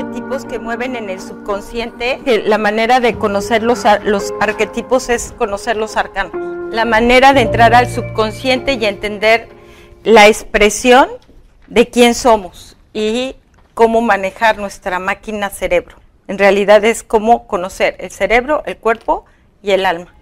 arquetipos 0.00 0.44
que 0.44 0.58
mueven 0.58 0.96
en 0.96 1.10
el 1.10 1.20
subconsciente. 1.20 2.20
La 2.46 2.58
manera 2.58 3.00
de 3.00 3.18
conocer 3.18 3.62
los, 3.62 3.84
los 4.04 4.32
arquetipos 4.40 5.08
es 5.08 5.32
conocer 5.36 5.76
los 5.76 5.96
arcanos. 5.96 6.32
La 6.72 6.84
manera 6.84 7.32
de 7.32 7.42
entrar 7.42 7.74
al 7.74 7.88
subconsciente 7.90 8.74
y 8.74 8.84
entender 8.86 9.48
la 10.02 10.26
expresión 10.28 11.08
de 11.66 11.88
quién 11.88 12.14
somos 12.14 12.76
y 12.94 13.36
cómo 13.74 14.00
manejar 14.00 14.58
nuestra 14.58 14.98
máquina 14.98 15.50
cerebro. 15.50 15.96
En 16.28 16.38
realidad 16.38 16.84
es 16.84 17.02
cómo 17.02 17.46
conocer 17.46 17.96
el 17.98 18.10
cerebro, 18.10 18.62
el 18.64 18.76
cuerpo 18.76 19.26
y 19.62 19.72
el 19.72 19.84
alma. 19.84 20.14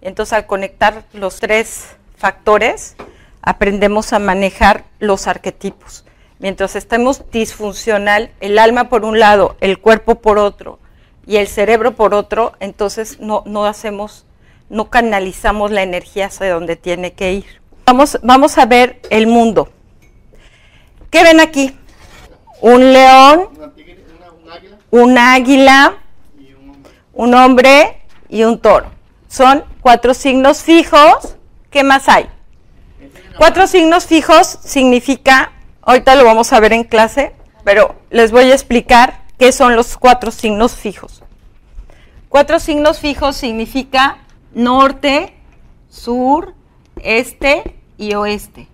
Entonces 0.00 0.32
al 0.32 0.46
conectar 0.46 1.04
los 1.12 1.40
tres 1.40 1.96
factores, 2.16 2.96
aprendemos 3.42 4.12
a 4.12 4.18
manejar 4.18 4.84
los 4.98 5.26
arquetipos. 5.26 6.04
Mientras 6.40 6.76
estemos 6.76 7.28
disfuncional, 7.32 8.30
el 8.40 8.58
alma 8.58 8.88
por 8.88 9.04
un 9.04 9.18
lado, 9.18 9.56
el 9.60 9.78
cuerpo 9.78 10.16
por 10.16 10.38
otro 10.38 10.78
y 11.26 11.36
el 11.36 11.48
cerebro 11.48 11.96
por 11.96 12.14
otro, 12.14 12.52
entonces 12.60 13.18
no, 13.18 13.42
no 13.44 13.66
hacemos, 13.66 14.24
no 14.70 14.88
canalizamos 14.88 15.72
la 15.72 15.82
energía 15.82 16.26
hacia 16.26 16.52
donde 16.52 16.76
tiene 16.76 17.12
que 17.12 17.32
ir. 17.32 17.60
Vamos, 17.86 18.18
vamos 18.22 18.56
a 18.56 18.66
ver 18.66 19.00
el 19.10 19.26
mundo. 19.26 19.70
¿Qué 21.10 21.24
ven 21.24 21.40
aquí? 21.40 21.76
Un 22.60 22.92
león, 22.92 23.48
un 24.90 25.18
águila, 25.18 25.98
un 27.14 27.34
hombre 27.34 28.02
y 28.28 28.44
un 28.44 28.60
toro. 28.60 28.86
Son 29.26 29.64
cuatro 29.80 30.14
signos 30.14 30.62
fijos. 30.62 31.36
¿Qué 31.70 31.82
más 31.82 32.08
hay? 32.08 32.28
Cuatro 33.36 33.66
signos 33.66 34.06
fijos 34.06 34.58
significa 34.62 35.52
Ahorita 35.88 36.16
lo 36.16 36.24
vamos 36.26 36.52
a 36.52 36.60
ver 36.60 36.74
en 36.74 36.84
clase, 36.84 37.32
pero 37.64 37.94
les 38.10 38.30
voy 38.30 38.50
a 38.50 38.52
explicar 38.52 39.22
qué 39.38 39.52
son 39.52 39.74
los 39.74 39.96
cuatro 39.96 40.30
signos 40.30 40.76
fijos. 40.76 41.22
Cuatro 42.28 42.60
signos 42.60 42.98
fijos 42.98 43.36
significa 43.36 44.18
norte, 44.52 45.32
sur, 45.88 46.52
este 47.02 47.74
y 47.96 48.12
oeste. 48.12 48.68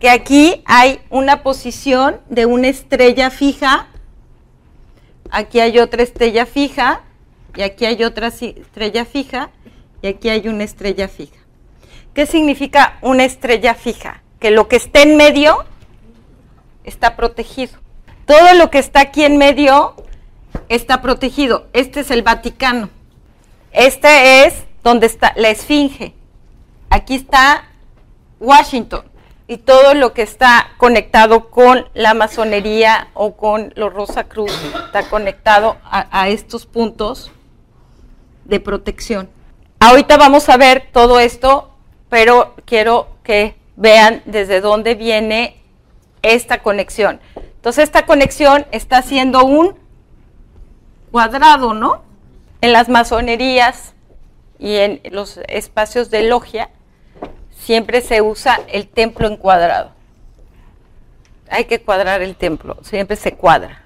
Que 0.00 0.10
aquí 0.10 0.62
hay 0.66 1.00
una 1.08 1.42
posición 1.42 2.20
de 2.28 2.44
una 2.44 2.68
estrella 2.68 3.30
fija, 3.30 3.88
aquí 5.30 5.60
hay 5.60 5.78
otra 5.78 6.02
estrella 6.02 6.44
fija, 6.44 7.00
y 7.56 7.62
aquí 7.62 7.86
hay 7.86 8.04
otra 8.04 8.26
estrella 8.26 9.06
fija, 9.06 9.48
y 10.02 10.08
aquí 10.08 10.28
hay 10.28 10.46
una 10.46 10.64
estrella 10.64 11.08
fija. 11.08 11.38
¿Qué 12.12 12.26
significa 12.26 12.98
una 13.00 13.24
estrella 13.24 13.72
fija? 13.72 14.22
Que 14.40 14.50
lo 14.50 14.68
que 14.68 14.76
esté 14.76 15.04
en 15.04 15.16
medio 15.16 15.64
está 16.84 17.16
protegido. 17.16 17.78
Todo 18.26 18.54
lo 18.54 18.70
que 18.70 18.78
está 18.78 19.00
aquí 19.00 19.24
en 19.24 19.36
medio 19.36 19.94
está 20.68 21.02
protegido. 21.02 21.66
Este 21.72 22.00
es 22.00 22.10
el 22.10 22.22
Vaticano. 22.22 22.90
Este 23.72 24.46
es 24.46 24.64
donde 24.82 25.06
está 25.06 25.32
la 25.36 25.48
Esfinge. 25.48 26.14
Aquí 26.90 27.14
está 27.14 27.64
Washington. 28.40 29.04
Y 29.48 29.58
todo 29.58 29.94
lo 29.94 30.12
que 30.12 30.22
está 30.22 30.70
conectado 30.78 31.50
con 31.50 31.88
la 31.94 32.14
masonería 32.14 33.08
o 33.12 33.36
con 33.36 33.72
los 33.76 33.92
Rosa 33.92 34.24
Cruz 34.24 34.52
está 34.86 35.08
conectado 35.08 35.76
a, 35.84 36.22
a 36.22 36.28
estos 36.28 36.64
puntos 36.64 37.30
de 38.44 38.60
protección. 38.60 39.28
Ahorita 39.80 40.16
vamos 40.16 40.48
a 40.48 40.56
ver 40.56 40.88
todo 40.92 41.18
esto, 41.18 41.70
pero 42.08 42.54
quiero 42.64 43.08
que 43.24 43.56
vean 43.76 44.22
desde 44.26 44.60
dónde 44.60 44.94
viene 44.94 45.61
esta 46.22 46.62
conexión. 46.62 47.20
Entonces 47.36 47.84
esta 47.84 48.06
conexión 48.06 48.66
está 48.72 48.98
haciendo 48.98 49.44
un 49.44 49.76
cuadrado, 51.10 51.74
¿no? 51.74 52.02
En 52.60 52.72
las 52.72 52.88
masonerías 52.88 53.94
y 54.58 54.76
en 54.76 55.00
los 55.10 55.38
espacios 55.48 56.10
de 56.10 56.22
logia 56.24 56.70
siempre 57.50 58.00
se 58.00 58.22
usa 58.22 58.60
el 58.68 58.88
templo 58.88 59.26
en 59.26 59.36
cuadrado. 59.36 59.90
Hay 61.50 61.66
que 61.66 61.82
cuadrar 61.82 62.22
el 62.22 62.36
templo, 62.36 62.78
siempre 62.82 63.16
se 63.16 63.34
cuadra. 63.34 63.82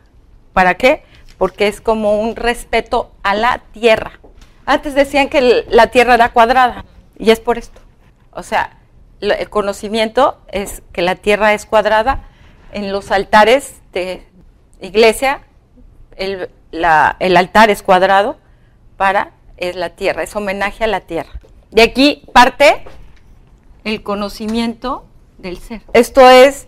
¿Para 0.53 0.75
qué? 0.75 1.03
Porque 1.37 1.67
es 1.67 1.81
como 1.81 2.21
un 2.21 2.37
respeto 2.37 3.11
a 3.23 3.35
la 3.35 3.63
tierra. 3.73 4.21
Antes 4.65 4.95
decían 4.95 5.29
que 5.29 5.65
la 5.69 5.89
tierra 5.89 6.15
era 6.15 6.33
cuadrada 6.33 6.85
y 7.19 7.31
es 7.31 7.41
por 7.41 7.59
esto. 7.59 7.81
O 8.31 8.43
sea, 8.43 8.79
el 9.21 9.49
conocimiento 9.51 10.39
es 10.49 10.83
que 10.93 11.03
la 11.03 11.17
tierra 11.17 11.55
es 11.55 11.67
cuadrada. 11.67 12.29
En 12.77 12.93
los 12.93 13.11
altares 13.11 13.81
de 13.95 14.23
iglesia, 14.83 15.41
el, 16.19 16.51
altar 16.85 17.71
es 17.71 17.83
cuadrado 17.83 18.37
para 18.99 19.31
es 19.57 19.77
la 19.77 19.97
tierra, 19.97 20.23
es 20.23 20.37
homenaje 20.37 20.85
a 20.85 20.87
la 20.87 21.01
tierra. 21.01 21.41
De 21.71 21.81
aquí 21.81 22.25
parte 22.35 22.85
el 23.85 24.03
conocimiento 24.03 25.07
del 25.39 25.57
ser. 25.57 25.81
Esto 25.95 26.29
es 26.29 26.67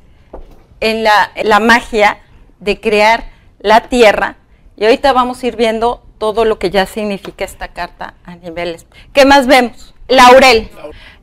en 0.80 1.04
la, 1.04 1.60
magia 1.60 2.20
de 2.58 2.80
crear 2.80 3.24
la 3.58 3.90
tierra. 3.90 4.36
Y 4.78 4.86
ahorita 4.86 5.12
vamos 5.12 5.42
a 5.42 5.46
ir 5.46 5.56
viendo 5.56 6.06
todo 6.16 6.46
lo 6.46 6.58
que 6.58 6.70
ya 6.70 6.86
significa 6.86 7.44
esta 7.44 7.68
carta 7.68 8.14
a 8.24 8.34
niveles. 8.36 8.86
¿Qué 9.12 9.26
más 9.26 9.46
vemos? 9.46 9.94
Laurel. 10.08 10.70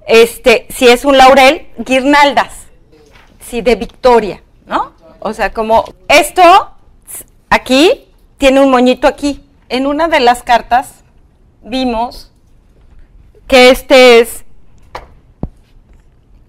Este, 0.05 0.67
si 0.69 0.87
es 0.87 1.05
un 1.05 1.17
laurel, 1.17 1.69
guirnaldas. 1.79 2.67
Si 3.39 3.63
de 3.63 3.73
victoria, 3.73 4.43
¿no? 4.65 4.93
O 5.19 5.33
sea, 5.33 5.51
como 5.53 5.85
esto 6.07 6.41
aquí 7.49 8.05
tiene 8.37 8.61
un 8.61 8.71
moñito 8.71 9.07
aquí. 9.07 9.43
En 9.69 9.87
una 9.87 10.07
de 10.07 10.19
las 10.19 10.43
cartas 10.43 11.03
vimos 11.63 12.31
que 13.47 13.69
este 13.69 14.19
es 14.19 14.45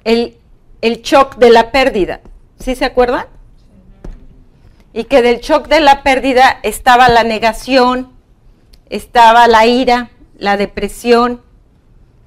el, 0.05 0.37
el 0.83 1.03
shock 1.03 1.37
de 1.37 1.51
la 1.51 1.73
pérdida. 1.73 2.21
¿Sí 2.59 2.75
se 2.75 2.85
acuerdan? 2.85 3.27
Y 4.93 5.05
que 5.05 5.23
del 5.23 5.41
shock 5.41 5.69
de 5.69 5.81
la 5.81 6.03
pérdida 6.03 6.59
estaba 6.63 7.09
la 7.09 7.23
negación, 7.23 8.13
estaba 8.89 9.47
la 9.47 9.67
ira, 9.67 10.11
la 10.39 10.57
depresión, 10.57 11.43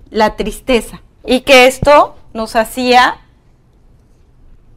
la 0.09 0.35
tristeza 0.35 1.01
y 1.25 1.41
que 1.41 1.67
esto 1.67 2.15
nos 2.33 2.55
hacía 2.55 3.21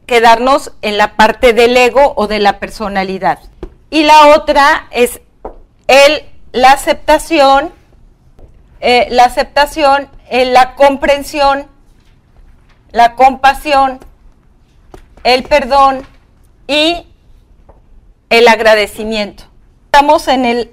quedarnos 0.05 0.71
en 0.81 0.97
la 0.97 1.15
parte 1.15 1.53
del 1.53 1.75
ego 1.75 2.13
o 2.15 2.27
de 2.27 2.39
la 2.39 2.59
personalidad. 2.59 3.39
Y 3.89 4.03
la 4.03 4.35
otra 4.35 4.87
es 4.91 5.21
el, 5.87 6.23
la 6.51 6.71
aceptación, 6.71 7.71
eh, 8.79 9.07
la 9.09 9.25
aceptación, 9.25 10.09
la 10.29 10.75
comprensión, 10.75 11.67
la 12.91 13.15
compasión, 13.15 13.99
el 15.23 15.43
perdón 15.43 16.05
y 16.67 17.05
el 18.29 18.47
agradecimiento. 18.47 19.43
Estamos 19.85 20.27
en, 20.27 20.45
el, 20.45 20.71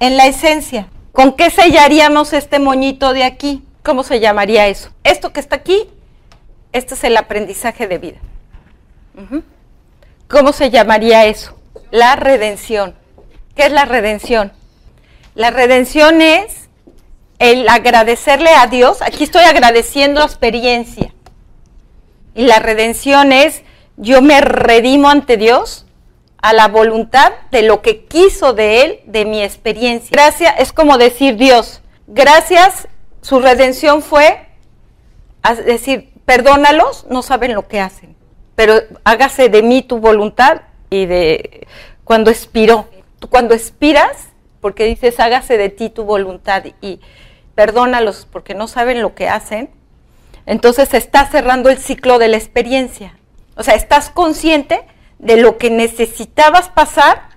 en 0.00 0.16
la 0.16 0.26
esencia. 0.26 0.88
¿Con 1.12 1.32
qué 1.32 1.50
sellaríamos 1.50 2.32
este 2.32 2.58
moñito 2.58 3.12
de 3.12 3.24
aquí? 3.24 3.64
¿Cómo 3.82 4.02
se 4.02 4.20
llamaría 4.20 4.66
eso? 4.66 4.90
Esto 5.04 5.32
que 5.32 5.40
está 5.40 5.56
aquí, 5.56 5.88
este 6.72 6.94
es 6.94 7.04
el 7.04 7.16
aprendizaje 7.16 7.86
de 7.86 7.98
vida. 7.98 8.18
¿Cómo 10.28 10.52
se 10.52 10.70
llamaría 10.70 11.24
eso? 11.26 11.58
La 11.90 12.16
redención. 12.16 12.94
¿Qué 13.54 13.66
es 13.66 13.72
la 13.72 13.84
redención? 13.84 14.52
La 15.34 15.50
redención 15.50 16.20
es 16.20 16.68
el 17.38 17.68
agradecerle 17.68 18.50
a 18.50 18.66
Dios. 18.66 19.02
Aquí 19.02 19.24
estoy 19.24 19.44
agradeciendo 19.44 20.22
experiencia. 20.22 21.12
Y 22.34 22.44
la 22.44 22.58
redención 22.58 23.32
es 23.32 23.62
yo 23.96 24.20
me 24.20 24.40
redimo 24.40 25.08
ante 25.08 25.36
Dios 25.36 25.86
a 26.38 26.52
la 26.52 26.68
voluntad 26.68 27.32
de 27.50 27.62
lo 27.62 27.82
que 27.82 28.04
quiso 28.04 28.52
de 28.52 28.82
Él, 28.82 29.00
de 29.06 29.24
mi 29.24 29.42
experiencia. 29.42 30.10
Gracias 30.12 30.54
es 30.58 30.72
como 30.72 30.98
decir 30.98 31.36
Dios, 31.36 31.80
gracias 32.06 32.88
su 33.22 33.40
redención 33.40 34.02
fue 34.02 34.46
decir, 35.64 36.12
perdónalos, 36.24 37.06
no 37.08 37.22
saben 37.22 37.54
lo 37.54 37.66
que 37.66 37.80
hacen, 37.80 38.16
pero 38.56 38.80
hágase 39.04 39.48
de 39.48 39.62
mí 39.62 39.82
tu 39.82 39.98
voluntad 39.98 40.62
y 40.90 41.06
de 41.06 41.68
cuando 42.04 42.30
expiró. 42.30 42.88
Cuando 43.30 43.54
expiras, 43.54 44.28
porque 44.60 44.84
dices, 44.84 45.20
hágase 45.20 45.56
de 45.56 45.68
ti 45.68 45.90
tu 45.90 46.04
voluntad 46.04 46.64
y 46.80 47.00
perdónalos 47.54 48.26
porque 48.30 48.54
no 48.54 48.66
saben 48.66 49.02
lo 49.02 49.14
que 49.14 49.28
hacen, 49.28 49.70
entonces 50.44 50.94
estás 50.94 51.30
cerrando 51.30 51.70
el 51.70 51.78
ciclo 51.78 52.18
de 52.18 52.28
la 52.28 52.36
experiencia. 52.36 53.18
O 53.56 53.62
sea, 53.62 53.74
estás 53.74 54.10
consciente 54.10 54.86
de 55.18 55.36
lo 55.38 55.56
que 55.58 55.70
necesitabas 55.70 56.68
pasar 56.68 57.28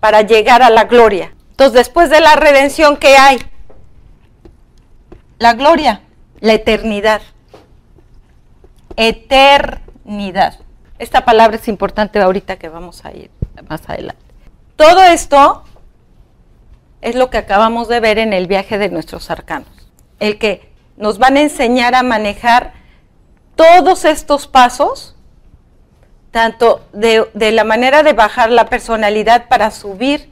para 0.00 0.22
llegar 0.22 0.62
a 0.62 0.70
la 0.70 0.84
gloria. 0.84 1.32
Entonces, 1.50 1.74
después 1.74 2.10
de 2.10 2.20
la 2.20 2.36
redención, 2.36 2.96
¿qué 2.96 3.16
hay? 3.16 3.38
La 5.38 5.54
gloria, 5.54 6.02
la 6.40 6.54
eternidad. 6.54 7.22
Eternidad. 8.96 10.58
Esta 10.98 11.24
palabra 11.24 11.56
es 11.56 11.68
importante 11.68 12.18
ahorita 12.18 12.56
que 12.56 12.68
vamos 12.68 13.04
a 13.04 13.12
ir 13.12 13.30
más 13.68 13.88
adelante. 13.88 14.22
Todo 14.76 15.02
esto 15.02 15.64
es 17.00 17.14
lo 17.14 17.30
que 17.30 17.38
acabamos 17.38 17.88
de 17.88 18.00
ver 18.00 18.18
en 18.18 18.32
el 18.32 18.46
viaje 18.46 18.78
de 18.78 18.88
nuestros 18.88 19.30
arcanos. 19.30 19.68
El 20.18 20.38
que 20.38 20.72
nos 20.96 21.18
van 21.18 21.36
a 21.36 21.40
enseñar 21.40 21.94
a 21.94 22.02
manejar 22.02 22.72
todos 23.54 24.04
estos 24.04 24.48
pasos, 24.48 25.14
tanto 26.32 26.84
de, 26.92 27.28
de 27.34 27.52
la 27.52 27.64
manera 27.64 28.02
de 28.02 28.12
bajar 28.12 28.50
la 28.50 28.66
personalidad 28.66 29.48
para 29.48 29.70
subir 29.70 30.30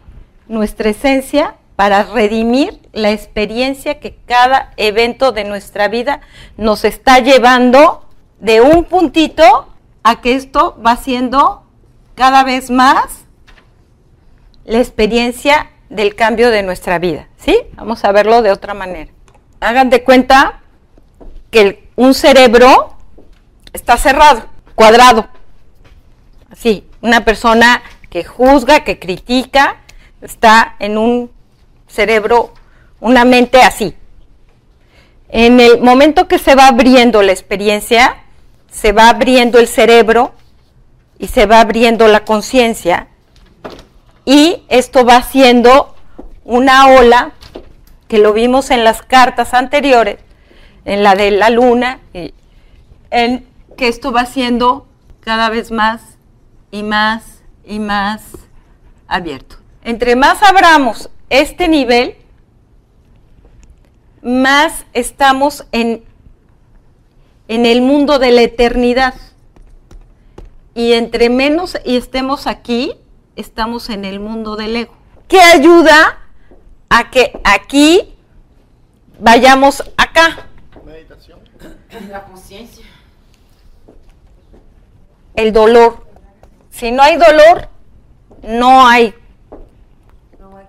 nuestra 0.48 0.90
esencia, 0.90 1.54
para 1.76 2.02
redimir 2.02 2.80
la 2.92 3.10
experiencia 3.10 4.00
que 4.00 4.16
cada 4.26 4.72
evento 4.76 5.30
de 5.30 5.44
nuestra 5.44 5.88
vida 5.88 6.20
nos 6.56 6.84
está 6.84 7.20
llevando 7.20 8.04
de 8.40 8.60
un 8.60 8.84
puntito 8.84 9.68
a 10.08 10.20
que 10.20 10.36
esto 10.36 10.80
va 10.86 10.94
siendo 10.94 11.64
cada 12.14 12.44
vez 12.44 12.70
más 12.70 13.24
la 14.64 14.78
experiencia 14.78 15.72
del 15.88 16.14
cambio 16.14 16.52
de 16.52 16.62
nuestra 16.62 17.00
vida. 17.00 17.26
¿Sí? 17.38 17.58
Vamos 17.72 18.04
a 18.04 18.12
verlo 18.12 18.40
de 18.40 18.52
otra 18.52 18.72
manera. 18.72 19.10
Hagan 19.58 19.90
de 19.90 20.04
cuenta 20.04 20.60
que 21.50 21.88
un 21.96 22.14
cerebro 22.14 22.94
está 23.72 23.96
cerrado, 23.96 24.44
cuadrado. 24.76 25.26
Así, 26.52 26.86
una 27.00 27.24
persona 27.24 27.82
que 28.08 28.22
juzga, 28.22 28.84
que 28.84 29.00
critica, 29.00 29.78
está 30.22 30.76
en 30.78 30.98
un 30.98 31.32
cerebro, 31.88 32.54
una 33.00 33.24
mente 33.24 33.60
así. 33.60 33.92
En 35.30 35.58
el 35.58 35.80
momento 35.80 36.28
que 36.28 36.38
se 36.38 36.54
va 36.54 36.68
abriendo 36.68 37.22
la 37.22 37.32
experiencia, 37.32 38.22
se 38.70 38.92
va 38.92 39.08
abriendo 39.08 39.58
el 39.58 39.68
cerebro 39.68 40.32
y 41.18 41.28
se 41.28 41.46
va 41.46 41.60
abriendo 41.60 42.08
la 42.08 42.24
conciencia 42.24 43.08
y 44.24 44.64
esto 44.68 45.04
va 45.04 45.22
siendo 45.22 45.94
una 46.44 46.88
ola 46.88 47.32
que 48.08 48.18
lo 48.18 48.32
vimos 48.32 48.70
en 48.70 48.84
las 48.84 49.02
cartas 49.02 49.54
anteriores, 49.54 50.18
en 50.84 51.02
la 51.02 51.14
de 51.14 51.30
la 51.30 51.50
luna, 51.50 52.00
en 53.10 53.46
que 53.76 53.88
esto 53.88 54.12
va 54.12 54.26
siendo 54.26 54.86
cada 55.20 55.48
vez 55.48 55.70
más 55.70 56.02
y 56.70 56.82
más 56.82 57.42
y 57.64 57.78
más 57.78 58.22
abierto. 59.08 59.56
Entre 59.82 60.16
más 60.16 60.42
abramos 60.42 61.10
este 61.30 61.68
nivel, 61.68 62.16
más 64.22 64.86
estamos 64.92 65.66
en, 65.72 66.04
en 67.48 67.66
el 67.66 67.82
mundo 67.82 68.18
de 68.18 68.32
la 68.32 68.42
eternidad. 68.42 69.14
Y 70.74 70.92
entre 70.92 71.30
menos 71.30 71.78
y 71.84 71.96
estemos 71.96 72.46
aquí, 72.46 72.94
estamos 73.34 73.88
en 73.88 74.04
el 74.04 74.20
mundo 74.20 74.56
del 74.56 74.76
ego. 74.76 74.94
¿Qué 75.28 75.40
ayuda 75.40 76.18
a 76.88 77.10
que 77.10 77.40
aquí 77.44 78.14
vayamos 79.18 79.82
acá? 79.96 80.46
Meditación. 80.84 81.40
La 82.10 82.24
conciencia. 82.24 82.84
El 85.34 85.52
dolor. 85.52 86.06
Si 86.70 86.92
no 86.92 87.02
hay 87.02 87.16
dolor, 87.16 87.68
no 88.42 88.86
hay 88.86 89.14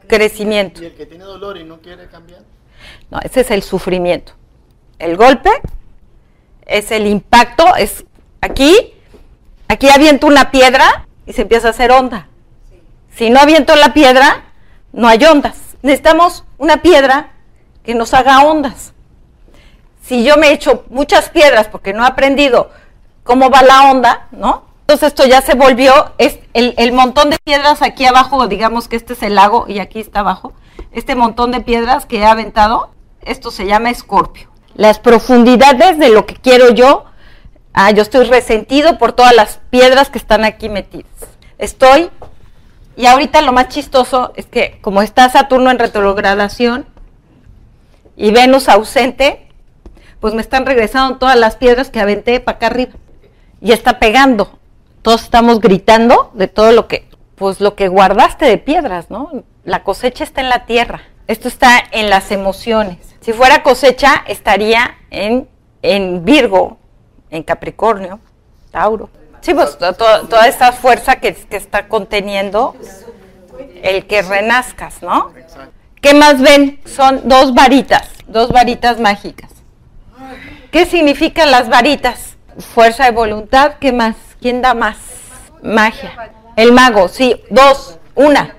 crecimiento. 0.07 0.81
¿Y 0.81 0.85
el 0.85 0.95
que 0.95 1.05
tiene 1.05 1.25
dolor 1.25 1.57
y 1.57 1.63
no 1.63 1.81
quiere 1.81 2.07
cambiar? 2.07 2.41
No, 3.11 3.19
ese 3.21 3.41
es 3.41 3.51
el 3.51 3.61
sufrimiento. 3.61 4.33
El 4.99 5.17
golpe 5.17 5.49
es 6.67 6.91
el 6.91 7.07
impacto, 7.07 7.75
es 7.75 8.05
aquí, 8.41 8.93
aquí 9.67 9.89
aviento 9.89 10.27
una 10.27 10.51
piedra 10.51 11.07
y 11.25 11.33
se 11.33 11.43
empieza 11.43 11.67
a 11.67 11.71
hacer 11.71 11.91
onda. 11.91 12.27
Si 13.15 13.29
no 13.29 13.39
aviento 13.39 13.75
la 13.75 13.93
piedra, 13.93 14.43
no 14.93 15.07
hay 15.07 15.23
ondas. 15.25 15.57
Necesitamos 15.81 16.43
una 16.57 16.81
piedra 16.81 17.31
que 17.83 17.95
nos 17.95 18.13
haga 18.13 18.43
ondas. 18.43 18.93
Si 20.01 20.23
yo 20.23 20.37
me 20.37 20.49
he 20.49 20.53
hecho 20.53 20.85
muchas 20.89 21.29
piedras 21.29 21.67
porque 21.67 21.93
no 21.93 22.03
he 22.03 22.07
aprendido 22.07 22.69
cómo 23.23 23.49
va 23.49 23.61
la 23.63 23.89
onda, 23.91 24.27
¿no? 24.31 24.67
Entonces 24.81 25.07
esto 25.07 25.25
ya 25.25 25.41
se 25.41 25.55
volvió, 25.55 26.13
es 26.17 26.39
el, 26.53 26.93
montón 26.93 27.29
de 27.29 27.37
piedras 27.43 27.81
aquí 27.81 28.05
abajo, 28.05 28.47
digamos 28.47 28.87
que 28.87 28.95
este 28.95 29.13
es 29.13 29.23
el 29.23 29.35
lago 29.35 29.65
y 29.67 29.79
aquí 29.79 29.99
está 29.99 30.21
abajo, 30.21 30.53
este 30.93 31.13
montón 31.13 31.51
de 31.51 31.59
piedras 31.59 32.05
que 32.05 32.19
he 32.19 32.25
aventado, 32.25 32.91
esto 33.21 33.51
se 33.51 33.65
llama 33.65 33.89
escorpio. 33.89 34.49
Las 34.77 34.99
profundidades 34.99 35.99
de 35.99 36.07
lo 36.07 36.25
que 36.25 36.35
quiero 36.35 36.69
yo, 36.69 37.03
ah, 37.73 37.91
yo 37.91 38.01
estoy 38.01 38.25
resentido 38.27 38.97
por 38.97 39.11
todas 39.11 39.35
las 39.35 39.59
piedras 39.69 40.09
que 40.09 40.17
están 40.17 40.45
aquí 40.45 40.69
metidas. 40.69 41.11
Estoy, 41.57 42.09
y 42.95 43.07
ahorita 43.07 43.41
lo 43.41 43.51
más 43.51 43.67
chistoso 43.67 44.31
es 44.37 44.45
que 44.45 44.79
como 44.79 45.01
está 45.01 45.27
Saturno 45.27 45.69
en 45.69 45.79
retrogradación 45.79 46.85
y 48.15 48.31
Venus 48.31 48.69
ausente, 48.69 49.49
pues 50.21 50.33
me 50.33 50.41
están 50.41 50.65
regresando 50.65 51.17
todas 51.17 51.35
las 51.35 51.57
piedras 51.57 51.89
que 51.89 51.99
aventé 51.99 52.39
para 52.39 52.55
acá 52.55 52.67
arriba. 52.67 52.93
Y 53.59 53.73
está 53.73 53.99
pegando 53.99 54.57
todos 55.07 55.23
estamos 55.23 55.61
gritando 55.61 56.31
de 56.33 56.49
todo 56.49 56.73
lo 56.73 56.89
que, 56.89 57.07
pues 57.35 57.61
lo 57.61 57.75
que 57.75 57.87
guardaste 57.87 58.43
de 58.43 58.57
piedras, 58.57 59.09
¿no? 59.09 59.45
La 59.63 59.85
cosecha 59.85 60.25
está 60.25 60.41
en 60.41 60.49
la 60.49 60.65
tierra. 60.65 61.01
Esto 61.27 61.47
está 61.47 61.83
en 61.91 62.09
las 62.09 62.31
emociones. 62.31 62.97
Si 63.19 63.33
fuera 63.33 63.61
cosecha, 63.63 64.23
estaría 64.27 64.97
en, 65.09 65.49
en 65.81 66.23
Virgo, 66.23 66.77
en 67.29 67.43
Capricornio, 67.43 68.19
Tauro. 68.71 69.09
Sí, 69.41 69.53
pues 69.53 69.77
toda 69.77 70.47
esta 70.47 70.71
fuerza 70.71 71.17
que, 71.17 71.33
que 71.33 71.57
está 71.57 71.87
conteniendo 71.87 72.75
el 73.83 74.07
que 74.07 74.21
renazcas, 74.21 75.01
¿no? 75.01 75.33
¿Qué 76.01 76.13
más 76.13 76.41
ven? 76.41 76.79
Son 76.85 77.27
dos 77.27 77.53
varitas, 77.53 78.09
dos 78.27 78.49
varitas 78.49 78.99
mágicas. 78.99 79.51
¿Qué 80.71 80.85
significan 80.85 81.51
las 81.51 81.69
varitas? 81.69 82.37
Fuerza 82.73 83.05
de 83.05 83.11
voluntad, 83.11 83.73
¿qué 83.79 83.91
más? 83.91 84.15
¿Quién 84.41 84.61
da 84.61 84.73
más? 84.73 84.97
Magia. 85.61 86.31
El 86.55 86.71
mago, 86.71 87.07
sí, 87.07 87.41
dos, 87.49 87.99
una. 88.15 88.56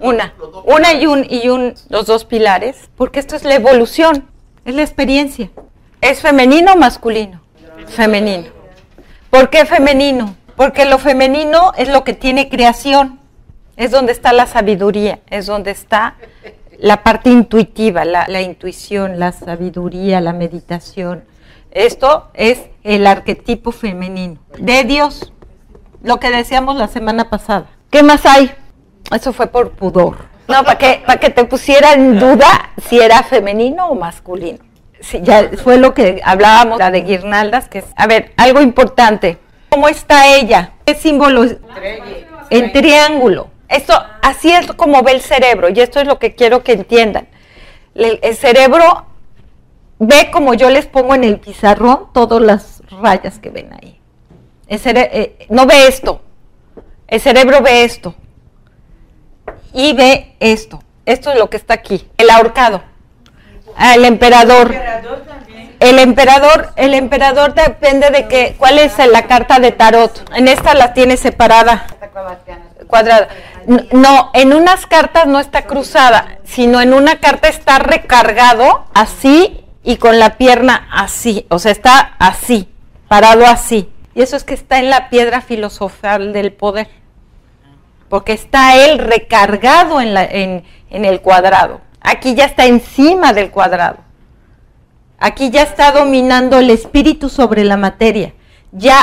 Una. 0.00 0.34
Una 0.64 0.94
y 0.94 1.06
un, 1.06 1.26
y 1.28 1.48
un, 1.48 1.74
los 1.88 2.06
dos 2.06 2.24
pilares, 2.24 2.88
porque 2.96 3.20
esto 3.20 3.36
es 3.36 3.44
la 3.44 3.54
evolución, 3.54 4.28
es 4.64 4.74
la 4.74 4.82
experiencia. 4.82 5.50
¿Es 6.00 6.20
femenino 6.20 6.72
o 6.72 6.76
masculino? 6.76 7.40
Femenino. 7.86 8.48
¿Por 9.30 9.50
qué 9.50 9.64
femenino? 9.66 10.34
Porque 10.56 10.84
lo 10.84 10.98
femenino 10.98 11.72
es 11.76 11.88
lo 11.88 12.04
que 12.04 12.14
tiene 12.14 12.48
creación, 12.48 13.20
es 13.76 13.90
donde 13.90 14.12
está 14.12 14.32
la 14.32 14.46
sabiduría, 14.46 15.20
es 15.28 15.46
donde 15.46 15.70
está 15.70 16.16
la 16.78 17.02
parte 17.02 17.30
intuitiva, 17.30 18.04
la, 18.04 18.26
la 18.28 18.40
intuición, 18.40 19.18
la 19.18 19.32
sabiduría, 19.32 20.20
la 20.20 20.32
meditación, 20.32 21.24
esto 21.70 22.28
es 22.34 22.62
el 22.82 23.06
arquetipo 23.06 23.70
femenino 23.70 24.40
de 24.58 24.82
Dios, 24.84 25.32
lo 26.02 26.18
que 26.18 26.30
decíamos 26.30 26.76
la 26.76 26.88
semana 26.88 27.30
pasada. 27.30 27.66
¿Qué 27.90 28.02
más 28.02 28.26
hay? 28.26 28.50
Eso 29.12 29.32
fue 29.32 29.46
por 29.48 29.72
pudor. 29.72 30.16
No, 30.48 30.64
para 30.64 30.78
que, 30.78 31.02
para 31.06 31.20
que 31.20 31.30
te 31.30 31.44
pusiera 31.44 31.92
en 31.92 32.18
duda 32.18 32.70
si 32.88 32.98
era 32.98 33.22
femenino 33.22 33.88
o 33.88 33.94
masculino. 33.94 34.58
Sí, 35.00 35.20
ya 35.22 35.50
fue 35.62 35.78
lo 35.78 35.94
que 35.94 36.20
hablábamos, 36.24 36.78
la 36.78 36.90
de 36.90 37.02
guirnaldas, 37.02 37.68
que 37.68 37.78
es, 37.78 37.86
a 37.96 38.06
ver, 38.06 38.32
algo 38.36 38.60
importante. 38.60 39.38
¿Cómo 39.70 39.88
está 39.88 40.34
ella? 40.34 40.72
¿Qué 40.84 40.94
símbolo? 40.94 41.44
En 42.50 42.72
triángulo. 42.72 43.48
Esto, 43.68 43.94
así 44.22 44.50
es 44.50 44.66
como 44.72 45.02
ve 45.02 45.12
el 45.12 45.20
cerebro, 45.20 45.68
y 45.68 45.80
esto 45.80 46.00
es 46.00 46.06
lo 46.06 46.18
que 46.18 46.34
quiero 46.34 46.62
que 46.64 46.72
entiendan. 46.72 47.28
el 47.94 48.34
cerebro 48.36 49.06
ve 50.00 50.30
como 50.32 50.54
yo 50.54 50.70
les 50.70 50.86
pongo 50.86 51.14
en 51.14 51.24
el 51.24 51.38
pizarrón 51.38 52.08
todas 52.12 52.42
las 52.42 52.82
rayas 53.00 53.38
que 53.38 53.50
ven 53.50 53.72
ahí. 53.72 54.00
Eh, 54.72 55.46
no 55.48 55.66
ve 55.66 55.88
esto, 55.88 56.20
el 57.08 57.20
cerebro 57.20 57.60
ve 57.60 57.84
esto 57.84 58.14
y 59.72 59.92
ve 59.92 60.36
esto. 60.40 60.82
Esto 61.06 61.32
es 61.32 61.38
lo 61.38 61.50
que 61.50 61.56
está 61.56 61.74
aquí, 61.74 62.08
el 62.18 62.30
ahorcado, 62.30 62.82
ah, 63.76 63.94
el 63.94 64.04
emperador. 64.04 64.74
El 65.80 65.98
emperador, 65.98 66.74
el 66.76 66.92
emperador 66.92 67.54
depende 67.54 68.10
de 68.10 68.28
que, 68.28 68.54
cuál 68.58 68.78
es 68.78 68.98
la 68.98 69.26
carta 69.26 69.58
de 69.60 69.72
tarot. 69.72 70.30
En 70.36 70.46
esta 70.46 70.74
la 70.74 70.92
tiene 70.92 71.16
separada, 71.16 71.86
cuadrada. 72.86 73.28
No, 73.92 74.30
en 74.34 74.52
unas 74.52 74.84
cartas 74.86 75.26
no 75.26 75.40
está 75.40 75.62
cruzada, 75.62 76.38
sino 76.44 76.82
en 76.82 76.92
una 76.92 77.18
carta 77.18 77.48
está 77.48 77.78
recargado 77.78 78.84
así 78.92 79.64
y 79.82 79.96
con 79.96 80.18
la 80.18 80.36
pierna 80.36 80.88
así, 80.92 81.46
o 81.48 81.58
sea, 81.58 81.72
está 81.72 82.14
así, 82.18 82.68
parado 83.08 83.46
así. 83.46 83.88
Y 84.14 84.22
eso 84.22 84.36
es 84.36 84.44
que 84.44 84.54
está 84.54 84.78
en 84.78 84.90
la 84.90 85.08
piedra 85.08 85.40
filosofal 85.40 86.32
del 86.32 86.52
poder, 86.52 86.88
porque 88.10 88.32
está 88.32 88.76
él 88.76 88.98
recargado 88.98 90.00
en, 90.00 90.64
el 90.90 91.20
cuadrado. 91.22 91.80
Aquí 92.00 92.34
ya 92.34 92.44
está 92.44 92.66
encima 92.66 93.32
del 93.32 93.50
cuadrado. 93.50 93.98
Aquí 95.18 95.50
ya 95.50 95.62
está 95.62 95.92
dominando 95.92 96.58
el 96.58 96.70
espíritu 96.70 97.28
sobre 97.28 97.62
la 97.62 97.76
materia. 97.76 98.34
Ya, 98.72 98.98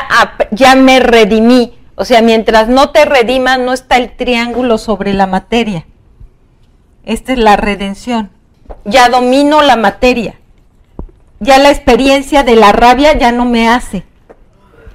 ya 0.51 0.75
me 0.75 0.99
redimí. 0.99 1.79
O 1.95 2.03
sea, 2.03 2.21
mientras 2.21 2.67
no 2.67 2.89
te 2.89 3.05
redimas, 3.05 3.59
no 3.59 3.71
está 3.71 3.95
el 3.95 4.15
triángulo 4.15 4.77
sobre 4.77 5.13
la 5.13 5.25
materia. 5.25 5.85
Esta 7.05 7.31
es 7.31 7.39
la 7.39 7.55
redención. 7.55 8.29
Ya 8.83 9.07
domino 9.07 9.61
la 9.61 9.77
materia. 9.77 10.35
Ya 11.39 11.59
la 11.59 11.69
experiencia 11.69 12.43
de 12.43 12.57
la 12.57 12.73
rabia 12.73 13.17
ya 13.17 13.31
no 13.31 13.45
me 13.45 13.69
hace. 13.69 14.03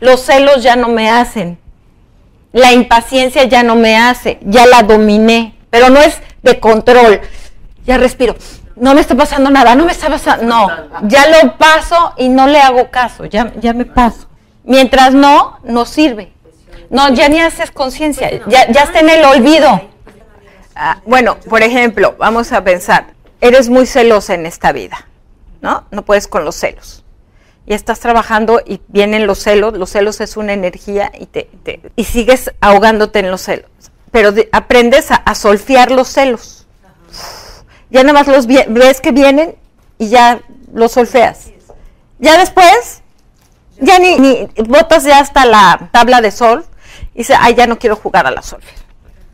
Los 0.00 0.20
celos 0.20 0.62
ya 0.62 0.76
no 0.76 0.88
me 0.88 1.08
hacen. 1.08 1.61
La 2.52 2.72
impaciencia 2.72 3.44
ya 3.44 3.62
no 3.62 3.76
me 3.76 3.96
hace. 3.96 4.38
Ya 4.42 4.66
la 4.66 4.82
dominé. 4.82 5.54
Pero 5.70 5.90
no 5.90 6.00
es 6.00 6.20
de 6.42 6.60
control. 6.60 7.20
Ya 7.86 7.98
respiro. 7.98 8.36
No 8.76 8.94
me 8.94 9.00
está 9.00 9.14
pasando 9.14 9.50
nada. 9.50 9.74
No 9.74 9.84
me 9.84 9.92
está 9.92 10.08
pasando. 10.08 10.44
No. 10.44 10.68
Ya 11.08 11.26
lo 11.28 11.56
paso 11.56 12.14
y 12.16 12.28
no 12.28 12.46
le 12.46 12.60
hago 12.60 12.90
caso. 12.90 13.24
Ya, 13.24 13.52
ya 13.60 13.72
me 13.72 13.84
paso. 13.84 14.28
Mientras 14.64 15.14
no, 15.14 15.58
no 15.64 15.84
sirve. 15.86 16.32
No, 16.90 17.08
ya 17.08 17.28
ni 17.28 17.40
haces 17.40 17.70
conciencia. 17.70 18.30
Ya, 18.46 18.70
ya 18.70 18.82
está 18.82 19.00
en 19.00 19.08
el 19.08 19.24
olvido. 19.24 19.80
Ah, 20.74 20.98
bueno, 21.04 21.36
por 21.48 21.62
ejemplo, 21.62 22.16
vamos 22.18 22.52
a 22.52 22.64
pensar, 22.64 23.14
eres 23.40 23.68
muy 23.68 23.86
celosa 23.86 24.34
en 24.34 24.46
esta 24.46 24.72
vida, 24.72 25.06
¿no? 25.60 25.84
No 25.90 26.02
puedes 26.02 26.28
con 26.28 26.44
los 26.44 26.54
celos. 26.56 27.01
Y 27.66 27.74
estás 27.74 28.00
trabajando 28.00 28.60
y 28.64 28.80
vienen 28.88 29.26
los 29.26 29.38
celos, 29.38 29.74
los 29.74 29.90
celos 29.90 30.20
es 30.20 30.36
una 30.36 30.52
energía 30.52 31.12
y, 31.18 31.26
te, 31.26 31.48
y 31.94 32.04
sigues 32.04 32.52
ahogándote 32.60 33.20
en 33.20 33.30
los 33.30 33.42
celos. 33.42 33.70
Pero 34.10 34.32
aprendes 34.52 35.08
a, 35.10 35.34
solfiar 35.34 35.90
los 35.90 36.08
celos. 36.08 36.66
Ya 37.90 38.02
nada 38.02 38.14
más 38.14 38.26
los 38.26 38.46
ves 38.46 39.00
que 39.00 39.12
vienen 39.12 39.54
y 39.98 40.08
ya 40.08 40.40
los 40.72 40.92
solfeas. 40.92 41.50
Ya 42.18 42.36
después, 42.38 43.02
ya 43.80 43.98
ni, 43.98 44.18
ni 44.18 44.48
botas 44.66 45.04
ya 45.04 45.18
hasta 45.18 45.46
la 45.46 45.88
tabla 45.92 46.20
de 46.20 46.30
sol 46.30 46.64
y 47.14 47.18
dices, 47.18 47.36
ay, 47.40 47.54
ya 47.54 47.66
no 47.66 47.78
quiero 47.78 47.96
jugar 47.96 48.26
a 48.26 48.30
la 48.30 48.42
solfea 48.42 48.82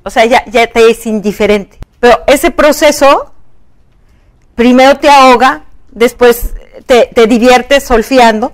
o 0.08 0.10
sea, 0.10 0.24
ya, 0.24 0.42
ya 0.46 0.66
te 0.66 0.90
es 0.90 1.06
indiferente. 1.06 1.78
Pero 2.00 2.22
ese 2.26 2.50
proceso 2.50 3.30
primero 4.54 4.98
te 4.98 5.10
ahoga, 5.10 5.64
después 5.90 6.54
te, 6.86 7.06
te 7.06 7.26
diviertes 7.26 7.84
solfiando, 7.84 8.52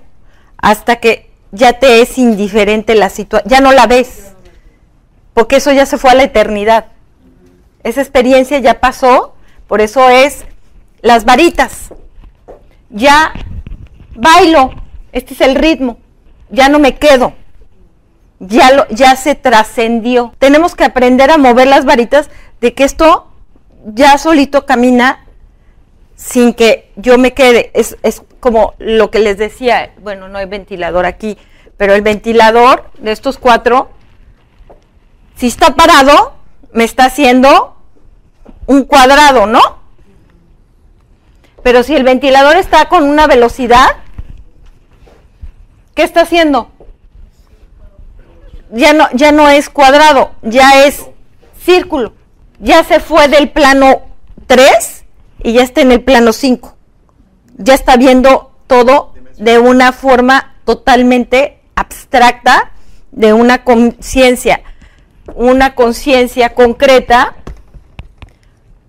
hasta 0.57 0.97
que 0.97 1.29
ya 1.51 1.73
te 1.73 2.01
es 2.01 2.17
indiferente 2.17 2.95
la 2.95 3.09
situación, 3.09 3.49
ya 3.49 3.61
no 3.61 3.71
la 3.71 3.87
ves, 3.87 4.33
porque 5.33 5.57
eso 5.57 5.71
ya 5.71 5.85
se 5.85 5.97
fue 5.97 6.11
a 6.11 6.15
la 6.15 6.23
eternidad. 6.23 6.87
Esa 7.83 8.01
experiencia 8.01 8.59
ya 8.59 8.79
pasó, 8.79 9.35
por 9.67 9.81
eso 9.81 10.09
es 10.09 10.45
las 11.01 11.25
varitas. 11.25 11.89
Ya 12.89 13.33
bailo, 14.15 14.71
este 15.11 15.33
es 15.33 15.41
el 15.41 15.55
ritmo, 15.55 15.97
ya 16.49 16.69
no 16.69 16.79
me 16.79 16.95
quedo 16.95 17.33
ya, 18.39 18.71
lo, 18.71 18.87
ya 18.89 19.15
se 19.15 19.35
trascendió. 19.35 20.33
Tenemos 20.39 20.75
que 20.75 20.83
aprender 20.83 21.31
a 21.31 21.37
mover 21.37 21.67
las 21.67 21.85
varitas 21.85 22.29
de 22.61 22.73
que 22.73 22.83
esto 22.83 23.31
ya 23.85 24.17
solito 24.17 24.65
camina 24.65 25.24
sin 26.15 26.53
que 26.53 26.91
yo 26.95 27.17
me 27.17 27.33
quede. 27.33 27.71
Es, 27.73 27.97
es 28.03 28.21
como 28.39 28.73
lo 28.79 29.11
que 29.11 29.19
les 29.19 29.37
decía, 29.37 29.93
bueno, 30.01 30.27
no 30.27 30.37
hay 30.37 30.45
ventilador 30.45 31.05
aquí, 31.05 31.37
pero 31.77 31.93
el 31.93 32.01
ventilador 32.01 32.89
de 32.97 33.11
estos 33.11 33.37
cuatro, 33.37 33.89
si 35.35 35.47
está 35.47 35.75
parado, 35.75 36.33
me 36.71 36.83
está 36.83 37.05
haciendo 37.05 37.75
un 38.65 38.83
cuadrado, 38.83 39.45
¿no? 39.45 39.61
Pero 41.63 41.83
si 41.83 41.95
el 41.95 42.03
ventilador 42.03 42.57
está 42.57 42.87
con 42.89 43.03
una 43.03 43.27
velocidad, 43.27 43.87
¿qué 45.95 46.03
está 46.03 46.21
haciendo? 46.21 46.71
ya 48.71 48.93
no, 48.93 49.07
ya 49.13 49.31
no 49.31 49.49
es 49.49 49.69
cuadrado, 49.69 50.31
ya 50.41 50.85
es 50.85 51.05
círculo. 51.63 52.13
Ya 52.59 52.83
se 52.83 52.99
fue 52.99 53.27
del 53.27 53.49
plano 53.49 54.01
3 54.47 54.94
y 55.45 55.53
ya 55.53 55.61
está 55.61 55.81
en 55.81 55.91
el 55.91 56.01
plano 56.01 56.33
5. 56.33 56.75
Ya 57.57 57.75
está 57.75 57.97
viendo 57.97 58.51
todo 58.65 59.13
de 59.37 59.59
una 59.59 59.91
forma 59.91 60.55
totalmente 60.65 61.59
abstracta, 61.75 62.71
de 63.11 63.31
una 63.31 63.63
conciencia, 63.63 64.63
una 65.35 65.75
conciencia 65.75 66.55
concreta, 66.55 67.35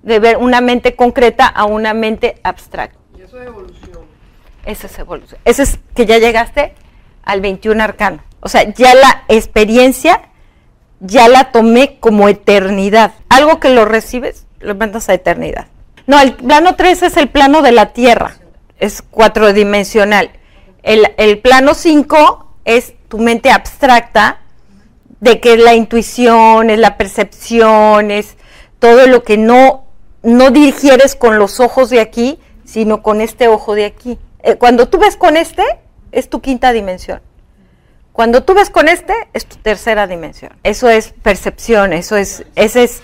de 0.03 0.19
ver 0.19 0.39
una 0.39 0.63
mente 0.63 0.97
concreta 0.97 1.47
a 1.47 1.67
una 1.67 1.93
mente 1.93 2.41
abstracta. 2.43 2.99
Y 3.19 3.21
eso 3.21 3.39
es 3.39 3.49
evolución. 3.49 3.99
Eso 4.65 4.87
es 4.87 4.99
evolución. 4.99 5.41
Eso 5.45 5.63
es 5.63 5.79
que 5.95 6.07
ya 6.07 6.17
llegaste 6.17 6.73
al 7.23 7.43
21 7.43 7.83
arcano. 7.83 8.25
O 8.41 8.49
sea, 8.49 8.63
ya 8.73 8.95
la 8.95 9.25
experiencia 9.29 10.23
ya 11.01 11.29
la 11.29 11.53
tomé 11.53 11.99
como 12.01 12.31
eternidad. 12.31 13.13
Algo 13.29 13.61
que 13.61 13.69
lo 13.69 13.85
recibes, 13.85 14.47
lo 14.61 14.75
mandas 14.75 15.11
a 15.11 15.13
eternidad. 15.13 15.67
No, 16.07 16.21
el 16.21 16.35
plano 16.35 16.77
3 16.77 17.03
es 17.03 17.17
el 17.17 17.29
plano 17.29 17.63
de 17.63 17.73
la 17.73 17.93
Tierra, 17.93 18.37
es 18.79 19.03
cuatrodimensional. 19.03 20.31
El, 20.83 21.13
el 21.17 21.39
plano 21.39 21.75
5 21.75 22.55
es 22.65 22.95
tu 23.09 23.19
mente 23.19 23.51
abstracta, 23.51 24.41
de 25.21 25.41
que 25.41 25.55
es 25.55 25.61
la 25.61 25.75
intuición, 25.75 26.71
es 26.71 26.79
la 26.79 26.97
percepción, 26.97 28.11
es 28.11 28.37
todo 28.79 29.07
lo 29.07 29.23
que 29.23 29.39
no, 29.39 29.85
no 30.23 30.51
digieres 30.51 31.17
con 31.17 31.39
los 31.39 31.61
ojos 31.61 31.91
de 31.91 32.01
aquí, 32.01 32.39
sino 32.65 33.03
con 33.03 33.21
este 33.21 33.49
ojo 33.49 33.75
de 33.75 33.87
aquí. 33.87 34.19
Eh, 34.43 34.57
cuando 34.57 34.89
tú 34.89 34.99
ves 34.99 35.17
con 35.17 35.37
este, 35.37 35.65
es 36.13 36.29
tu 36.29 36.41
quinta 36.41 36.73
dimensión. 36.73 37.21
Cuando 38.13 38.43
tú 38.45 38.55
ves 38.55 38.71
con 38.71 38.89
este, 38.89 39.15
es 39.33 39.47
tu 39.47 39.57
tercera 39.57 40.07
dimensión. 40.07 40.53
Eso 40.63 40.89
es 40.89 41.13
percepción, 41.23 41.93
eso 41.93 42.17
es, 42.17 42.45
ese 42.55 42.85
es, 42.85 43.03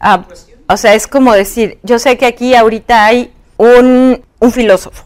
ah, 0.00 0.24
o 0.68 0.76
sea, 0.76 0.94
es 0.94 1.06
como 1.06 1.32
decir, 1.32 1.78
yo 1.82 1.98
sé 1.98 2.16
que 2.16 2.26
aquí 2.26 2.54
ahorita 2.54 3.04
hay 3.04 3.32
un, 3.56 4.24
un 4.38 4.52
filósofo, 4.52 5.04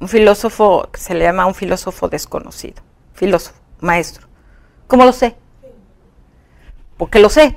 un 0.00 0.08
filósofo 0.08 0.88
que 0.92 1.00
se 1.00 1.14
le 1.14 1.24
llama 1.24 1.46
un 1.46 1.54
filósofo 1.54 2.08
desconocido, 2.08 2.82
filósofo, 3.14 3.58
maestro. 3.80 4.26
¿Cómo 4.86 5.04
lo 5.04 5.12
sé? 5.12 5.36
Porque 6.96 7.18
lo 7.18 7.28
sé, 7.28 7.56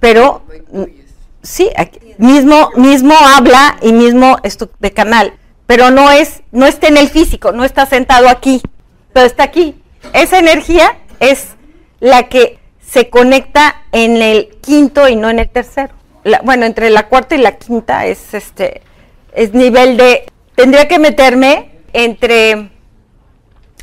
pero 0.00 0.42
sí, 1.42 1.70
mismo, 2.18 2.70
mismo 2.76 3.14
habla 3.18 3.78
y 3.82 3.92
mismo 3.92 4.38
de 4.78 4.92
canal, 4.92 5.34
pero 5.66 5.90
no 5.90 6.10
es, 6.10 6.42
no 6.52 6.66
está 6.66 6.88
en 6.88 6.96
el 6.96 7.08
físico, 7.08 7.52
no 7.52 7.64
está 7.64 7.86
sentado 7.86 8.28
aquí 8.28 8.62
pero 9.16 9.28
está 9.28 9.44
aquí. 9.44 9.82
Esa 10.12 10.38
energía 10.38 10.98
es 11.20 11.46
la 12.00 12.28
que 12.28 12.58
se 12.88 13.10
conecta 13.10 13.82
en 13.92 14.22
el 14.22 14.56
quinto 14.60 15.08
y 15.08 15.16
no 15.16 15.28
en 15.30 15.38
el 15.38 15.48
tercero. 15.48 15.94
bueno, 16.44 16.66
entre 16.66 16.90
la 16.90 17.08
cuarta 17.08 17.34
y 17.34 17.38
la 17.38 17.56
quinta 17.56 18.06
es 18.06 18.34
este 18.34 18.82
es 19.32 19.52
nivel 19.52 19.96
de 19.96 20.24
tendría 20.54 20.88
que 20.88 20.98
meterme 20.98 21.70
entre 21.92 22.70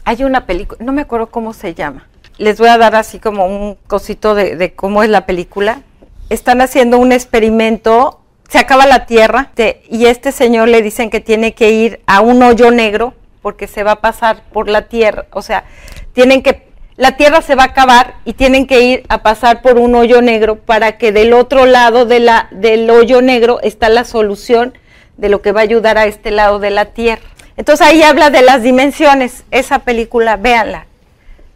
hay 0.06 0.24
una 0.24 0.46
película, 0.46 0.84
no 0.84 0.92
me 0.92 1.02
acuerdo 1.02 1.28
cómo 1.28 1.54
se 1.54 1.74
llama. 1.74 2.08
Les 2.38 2.58
voy 2.60 2.68
a 2.68 2.78
dar 2.78 2.96
así 2.96 3.20
como 3.20 3.46
un 3.46 3.78
cosito 3.88 4.36
de, 4.36 4.56
de 4.56 4.74
cómo 4.74 5.04
es 5.04 5.10
la 5.10 5.26
película. 5.26 5.82
Están 6.30 6.62
haciendo 6.62 6.98
un 6.98 7.12
experimento, 7.12 8.20
se 8.50 8.58
acaba 8.58 8.86
la 8.86 9.06
Tierra 9.06 9.52
y 9.90 10.08
este 10.08 10.32
señor 10.32 10.68
le 10.68 10.82
dicen 10.82 11.10
que 11.10 11.22
tiene 11.22 11.54
que 11.54 11.72
ir 11.72 12.02
a 12.06 12.22
un 12.22 12.44
hoyo 12.44 12.72
negro 12.72 13.14
porque 13.44 13.68
se 13.68 13.84
va 13.84 13.92
a 13.92 14.02
pasar 14.02 14.44
por 14.52 14.70
la 14.70 14.88
tierra, 14.88 15.26
o 15.32 15.44
sea, 15.44 15.66
tienen 16.14 16.42
que, 16.42 16.73
la 16.96 17.18
tierra 17.18 17.42
se 17.42 17.56
va 17.56 17.64
a 17.64 17.68
acabar 17.68 18.16
y 18.24 18.34
tienen 18.34 18.68
que 18.68 18.82
ir 18.82 19.04
a 19.10 19.24
pasar 19.24 19.62
por 19.62 19.80
un 19.80 19.96
hoyo 19.96 20.22
negro 20.22 20.58
para 20.58 20.98
que 20.98 21.12
del 21.12 21.34
otro 21.34 21.66
lado 21.66 22.06
de 22.06 22.20
la, 22.20 22.48
del 22.52 22.90
hoyo 22.90 23.22
negro 23.22 23.60
está 23.62 23.90
la 23.90 24.04
solución 24.04 24.78
de 25.18 25.30
lo 25.30 25.42
que 25.42 25.52
va 25.52 25.62
a 25.62 25.64
ayudar 25.64 25.98
a 25.98 26.06
este 26.06 26.32
lado 26.32 26.60
de 26.60 26.70
la 26.70 26.86
tierra. 26.86 27.24
Entonces 27.58 27.86
ahí 27.86 28.04
habla 28.04 28.30
de 28.30 28.42
las 28.42 28.64
dimensiones, 28.64 29.44
esa 29.52 29.80
película, 29.80 30.38
véanla, 30.38 30.88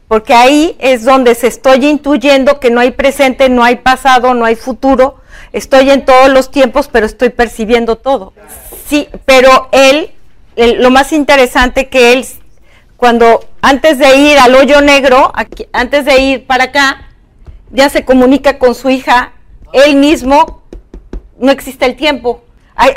porque 0.07 0.33
ahí 0.33 0.75
es 0.79 1.03
donde 1.03 1.35
se 1.35 1.47
estoy 1.47 1.85
intuyendo 1.85 2.59
que 2.59 2.69
no 2.69 2.79
hay 2.79 2.91
presente, 2.91 3.49
no 3.49 3.63
hay 3.63 3.77
pasado, 3.77 4.33
no 4.33 4.45
hay 4.45 4.55
futuro, 4.55 5.17
estoy 5.53 5.89
en 5.89 6.05
todos 6.05 6.29
los 6.29 6.51
tiempos, 6.51 6.87
pero 6.91 7.05
estoy 7.05 7.29
percibiendo 7.29 7.95
todo. 7.95 8.33
Sí, 8.87 9.07
pero 9.25 9.69
él 9.71 10.11
lo 10.55 10.89
más 10.89 11.13
interesante 11.13 11.87
que 11.87 12.13
él, 12.13 12.25
cuando 12.97 13.45
antes 13.61 13.99
de 13.99 14.17
ir 14.17 14.39
al 14.39 14.55
hoyo 14.55 14.81
negro, 14.81 15.31
antes 15.71 16.03
de 16.03 16.19
ir 16.19 16.47
para 16.47 16.65
acá, 16.65 17.07
ya 17.71 17.89
se 17.89 18.03
comunica 18.03 18.57
con 18.57 18.75
su 18.75 18.89
hija, 18.89 19.33
él 19.71 19.95
mismo, 19.95 20.63
no 21.37 21.51
existe 21.51 21.85
el 21.85 21.95
tiempo. 21.95 22.43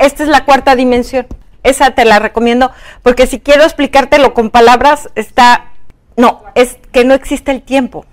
esta 0.00 0.22
es 0.22 0.28
la 0.28 0.44
cuarta 0.44 0.74
dimensión. 0.74 1.26
Esa 1.62 1.90
te 1.90 2.06
la 2.06 2.18
recomiendo, 2.18 2.70
porque 3.02 3.26
si 3.26 3.38
quiero 3.38 3.64
explicártelo 3.64 4.32
con 4.32 4.48
palabras, 4.48 5.10
está, 5.14 5.72
no, 6.16 6.42
es 6.54 6.78
que 6.90 7.04
no 7.04 7.12
existe 7.12 7.50
el 7.50 7.60
tiempo. 7.60 8.06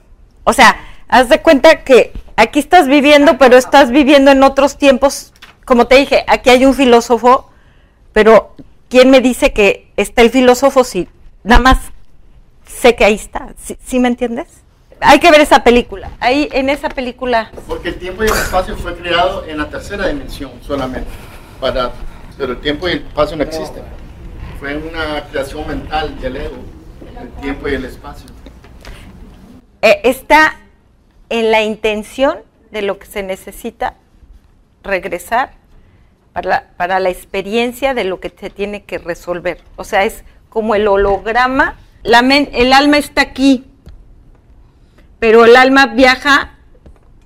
O 0.44 0.52
sea, 0.52 0.76
haz 1.08 1.30
de 1.30 1.42
cuenta 1.42 1.84
que 1.86 2.12
aquí 2.36 2.60
estás 2.60 2.90
viviendo, 2.90 3.38
pero 3.38 3.56
estás 3.56 3.92
viviendo 3.92 4.32
en 4.32 4.44
otros 4.44 4.78
tiempos. 4.78 5.34
Como 5.64 5.88
te 5.88 5.96
dije, 5.96 6.26
aquí 6.28 6.50
hay 6.50 6.66
un 6.66 6.74
filósofo, 6.74 7.50
pero 8.12 8.54
¿quién 8.90 9.10
me 9.10 9.22
dice 9.22 9.54
que 9.54 9.90
está 9.96 10.22
el 10.22 10.30
filósofo 10.30 10.84
si 10.84 11.08
nada 11.48 11.62
más 11.62 11.78
sé 12.66 12.96
que 12.96 13.06
ahí 13.06 13.16
está? 13.16 13.54
¿Sí, 13.84 14.00
me 14.00 14.10
entiendes? 14.10 14.48
hay 15.00 15.20
que 15.20 15.30
ver 15.30 15.42
esa 15.42 15.64
película. 15.64 16.10
Ahí 16.20 16.50
en 16.52 16.70
esa 16.70 16.90
película. 16.90 17.52
Porque 17.68 17.90
el 17.90 18.00
tiempo 18.00 18.24
y 18.24 18.28
el 18.28 18.34
espacio 18.34 18.76
fue 18.76 18.96
creado 18.96 19.46
en 19.46 19.58
la 19.58 19.70
tercera 19.70 20.08
dimensión 20.08 20.52
solamente. 20.62 21.08
Para, 21.62 21.92
pero 22.38 22.54
el 22.54 22.60
tiempo 22.60 22.88
y 22.88 22.94
el 22.94 22.98
espacio 23.00 23.38
no 23.38 23.44
existen. 23.44 23.84
Fue 24.60 24.76
una 24.76 25.24
creación 25.30 25.68
mental 25.68 26.20
del 26.20 26.38
ego, 26.38 26.58
el 27.22 27.30
tiempo 27.42 27.68
y 27.68 27.76
el 27.76 27.86
espacio. 27.86 28.28
Eh, 29.84 30.02
está 30.04 30.58
en 31.30 31.52
la 31.52 31.62
intención 31.62 32.40
de 32.72 32.82
lo 32.82 32.98
que 32.98 33.06
se 33.06 33.22
necesita 33.22 33.96
regresar 34.84 35.54
para 36.34 36.50
la, 36.50 36.68
para 36.76 37.00
la 37.00 37.10
experiencia 37.10 37.94
de 37.94 38.04
lo 38.04 38.20
que 38.20 38.34
se 38.36 38.50
tiene 38.50 38.84
que 38.84 38.98
resolver. 38.98 39.62
O 39.76 39.84
sea, 39.84 40.06
es 40.06 40.24
como 40.58 40.74
el 40.74 40.88
holograma. 40.88 41.76
El 42.04 42.74
alma 42.74 42.98
está 42.98 43.22
aquí, 43.22 43.66
pero 45.20 45.46
el 45.46 45.56
alma 45.56 45.86
viaja 45.86 46.54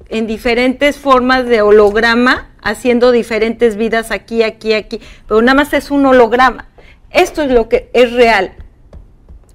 en 0.09 0.27
diferentes 0.27 0.97
formas 0.97 1.45
de 1.45 1.61
holograma, 1.61 2.49
haciendo 2.61 3.13
diferentes 3.13 3.77
vidas 3.77 4.11
aquí, 4.11 4.43
aquí, 4.43 4.73
aquí, 4.73 4.99
pero 5.29 5.41
nada 5.41 5.53
más 5.53 5.71
es 5.71 5.91
un 5.91 6.05
holograma. 6.05 6.67
Esto 7.09 7.41
es 7.41 7.51
lo 7.51 7.69
que 7.69 7.89
es 7.93 8.11
real. 8.11 8.51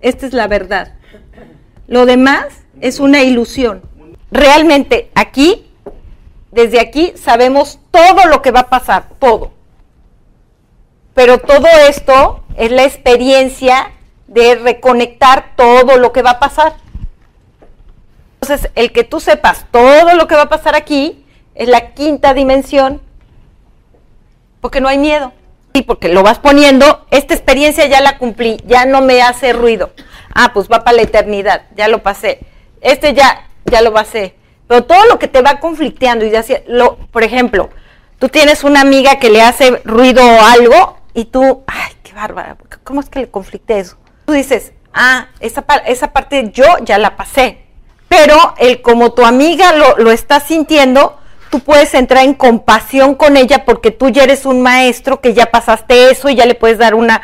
Esta 0.00 0.25
es 0.25 0.33
la 0.33 0.49
verdad. 0.49 0.95
Lo 1.87 2.06
demás 2.06 2.47
es 2.80 2.99
una 2.99 3.23
ilusión. 3.23 3.83
Realmente 4.30 5.11
aquí, 5.14 5.66
desde 6.50 6.80
aquí, 6.80 7.12
sabemos 7.14 7.78
todo 7.90 8.25
lo 8.30 8.40
que 8.40 8.52
va 8.52 8.61
a 8.61 8.71
pasar, 8.71 9.11
todo. 9.18 9.52
Pero 11.12 11.37
todo 11.37 11.66
esto 11.90 12.42
es 12.57 12.71
la 12.71 12.85
experiencia 12.85 13.93
de 14.27 14.57
reconectar 14.57 15.53
todo 15.57 15.97
lo 15.97 16.13
que 16.13 16.23
va 16.23 16.33
a 16.33 16.39
pasar. 16.39 16.75
Entonces, 18.41 18.71
el 18.75 18.93
que 18.93 19.05
tú 19.05 19.21
sepas 19.21 19.67
todo 19.71 20.15
lo 20.15 20.27
que 20.27 20.35
va 20.35 20.43
a 20.43 20.49
pasar 20.49 20.75
aquí 20.75 21.25
es 21.55 21.69
la 21.69 21.93
quinta 21.93 22.35
dimensión, 22.35 23.01
porque 24.61 24.81
no 24.81 24.89
hay 24.89 24.99
miedo. 24.99 25.33
Y 25.73 25.83
porque 25.83 26.09
lo 26.09 26.23
vas 26.23 26.39
poniendo, 26.39 27.07
esta 27.11 27.35
experiencia 27.35 27.87
ya 27.87 28.01
la 28.01 28.19
cumplí, 28.19 28.59
ya 28.67 28.87
no 28.87 29.03
me 29.03 29.21
hace 29.21 29.53
ruido. 29.53 29.91
Ah, 30.35 30.53
pues 30.55 30.69
va 30.71 30.85
para 30.85 30.97
la 30.97 31.03
eternidad, 31.03 31.63
ya 31.77 31.89
lo 31.89 32.03
pasé. 32.03 32.41
Este 32.81 33.13
ya, 33.15 33.49
ya 33.65 33.83
lo 33.83 33.93
pasé. 33.93 34.35
Pero 34.69 34.85
todo 34.85 35.05
lo 35.05 35.19
que 35.19 35.29
te 35.29 35.43
va 35.43 35.61
conflicteando 35.61 36.25
y 36.25 36.31
ya, 36.31 36.45
lo, 36.67 36.97
por 36.97 37.23
ejemplo, 37.25 37.69
tú 38.19 38.29
tienes 38.29 38.65
una 38.65 38.81
amiga 38.81 39.19
que 39.19 39.31
le 39.31 39.43
hace 39.43 39.83
ruido 39.85 40.25
o 40.25 40.41
algo 40.41 40.99
y 41.15 41.27
tú, 41.27 41.63
ay, 41.67 41.96
bárbara, 42.16 42.56
¿cómo 42.82 43.00
es 43.00 43.08
que 43.11 43.20
le 43.20 43.30
conflicte 43.30 43.78
eso? 43.78 43.96
Tú 44.25 44.32
dices, 44.32 44.73
ah, 44.94 45.28
esa, 45.40 45.64
esa 45.87 46.12
parte 46.12 46.50
yo 46.52 46.64
ya 46.82 46.99
la 46.99 47.14
pasé, 47.14 47.58
pero 48.08 48.54
el 48.58 48.80
como 48.80 49.12
tu 49.12 49.25
amiga 49.25 49.75
lo, 49.75 49.99
lo 49.99 50.11
está 50.11 50.40
sintiendo, 50.40 51.18
tú 51.50 51.61
puedes 51.61 51.92
entrar 51.92 52.25
en 52.25 52.32
compasión 52.32 53.14
con 53.14 53.37
ella 53.37 53.64
porque 53.66 53.90
tú 53.90 54.08
ya 54.08 54.25
eres 54.25 54.46
un 54.46 54.62
maestro 54.62 55.20
que 55.20 55.35
ya 55.35 55.46
pasaste 55.46 56.11
eso 56.11 56.30
y 56.30 56.37
ya 56.37 56.46
le 56.46 56.54
puedes 56.54 56.78
dar 56.78 56.94
una, 56.94 57.20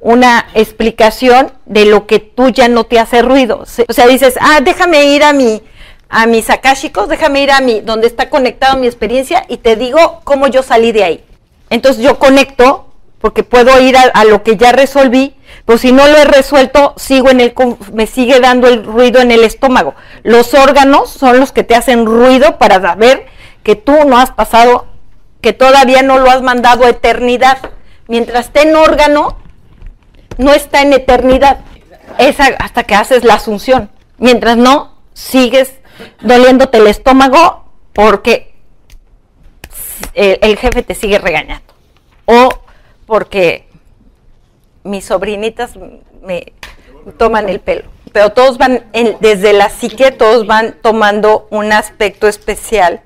una 0.00 0.46
explicación 0.54 1.52
de 1.66 1.84
lo 1.86 2.06
que 2.06 2.20
tú 2.20 2.50
ya 2.50 2.68
no 2.68 2.84
te 2.84 3.00
hace 3.00 3.22
ruido. 3.22 3.64
O 3.88 3.92
sea, 3.92 4.06
dices, 4.06 4.36
ah, 4.40 4.60
déjame 4.62 5.04
ir 5.06 5.24
a 5.24 5.32
mi 5.32 5.62
a 6.10 6.26
mis 6.26 6.48
akashicos, 6.48 7.06
déjame 7.08 7.42
ir 7.42 7.50
a 7.50 7.60
mi 7.60 7.80
donde 7.80 8.06
está 8.06 8.30
conectado 8.30 8.78
mi 8.78 8.86
experiencia 8.86 9.44
y 9.46 9.58
te 9.58 9.76
digo 9.76 10.22
cómo 10.24 10.46
yo 10.46 10.62
salí 10.62 10.92
de 10.92 11.04
ahí. 11.04 11.24
Entonces 11.68 12.02
yo 12.02 12.18
conecto 12.18 12.87
porque 13.20 13.42
puedo 13.42 13.80
ir 13.80 13.96
a, 13.96 14.24
lo 14.24 14.42
que 14.42 14.56
ya 14.56 14.72
resolví 14.72 15.34
pues 15.68 15.82
si 15.82 15.92
no 15.92 16.06
lo 16.06 16.16
he 16.16 16.24
resuelto, 16.24 16.94
sigo 16.96 17.28
en 17.28 17.40
el, 17.40 17.54
me 17.92 18.06
sigue 18.06 18.40
dando 18.40 18.68
el 18.68 18.84
ruido 18.84 19.20
en 19.20 19.30
el 19.30 19.44
estómago. 19.44 19.94
Los 20.22 20.54
órganos 20.54 21.10
son 21.10 21.40
los 21.40 21.52
que 21.52 21.62
te 21.62 21.74
hacen 21.74 22.06
ruido 22.06 22.56
para 22.56 22.80
saber 22.80 23.26
que 23.62 23.76
tú 23.76 23.92
no 24.06 24.16
has 24.16 24.30
pasado, 24.30 24.86
que 25.42 25.52
todavía 25.52 26.00
no 26.00 26.20
lo 26.20 26.30
has 26.30 26.40
mandado 26.40 26.86
a 26.86 26.88
eternidad. 26.88 27.58
Mientras 28.06 28.46
esté 28.46 28.62
en 28.62 28.76
órgano, 28.76 29.36
no 30.38 30.54
está 30.54 30.80
en 30.80 30.94
eternidad. 30.94 31.58
Esa 32.16 32.46
hasta 32.60 32.84
que 32.84 32.94
haces 32.94 33.22
la 33.22 33.34
asunción. 33.34 33.90
Mientras 34.16 34.56
no, 34.56 34.94
sigues 35.12 35.74
doliéndote 36.22 36.78
el 36.78 36.86
estómago 36.86 37.66
porque 37.92 38.54
el, 40.14 40.38
el 40.40 40.56
jefe 40.56 40.82
te 40.82 40.94
sigue 40.94 41.18
regañando. 41.18 41.74
O 42.24 42.48
porque 43.08 43.66
mis 44.84 45.06
sobrinitas 45.06 45.72
me 46.22 46.52
toman 47.16 47.48
el 47.48 47.58
pelo. 47.58 47.88
Pero 48.12 48.32
todos 48.32 48.58
van, 48.58 48.84
desde 49.20 49.54
la 49.54 49.70
psique, 49.70 50.10
todos 50.10 50.46
van 50.46 50.76
tomando 50.82 51.48
un 51.50 51.72
aspecto 51.72 52.28
especial 52.28 53.00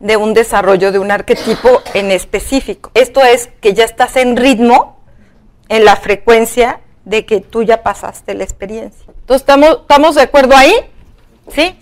de 0.00 0.16
un 0.16 0.34
desarrollo 0.34 0.90
de 0.90 0.98
un 0.98 1.12
arquetipo 1.12 1.82
en 1.94 2.10
específico. 2.10 2.90
Esto 2.94 3.24
es 3.24 3.48
que 3.60 3.74
ya 3.74 3.84
estás 3.84 4.16
en 4.16 4.36
ritmo, 4.36 5.00
en 5.68 5.84
la 5.84 5.94
frecuencia 5.94 6.80
de 7.04 7.24
que 7.24 7.40
tú 7.40 7.62
ya 7.62 7.84
pasaste 7.84 8.34
la 8.34 8.42
experiencia. 8.42 9.06
Entonces, 9.06 9.42
¿estamos, 9.42 9.82
¿estamos 9.82 10.16
de 10.16 10.22
acuerdo 10.22 10.56
ahí? 10.56 10.74
¿Sí? 11.48 11.78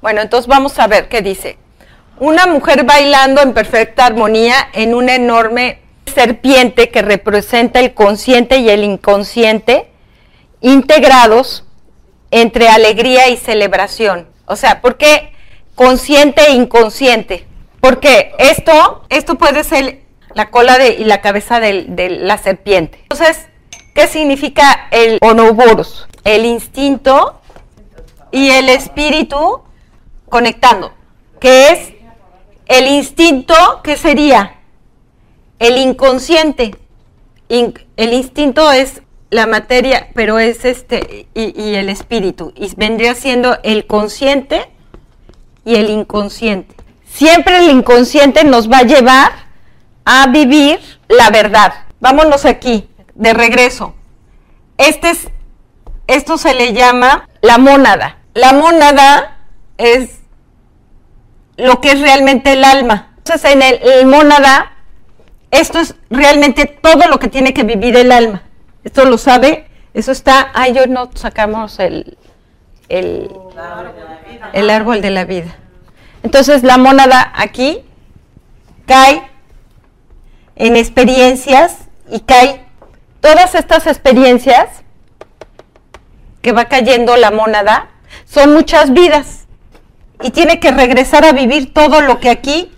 Bueno, 0.00 0.20
entonces 0.20 0.48
vamos 0.48 0.76
a 0.80 0.88
ver 0.88 1.08
qué 1.08 1.22
dice. 1.22 1.58
Una 2.18 2.48
mujer 2.48 2.82
bailando 2.82 3.40
en 3.40 3.54
perfecta 3.54 4.06
armonía 4.06 4.56
en 4.72 4.94
una 4.94 5.14
enorme 5.14 5.81
serpiente 6.12 6.90
que 6.90 7.02
representa 7.02 7.80
el 7.80 7.94
consciente 7.94 8.58
y 8.58 8.70
el 8.70 8.84
inconsciente 8.84 9.88
integrados 10.60 11.64
entre 12.30 12.68
alegría 12.68 13.28
y 13.28 13.36
celebración. 13.36 14.28
O 14.46 14.56
sea, 14.56 14.80
¿por 14.80 14.96
qué 14.96 15.32
consciente 15.74 16.42
e 16.46 16.52
inconsciente? 16.52 17.46
Porque 17.80 18.32
esto, 18.38 19.04
esto 19.08 19.36
puede 19.36 19.64
ser 19.64 20.02
la 20.34 20.50
cola 20.50 20.78
de, 20.78 20.94
y 20.94 21.04
la 21.04 21.20
cabeza 21.20 21.60
de, 21.60 21.84
de 21.88 22.10
la 22.10 22.38
serpiente. 22.38 22.98
Entonces, 23.02 23.48
¿qué 23.94 24.06
significa 24.06 24.88
el 24.90 25.18
onoboros? 25.20 26.08
El 26.24 26.46
instinto 26.46 27.40
y 28.30 28.50
el 28.50 28.68
espíritu 28.68 29.62
conectando. 30.28 30.92
¿Qué 31.40 31.70
es 31.70 31.92
el 32.66 32.86
instinto? 32.86 33.54
¿Qué 33.82 33.96
sería? 33.96 34.61
El 35.62 35.78
inconsciente, 35.78 36.74
el 37.48 38.12
instinto 38.12 38.72
es 38.72 39.00
la 39.30 39.46
materia, 39.46 40.08
pero 40.12 40.40
es 40.40 40.64
este, 40.64 41.28
y, 41.34 41.74
el 41.76 41.88
espíritu, 41.88 42.52
y 42.56 42.74
vendría 42.74 43.14
siendo 43.14 43.56
el 43.62 43.86
consciente 43.86 44.68
y 45.64 45.76
el 45.76 45.88
inconsciente. 45.88 46.74
Siempre 47.06 47.58
el 47.58 47.70
inconsciente 47.70 48.42
nos 48.42 48.68
va 48.68 48.78
a 48.78 48.82
llevar 48.82 49.30
a 50.04 50.26
vivir 50.26 50.80
la 51.06 51.30
verdad. 51.30 51.72
Vámonos 52.00 52.44
aquí, 52.44 52.88
de 53.14 53.32
regreso. 53.32 53.94
Este 54.78 55.10
es, 55.10 55.28
esto 56.08 56.38
se 56.38 56.54
le 56.54 56.72
llama 56.72 57.28
la 57.40 57.58
mónada. 57.58 58.18
La 58.34 58.52
mónada 58.52 59.38
es 59.78 60.10
lo 61.56 61.80
que 61.80 61.92
es 61.92 62.00
realmente 62.00 62.54
el 62.54 62.64
alma. 62.64 63.12
Entonces, 63.18 63.52
en 63.52 63.62
el, 63.62 63.80
el 63.80 64.06
mónada 64.06 64.71
esto 65.52 65.78
es 65.78 65.94
realmente 66.10 66.66
todo 66.66 67.06
lo 67.08 67.18
que 67.18 67.28
tiene 67.28 67.54
que 67.54 67.62
vivir 67.62 67.94
el 67.96 68.10
alma. 68.10 68.42
Esto 68.82 69.04
lo 69.04 69.18
sabe, 69.18 69.66
eso 69.94 70.10
está, 70.10 70.50
ay, 70.54 70.72
yo 70.72 70.86
no 70.86 71.10
sacamos 71.14 71.78
el, 71.78 72.18
el, 72.88 73.30
el 74.54 74.70
árbol 74.70 75.02
de 75.02 75.10
la 75.10 75.24
vida. 75.24 75.54
Entonces 76.22 76.62
la 76.62 76.78
mónada 76.78 77.32
aquí 77.36 77.84
cae 78.86 79.22
en 80.56 80.76
experiencias 80.76 81.76
y 82.10 82.20
cae 82.20 82.64
todas 83.20 83.54
estas 83.54 83.86
experiencias 83.86 84.68
que 86.40 86.52
va 86.52 86.64
cayendo 86.64 87.16
la 87.16 87.30
mónada 87.30 87.90
son 88.24 88.54
muchas 88.54 88.92
vidas 88.92 89.46
y 90.22 90.30
tiene 90.30 90.60
que 90.60 90.70
regresar 90.70 91.24
a 91.26 91.32
vivir 91.32 91.74
todo 91.74 92.00
lo 92.00 92.20
que 92.20 92.30
aquí 92.30 92.71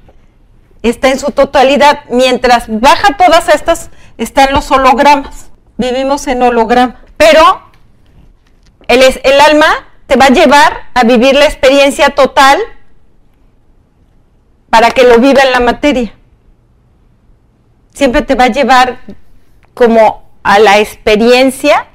está 0.90 1.10
en 1.10 1.18
su 1.18 1.30
totalidad. 1.30 2.04
Mientras 2.10 2.64
baja 2.68 3.16
todas 3.16 3.48
estas, 3.48 3.90
están 4.18 4.52
los 4.52 4.70
hologramas. 4.70 5.50
Vivimos 5.76 6.26
en 6.26 6.42
holograma. 6.42 7.04
Pero 7.16 7.62
el, 8.88 9.02
el 9.02 9.40
alma 9.40 9.66
te 10.06 10.16
va 10.16 10.26
a 10.26 10.30
llevar 10.30 10.90
a 10.94 11.04
vivir 11.04 11.34
la 11.34 11.46
experiencia 11.46 12.10
total 12.10 12.58
para 14.70 14.90
que 14.90 15.04
lo 15.04 15.18
viva 15.18 15.42
en 15.42 15.52
la 15.52 15.60
materia. 15.60 16.14
Siempre 17.92 18.22
te 18.22 18.34
va 18.34 18.44
a 18.44 18.48
llevar 18.48 18.98
como 19.72 20.28
a 20.42 20.58
la 20.58 20.78
experiencia 20.78 21.88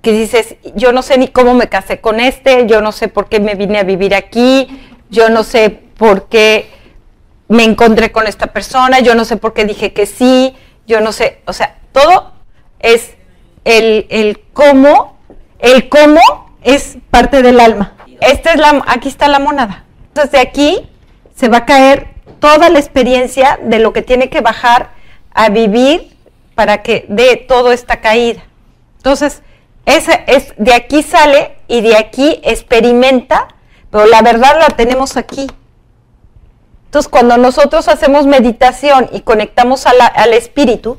que 0.00 0.12
dices, 0.12 0.56
yo 0.74 0.92
no 0.92 1.02
sé 1.02 1.18
ni 1.18 1.28
cómo 1.28 1.54
me 1.54 1.68
casé 1.68 2.00
con 2.00 2.20
este, 2.20 2.66
yo 2.66 2.80
no 2.80 2.92
sé 2.92 3.08
por 3.08 3.28
qué 3.28 3.40
me 3.40 3.54
vine 3.54 3.78
a 3.78 3.84
vivir 3.84 4.14
aquí, 4.14 4.68
yo 5.08 5.30
no 5.30 5.42
sé 5.44 5.70
por 5.70 6.28
qué 6.28 6.70
me 7.48 7.64
encontré 7.64 8.12
con 8.12 8.26
esta 8.26 8.48
persona, 8.48 9.00
yo 9.00 9.14
no 9.14 9.24
sé 9.24 9.36
por 9.36 9.52
qué 9.52 9.64
dije 9.64 9.92
que 9.92 10.06
sí, 10.06 10.54
yo 10.86 11.00
no 11.00 11.12
sé, 11.12 11.40
o 11.46 11.52
sea, 11.52 11.78
todo 11.92 12.32
es 12.80 13.14
el, 13.64 14.06
el 14.10 14.40
cómo, 14.52 15.18
el 15.58 15.88
cómo 15.88 16.20
es 16.62 16.98
parte 17.10 17.42
del 17.42 17.60
alma. 17.60 17.94
Esta 18.20 18.52
es 18.52 18.60
la, 18.60 18.82
aquí 18.86 19.08
está 19.08 19.28
la 19.28 19.38
mónada. 19.38 19.84
Entonces 20.08 20.32
de 20.32 20.40
aquí 20.40 20.88
se 21.34 21.48
va 21.48 21.58
a 21.58 21.66
caer 21.66 22.08
toda 22.40 22.68
la 22.68 22.78
experiencia 22.78 23.58
de 23.62 23.78
lo 23.78 23.92
que 23.92 24.02
tiene 24.02 24.28
que 24.28 24.40
bajar 24.40 24.90
a 25.32 25.48
vivir 25.48 26.16
para 26.54 26.82
que 26.82 27.04
dé 27.08 27.36
toda 27.36 27.74
esta 27.74 28.00
caída. 28.00 28.42
Entonces, 28.98 29.42
ese 29.86 30.24
es, 30.26 30.54
de 30.56 30.72
aquí 30.72 31.02
sale 31.02 31.56
y 31.68 31.80
de 31.80 31.96
aquí 31.96 32.40
experimenta, 32.42 33.48
pero 33.90 34.06
la 34.06 34.22
verdad 34.22 34.58
la 34.58 34.68
tenemos 34.76 35.16
aquí. 35.16 35.46
Entonces, 36.94 37.10
cuando 37.10 37.36
nosotros 37.38 37.88
hacemos 37.88 38.24
meditación 38.24 39.08
y 39.10 39.22
conectamos 39.22 39.84
al 39.86 40.32
espíritu 40.32 40.96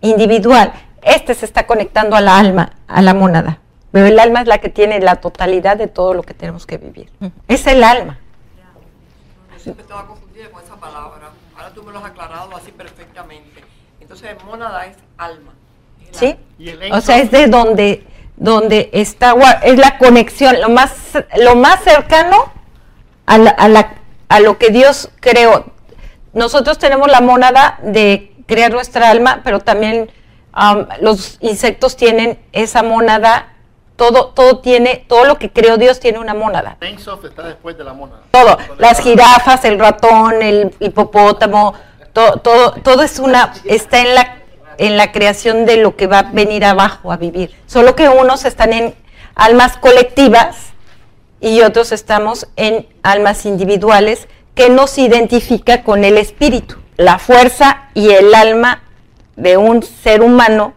individual, 0.00 0.72
este 1.02 1.34
se 1.34 1.44
está 1.44 1.66
conectando 1.66 2.16
a 2.16 2.22
la 2.22 2.38
alma, 2.38 2.72
a 2.88 3.02
la 3.02 3.12
mónada. 3.12 3.58
Pero 3.90 4.06
el 4.06 4.18
alma 4.18 4.40
es 4.40 4.46
la 4.46 4.56
que 4.62 4.70
tiene 4.70 4.98
la 5.00 5.16
totalidad 5.16 5.76
de 5.76 5.88
todo 5.88 6.14
lo 6.14 6.22
que 6.22 6.32
tenemos 6.32 6.64
que 6.64 6.78
vivir. 6.78 7.10
Es 7.48 7.66
el 7.66 7.84
alma. 7.84 8.18
Yo 9.52 9.58
siempre 9.60 9.82
estaba 9.82 10.06
confundida 10.06 10.48
con 10.50 10.64
esa 10.64 10.76
palabra. 10.76 11.32
Ahora 11.54 11.74
tú 11.74 11.82
me 11.82 11.92
lo 11.92 11.98
has 11.98 12.06
aclarado 12.06 12.56
así 12.56 12.72
perfectamente. 12.72 13.62
Entonces, 14.00 14.42
mónada 14.42 14.86
es 14.86 14.96
alma. 15.18 15.52
¿Sí? 16.12 16.34
O 16.92 17.00
sea, 17.02 17.18
es 17.18 17.30
de 17.30 17.46
donde, 17.46 18.06
donde 18.38 18.88
está, 18.94 19.34
es 19.64 19.78
la 19.78 19.98
conexión, 19.98 20.58
lo 20.62 20.70
más, 20.70 20.94
lo 21.36 21.56
más 21.56 21.84
cercano 21.84 22.50
a, 23.26 23.36
la, 23.36 23.50
a, 23.50 23.68
lo 24.40 24.58
que 24.58 24.70
Dios 24.70 25.10
creó. 25.20 25.66
Nosotros 26.32 26.78
tenemos 26.78 27.10
la 27.10 27.20
mónada 27.20 27.78
de 27.82 28.32
crear 28.46 28.72
nuestra 28.72 29.10
alma, 29.10 29.40
pero 29.44 29.60
también 29.60 30.10
los 31.00 31.38
insectos 31.40 31.96
tienen 31.96 32.38
esa 32.52 32.82
mónada 32.82 33.52
todo, 33.96 34.28
todo 34.28 34.58
tiene, 34.58 35.04
todo 35.06 35.24
lo 35.24 35.38
que 35.38 35.52
creó 35.52 35.76
Dios 35.76 36.00
tiene 36.00 36.18
una 36.18 36.34
mónada. 36.34 36.76
está 37.28 37.42
después 37.44 37.76
de 37.78 37.84
la 37.84 37.92
mónada. 37.92 38.22
Todo, 38.30 38.58
las 38.78 39.00
jirafas, 39.00 39.64
el 39.64 39.78
ratón, 39.78 40.42
el 40.42 40.74
hipopótamo, 40.80 41.74
todo, 42.12 42.38
todo, 42.38 42.72
todo 42.82 43.02
es 43.02 43.18
una, 43.18 43.52
está 43.64 44.00
en 44.00 44.14
la, 44.14 44.38
en 44.78 44.96
la 44.96 45.12
creación 45.12 45.66
de 45.66 45.76
lo 45.76 45.94
que 45.94 46.06
va 46.06 46.20
a 46.20 46.22
venir 46.22 46.64
abajo 46.64 47.12
a 47.12 47.16
vivir. 47.16 47.54
Solo 47.66 47.94
que 47.94 48.08
unos 48.08 48.44
están 48.44 48.72
en 48.72 48.94
almas 49.34 49.76
colectivas 49.76 50.71
y 51.42 51.60
otros 51.60 51.92
estamos 51.92 52.46
en 52.56 52.86
almas 53.02 53.44
individuales 53.44 54.28
que 54.54 54.70
nos 54.70 54.96
identifica 54.96 55.82
con 55.82 56.04
el 56.04 56.16
espíritu, 56.16 56.76
la 56.96 57.18
fuerza 57.18 57.88
y 57.94 58.10
el 58.10 58.34
alma 58.34 58.84
de 59.36 59.56
un 59.56 59.82
ser 59.82 60.22
humano 60.22 60.72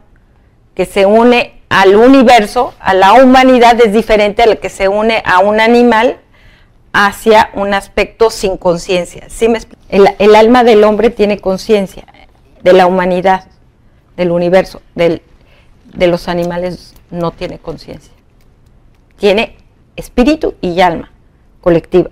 que 0.73 0.85
se 0.85 1.05
une 1.05 1.61
al 1.69 1.95
universo, 1.95 2.73
a 2.79 2.93
la 2.93 3.13
humanidad, 3.13 3.79
es 3.79 3.93
diferente 3.93 4.43
a 4.43 4.47
la 4.47 4.55
que 4.55 4.69
se 4.69 4.87
une 4.87 5.21
a 5.25 5.39
un 5.39 5.59
animal 5.59 6.17
hacia 6.93 7.51
un 7.53 7.73
aspecto 7.73 8.29
sin 8.29 8.57
conciencia. 8.57 9.27
¿Sí 9.29 9.47
el, 9.89 10.35
alma 10.35 10.63
del 10.63 10.83
hombre 10.83 11.09
tiene 11.09 11.39
conciencia 11.39 12.05
de 12.63 12.73
la 12.73 12.87
humanidad, 12.87 13.47
del 14.17 14.31
universo, 14.31 14.81
del, 14.95 15.21
de 15.93 16.07
los 16.07 16.27
animales 16.27 16.93
no 17.11 17.31
tiene 17.31 17.59
conciencia. 17.59 18.13
Tiene 19.17 19.54
espíritu 19.95 20.55
y 20.61 20.81
alma 20.81 21.11
colectiva. 21.61 22.09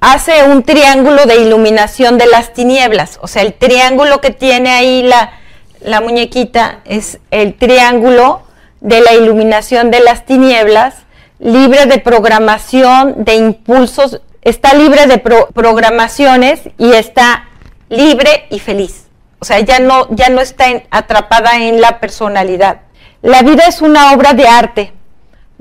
Hace 0.00 0.44
un 0.44 0.62
triángulo 0.62 1.24
de 1.26 1.36
iluminación 1.36 2.18
de 2.18 2.26
las 2.26 2.52
tinieblas, 2.52 3.18
o 3.22 3.26
sea, 3.26 3.42
el 3.42 3.54
triángulo 3.54 4.20
que 4.20 4.30
tiene 4.30 4.70
ahí 4.70 5.02
la, 5.02 5.32
la 5.80 6.00
muñequita 6.00 6.80
es 6.84 7.18
el 7.30 7.54
triángulo 7.54 8.42
de 8.80 9.00
la 9.00 9.14
iluminación 9.14 9.90
de 9.90 10.00
las 10.00 10.26
tinieblas, 10.26 10.94
libre 11.38 11.86
de 11.86 11.98
programación, 11.98 13.24
de 13.24 13.34
impulsos, 13.34 14.20
está 14.42 14.74
libre 14.74 15.06
de 15.06 15.18
programaciones 15.18 16.62
y 16.78 16.92
está 16.92 17.48
libre 17.88 18.46
y 18.50 18.58
feliz. 18.58 19.06
O 19.38 19.44
sea, 19.44 19.60
ya 19.60 19.78
no, 19.78 20.06
ya 20.10 20.30
no 20.30 20.40
está 20.40 20.64
atrapada 20.90 21.58
en 21.58 21.80
la 21.80 22.00
personalidad. 22.00 22.80
La 23.20 23.42
vida 23.42 23.64
es 23.66 23.82
una 23.82 24.12
obra 24.12 24.32
de 24.32 24.46
arte 24.48 24.92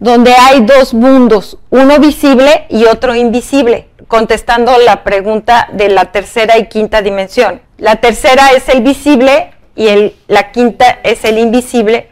donde 0.04 0.34
hay 0.34 0.66
dos 0.66 0.94
mundos, 0.94 1.58
uno 1.70 1.98
visible 1.98 2.66
y 2.68 2.84
otro 2.84 3.16
invisible, 3.16 3.88
contestando 4.10 4.78
la 4.78 5.02
pregunta 5.06 5.70
de 5.72 5.88
la 5.88 6.12
tercera 6.12 6.58
y 6.58 6.68
quinta 6.68 7.02
dimensión. 7.02 7.62
La 7.78 7.96
tercera 7.96 8.52
es 8.52 8.68
el 8.68 8.82
visible 8.82 9.54
y 9.78 10.13
la 10.28 10.52
quinta 10.52 11.00
es 11.04 11.24
el 11.24 11.38
invisible, 11.38 12.10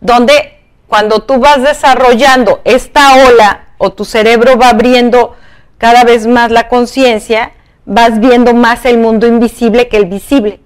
donde 0.00 0.60
cuando 0.88 1.20
tú 1.20 1.38
vas 1.38 1.62
desarrollando 1.62 2.62
esta 2.64 3.26
ola 3.28 3.66
o 3.76 3.92
tu 3.92 4.06
cerebro 4.06 4.56
va 4.56 4.70
abriendo 4.70 5.36
cada 5.76 6.04
vez 6.04 6.26
más 6.26 6.50
la 6.50 6.68
conciencia, 6.68 7.52
vas 7.84 8.18
viendo 8.18 8.54
más 8.54 8.86
el 8.86 8.96
mundo 8.96 9.26
invisible 9.26 9.88
que 9.88 9.98
el 9.98 10.06
visible. 10.06 10.60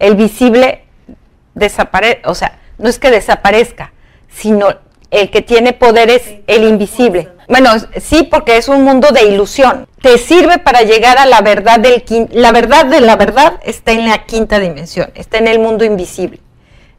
El 0.00 0.16
visible 0.16 0.86
desaparece, 1.54 2.22
o 2.24 2.34
sea, 2.34 2.58
no 2.78 2.88
es 2.88 2.98
que 2.98 3.12
desaparezca, 3.12 3.92
sino 4.28 4.82
el 5.14 5.30
que 5.30 5.42
tiene 5.42 5.72
poder 5.72 6.10
es 6.10 6.22
el 6.46 6.64
invisible. 6.64 7.28
Bueno, 7.48 7.70
sí, 8.00 8.24
porque 8.24 8.56
es 8.56 8.68
un 8.68 8.82
mundo 8.82 9.12
de 9.12 9.24
ilusión. 9.24 9.86
Te 10.00 10.18
sirve 10.18 10.58
para 10.58 10.82
llegar 10.82 11.18
a 11.18 11.26
la 11.26 11.40
verdad 11.40 11.78
del 11.78 12.04
la 12.32 12.52
verdad 12.52 12.86
de 12.86 13.00
la 13.00 13.16
verdad 13.16 13.60
está 13.62 13.92
en 13.92 14.08
la 14.08 14.24
quinta 14.24 14.58
dimensión, 14.58 15.10
está 15.14 15.38
en 15.38 15.46
el 15.48 15.58
mundo 15.60 15.84
invisible. 15.84 16.40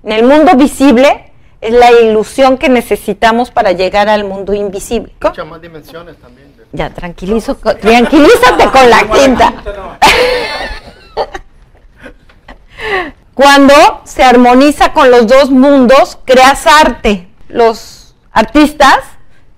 En 0.03 0.13
el 0.13 0.23
mundo 0.23 0.55
visible 0.55 1.31
es 1.59 1.73
la 1.73 1.91
ilusión 1.91 2.57
que 2.57 2.69
necesitamos 2.69 3.51
para 3.51 3.73
llegar 3.73 4.07
al 4.07 4.23
mundo 4.23 4.53
invisible. 4.53 5.13
Muchas 5.21 5.45
más 5.47 5.61
dimensiones 5.61 6.15
también. 6.17 6.55
Ya, 6.71 6.89
tranquilizo, 6.89 7.55
tranquilízate 7.55 8.65
con 8.71 8.89
la 8.89 9.09
quinta. 9.09 9.53
Cuando 13.33 13.73
se 14.05 14.23
armoniza 14.23 14.93
con 14.93 15.11
los 15.11 15.27
dos 15.27 15.49
mundos, 15.49 16.17
creas 16.23 16.65
arte. 16.67 17.27
Los 17.49 18.04
artistas 18.35 18.99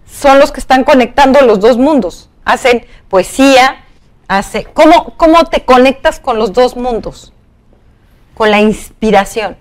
son 0.09 0.39
los 0.39 0.53
que 0.53 0.61
están 0.61 0.85
conectando 0.85 1.41
los 1.41 1.59
dos 1.59 1.77
mundos. 1.77 2.29
Hacen 2.45 2.85
poesía, 3.09 3.83
hace 4.29 4.63
¿cómo, 4.65 5.17
¿Cómo 5.17 5.43
te 5.45 5.65
conectas 5.65 6.21
con 6.21 6.37
los 6.37 6.53
dos 6.53 6.77
mundos? 6.77 7.33
Con 8.35 8.51
la 8.51 8.61
inspiración. 8.61 9.57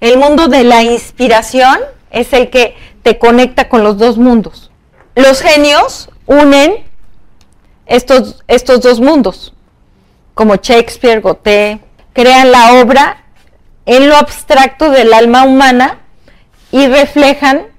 El 0.00 0.16
mundo 0.16 0.46
de 0.48 0.64
la 0.64 0.82
inspiración 0.82 1.78
es 2.10 2.32
el 2.32 2.50
que 2.50 2.76
te 3.02 3.18
conecta 3.18 3.68
con 3.68 3.82
los 3.82 3.98
dos 3.98 4.16
mundos. 4.16 4.70
Los 5.16 5.40
genios 5.40 6.08
unen 6.26 6.84
estos, 7.86 8.44
estos 8.46 8.80
dos 8.80 9.00
mundos, 9.00 9.52
como 10.34 10.54
Shakespeare, 10.54 11.20
Goethe, 11.20 11.80
crean 12.12 12.52
la 12.52 12.74
obra 12.80 13.24
en 13.86 14.08
lo 14.08 14.16
abstracto 14.16 14.90
del 14.90 15.12
alma 15.12 15.42
humana 15.42 15.98
y 16.70 16.86
reflejan 16.86 17.71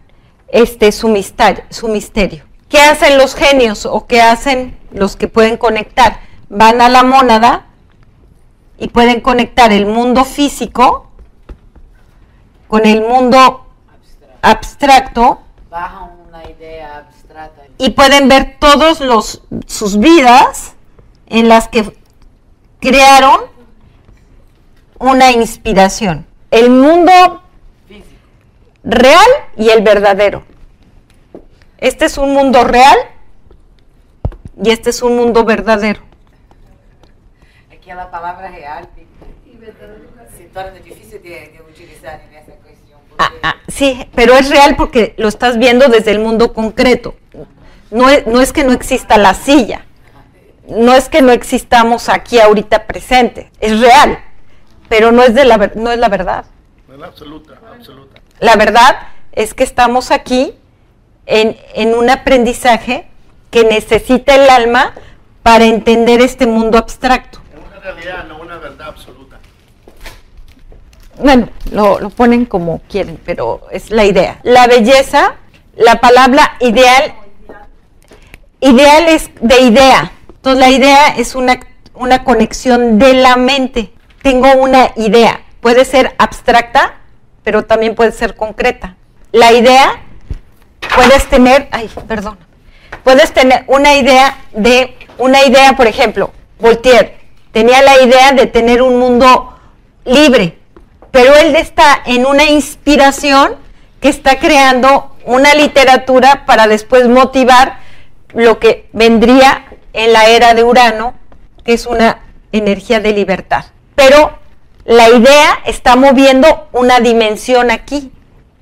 este, 0.53 0.91
su, 0.91 1.07
misterio, 1.09 1.63
su 1.71 1.87
misterio. 1.87 2.43
¿Qué 2.69 2.79
hacen 2.79 3.17
los 3.17 3.33
genios 3.33 3.87
o 3.87 4.05
qué 4.05 4.21
hacen 4.21 4.77
los 4.91 5.15
que 5.15 5.27
pueden 5.27 5.57
conectar? 5.57 6.19
Van 6.47 6.79
a 6.79 6.89
la 6.89 7.01
mónada 7.01 7.65
y 8.77 8.87
pueden 8.89 9.19
conectar 9.19 9.73
el 9.73 9.87
mundo 9.87 10.23
físico 10.23 11.07
con 12.67 12.85
el 12.85 13.01
mundo 13.01 13.65
abstracto, 14.43 15.41
una 15.71 16.47
idea 16.47 16.97
abstracta. 16.97 17.63
y 17.79 17.89
pueden 17.89 18.27
ver 18.27 18.57
todos 18.59 18.99
los 18.99 19.41
sus 19.65 19.97
vidas 19.97 20.75
en 21.27 21.49
las 21.49 21.67
que 21.67 21.97
crearon 22.79 23.41
una 24.99 25.31
inspiración. 25.31 26.27
El 26.51 26.69
mundo 26.69 27.42
real 28.83 29.27
y 29.57 29.69
el 29.69 29.81
verdadero. 29.81 30.43
Este 31.77 32.05
es 32.05 32.17
un 32.17 32.33
mundo 32.33 32.63
real 32.63 32.97
y 34.61 34.69
este 34.71 34.89
es 34.89 35.01
un 35.01 35.15
mundo 35.15 35.43
verdadero. 35.43 36.01
Aquí 37.71 37.89
la 37.89 38.09
palabra 38.09 38.49
real 38.51 38.89
se 40.37 40.43
torna 40.45 40.71
difícil 40.79 41.21
de, 41.21 41.61
utilizar 41.69 42.21
en 42.21 42.35
esa 42.35 42.53
Ah, 43.17 43.31
ah, 43.43 43.55
sí, 43.67 44.07
pero 44.15 44.33
es 44.33 44.49
real 44.49 44.75
porque 44.75 45.13
lo 45.17 45.27
estás 45.27 45.57
viendo 45.59 45.87
desde 45.87 46.11
el 46.11 46.19
mundo 46.19 46.51
concreto. 46.51 47.15
No 47.91 48.09
es, 48.09 48.25
no 48.25 48.41
es 48.41 48.51
que 48.51 48.63
no 48.63 48.73
exista 48.73 49.17
la 49.17 49.35
silla, 49.35 49.85
no 50.67 50.95
es 50.95 51.09
que 51.09 51.21
no 51.21 51.31
existamos 51.31 52.09
aquí 52.09 52.39
ahorita 52.39 52.87
presente, 52.87 53.51
es 53.59 53.79
real, 53.79 54.19
pero 54.89 55.11
no 55.11 55.21
es, 55.21 55.35
de 55.35 55.45
la, 55.45 55.71
no 55.75 55.91
es 55.91 55.99
la 55.99 56.09
verdad. 56.09 56.45
No 56.87 56.95
es 56.95 56.99
la 57.01 57.07
absoluta, 57.07 57.59
absoluta. 57.71 58.22
La 58.43 58.55
verdad 58.55 59.07
es 59.31 59.53
que 59.53 59.63
estamos 59.63 60.11
aquí 60.11 60.53
en, 61.25 61.57
en 61.73 61.95
un 61.95 62.09
aprendizaje 62.09 63.07
que 63.49 63.63
necesita 63.63 64.35
el 64.35 64.49
alma 64.49 64.93
para 65.41 65.65
entender 65.65 66.21
este 66.21 66.45
mundo 66.45 66.77
abstracto. 66.77 67.39
Es 67.53 67.59
una 67.65 67.79
realidad, 67.79 68.25
no 68.27 68.39
una 68.39 68.57
verdad 68.57 68.89
absoluta 68.89 69.23
bueno, 71.19 71.49
lo, 71.71 72.09
ponen 72.09 72.45
como 72.45 72.81
quieren, 72.89 73.19
pero 73.25 73.61
es 73.71 73.91
la 73.91 74.05
idea. 74.05 74.39
La 74.43 74.67
belleza 74.67 75.35
La 75.75 75.99
palabra 75.99 76.57
ideal, 76.59 77.15
ideal 78.59 79.07
es 79.07 79.31
de 79.41 79.61
idea. 79.61 80.11
Entonces 80.29 80.59
la 80.59 80.69
idea 80.69 81.15
es 81.17 81.33
una, 81.33 81.59
una 81.95 82.23
conexión 82.23 82.99
de 82.99 83.13
la 83.15 83.37
mente. 83.37 83.91
Tengo 84.21 84.53
una 84.53 84.91
idea. 84.95 85.41
Puede 85.61 85.85
ser 85.85 86.13
abstracta, 86.19 86.95
pero 87.43 87.63
también 87.63 87.95
puede 87.95 88.11
ser 88.11 88.35
concreta. 88.35 88.95
La 89.31 89.51
idea, 89.51 90.01
puedes 90.95 91.27
tener, 91.27 91.67
ay, 91.71 91.89
perdón, 92.07 92.37
puedes 93.03 93.33
tener 93.33 93.63
una 93.67 93.95
idea 93.95 94.37
de, 94.53 94.97
una 95.17 95.43
idea, 95.45 95.73
por 95.75 95.87
ejemplo, 95.87 96.31
Voltaire 96.59 97.23
tenía 97.51 97.81
la 97.81 98.01
idea 98.01 98.31
de 98.31 98.47
tener 98.47 98.81
un 98.81 98.97
mundo 98.97 99.57
libre, 100.05 100.57
pero 101.11 101.35
él 101.35 101.55
está 101.55 102.01
en 102.05 102.25
una 102.25 102.45
inspiración 102.45 103.55
que 104.01 104.09
está 104.09 104.39
creando 104.39 105.15
una 105.25 105.53
literatura 105.53 106.45
para 106.45 106.67
después 106.67 107.07
motivar 107.07 107.77
lo 108.33 108.59
que 108.59 108.89
vendría 108.91 109.65
en 109.93 110.11
la 110.11 110.27
era 110.27 110.53
de 110.53 110.63
Urano, 110.63 111.13
que 111.63 111.73
es 111.73 111.85
una 111.85 112.19
energía 112.51 112.99
de 112.99 113.13
libertad. 113.13 113.65
Pero 113.95 114.39
la 114.85 115.09
idea 115.09 115.59
está 115.65 115.95
moviendo 115.95 116.67
una 116.71 116.99
dimensión 116.99 117.71
aquí, 117.71 118.11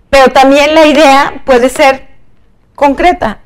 pero 0.09 0.31
también 0.31 0.75
la 0.75 0.85
idea 0.85 1.41
puede 1.45 1.69
ser 1.69 2.07
concreta, 2.75 3.39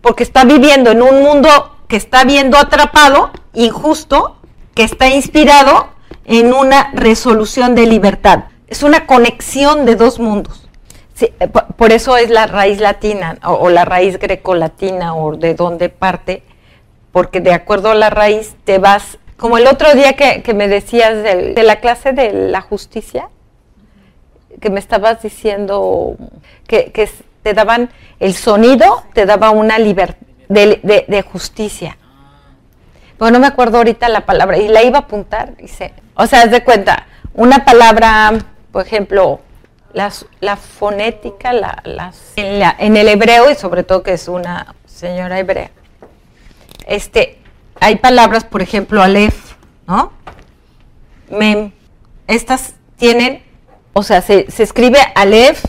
porque 0.00 0.22
está 0.22 0.44
viviendo 0.44 0.90
en 0.90 1.02
un 1.02 1.22
mundo 1.22 1.76
que 1.88 1.96
está 1.96 2.24
viendo 2.24 2.56
atrapado, 2.56 3.30
injusto, 3.52 4.36
que 4.74 4.82
está 4.82 5.08
inspirado 5.08 5.88
en 6.24 6.52
una 6.52 6.90
resolución 6.94 7.74
de 7.74 7.86
libertad. 7.86 8.44
Es 8.68 8.82
una 8.82 9.06
conexión 9.06 9.84
de 9.84 9.96
dos 9.96 10.18
mundos. 10.18 10.62
Eh, 11.20 11.48
por 11.76 11.92
eso 11.92 12.16
es 12.16 12.30
la 12.30 12.46
raíz 12.46 12.80
latina 12.80 13.38
o, 13.44 13.68
la 13.70 13.84
raíz 13.84 14.18
grecolatina 14.18 15.14
o 15.14 15.36
de 15.36 15.54
dónde 15.54 15.88
parte, 15.88 16.42
porque 17.12 17.40
de 17.40 17.52
acuerdo 17.52 17.90
a 17.90 17.94
la 17.94 18.10
raíz 18.10 18.56
te 18.64 18.78
vas, 18.78 19.18
como 19.42 19.58
el 19.58 19.66
otro 19.66 19.92
día 19.96 20.12
que, 20.12 20.54
me 20.54 20.68
decías 20.68 21.20
de, 21.20 21.64
la 21.64 21.80
clase 21.80 22.12
de 22.12 22.32
la 22.32 22.60
justicia, 22.60 23.28
que 24.60 24.70
me 24.70 24.78
estabas 24.78 25.20
diciendo 25.20 26.14
que, 26.68 27.10
te 27.42 27.52
daban 27.52 27.90
el 28.20 28.34
sonido, 28.34 29.02
te 29.14 29.26
daba 29.26 29.50
una 29.50 29.80
libertad 29.80 30.24
de, 30.48 31.24
justicia. 31.28 31.98
Bueno, 33.18 33.38
no 33.38 33.40
me 33.40 33.48
acuerdo 33.48 33.78
ahorita 33.78 34.08
la 34.08 34.26
palabra 34.26 34.58
y 34.58 34.68
la 34.68 34.84
iba 34.84 34.98
a 34.98 35.02
apuntar. 35.02 35.56
Dice, 35.56 35.92
o 36.14 36.24
sea, 36.28 36.42
haz 36.42 36.52
de 36.52 36.62
cuenta, 36.62 37.08
una 37.34 37.64
palabra, 37.64 38.34
por 38.70 38.86
ejemplo, 38.86 39.40
la 39.92 40.56
fonética, 40.56 41.52
la, 41.52 41.82
las, 41.82 42.34
en, 42.36 42.96
el 42.96 43.08
hebreo 43.08 43.50
y 43.50 43.56
sobre 43.56 43.82
todo 43.82 44.04
que 44.04 44.12
es 44.12 44.28
una 44.28 44.76
señora 44.86 45.40
hebrea. 45.40 45.72
Este, 46.86 47.41
hay 47.82 47.96
palabras, 47.96 48.44
por 48.44 48.62
ejemplo, 48.62 49.02
alef, 49.02 49.54
¿no? 49.88 50.12
Mem. 51.30 51.72
Estas 52.28 52.74
tienen, 52.96 53.42
o 53.92 54.04
sea, 54.04 54.22
se, 54.22 54.48
se 54.50 54.62
escribe 54.62 54.98
alef, 55.16 55.64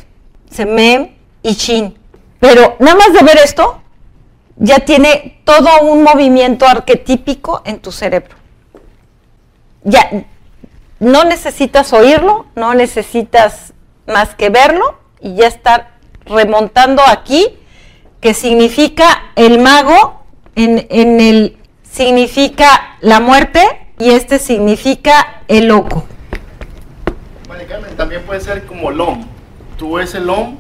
se 0.50 0.68
mem 0.68 1.16
y 1.42 1.56
chin. 1.56 1.98
Pero 2.40 2.76
nada 2.80 2.96
más 2.96 3.14
de 3.14 3.24
ver 3.24 3.38
esto, 3.44 3.82
ya 4.58 4.80
tiene 4.82 5.42
todo 5.44 5.82
un 5.82 6.04
movimiento 6.04 6.68
arquetípico 6.68 7.64
en 7.66 7.80
tu 7.80 7.92
cerebro. 7.92 8.36
Ya 9.84 10.08
no 11.00 11.24
necesitas 11.24 11.94
oírlo, 11.94 12.46
no 12.56 12.76
necesitas 12.76 13.74
más 14.06 14.36
que 14.36 14.50
verlo 14.50 15.00
y 15.20 15.36
ya 15.36 15.48
estar 15.48 15.94
remontando 16.26 17.02
aquí, 17.08 17.58
que 18.22 18.36
significa 18.36 19.32
el 19.36 19.60
mago, 19.60 20.22
en, 20.56 20.86
en 20.92 21.20
el 21.20 21.58
significa 21.94 22.98
la 23.02 23.20
muerte 23.20 23.62
y 24.00 24.10
este 24.10 24.40
significa 24.40 25.44
el 25.48 25.68
loco. 25.68 26.06
también 27.96 28.24
puede 28.24 28.42
ser 28.42 28.66
como 28.66 28.90
lom. 28.90 29.26
Tú 29.78 29.94
ves 29.94 30.16
el 30.16 30.26
lom 30.26 30.58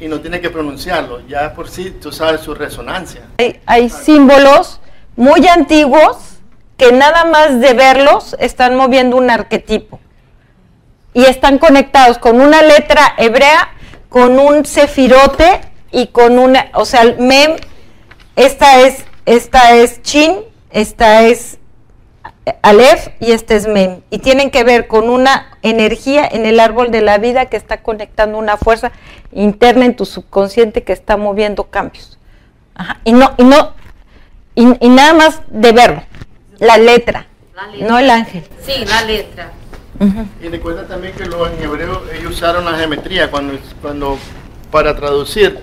y 0.00 0.08
no 0.08 0.20
tienes 0.20 0.40
que 0.40 0.50
pronunciarlo, 0.50 1.26
ya 1.28 1.54
por 1.54 1.68
sí 1.68 1.90
tú 1.90 2.10
sabes 2.10 2.40
su 2.40 2.54
resonancia. 2.54 3.22
Hay, 3.38 3.60
hay 3.66 3.88
símbolos 3.88 4.80
muy 5.16 5.46
antiguos 5.46 6.16
que 6.76 6.92
nada 6.92 7.24
más 7.24 7.60
de 7.60 7.74
verlos 7.74 8.36
están 8.40 8.74
moviendo 8.76 9.16
un 9.16 9.30
arquetipo 9.30 10.00
y 11.14 11.24
están 11.24 11.58
conectados 11.58 12.18
con 12.18 12.40
una 12.40 12.62
letra 12.62 13.14
hebrea, 13.16 13.70
con 14.08 14.38
un 14.38 14.64
sefirote 14.64 15.60
y 15.92 16.08
con 16.08 16.38
una, 16.38 16.68
o 16.74 16.84
sea, 16.84 17.04
mem, 17.18 17.56
esta 18.36 18.80
es, 18.80 19.04
esta 19.28 19.76
es 19.76 20.00
chin, 20.02 20.36
esta 20.70 21.26
es 21.26 21.58
alef 22.62 23.08
y 23.20 23.32
este 23.32 23.56
es 23.56 23.66
mem. 23.66 24.00
Y 24.10 24.20
tienen 24.20 24.50
que 24.50 24.64
ver 24.64 24.86
con 24.86 25.10
una 25.10 25.58
energía 25.60 26.26
en 26.26 26.46
el 26.46 26.58
árbol 26.60 26.90
de 26.90 27.02
la 27.02 27.18
vida 27.18 27.46
que 27.46 27.58
está 27.58 27.82
conectando 27.82 28.38
una 28.38 28.56
fuerza 28.56 28.90
interna 29.32 29.84
en 29.84 29.96
tu 29.96 30.06
subconsciente 30.06 30.82
que 30.82 30.94
está 30.94 31.18
moviendo 31.18 31.64
cambios. 31.64 32.18
Y 33.04 33.12
no, 33.12 33.34
y 33.36 33.44
no, 33.44 33.74
y, 34.54 34.88
nada 34.88 35.12
más 35.12 35.42
de 35.48 35.72
verlo, 35.72 36.02
la 36.58 36.78
letra, 36.78 37.26
no 37.80 37.98
el 37.98 38.08
ángel. 38.08 38.44
Sí, 38.64 38.84
la 38.86 39.02
letra. 39.02 39.52
Y 40.42 40.48
recuerda 40.48 40.86
también 40.86 41.12
que 41.12 41.26
los 41.26 41.52
en 41.52 41.62
hebreo 41.62 42.02
ellos 42.18 42.32
usaron 42.32 42.64
la 42.64 42.78
geometría 42.78 43.30
cuando, 43.30 43.58
cuando 43.82 44.16
para 44.70 44.96
traducir 44.96 45.58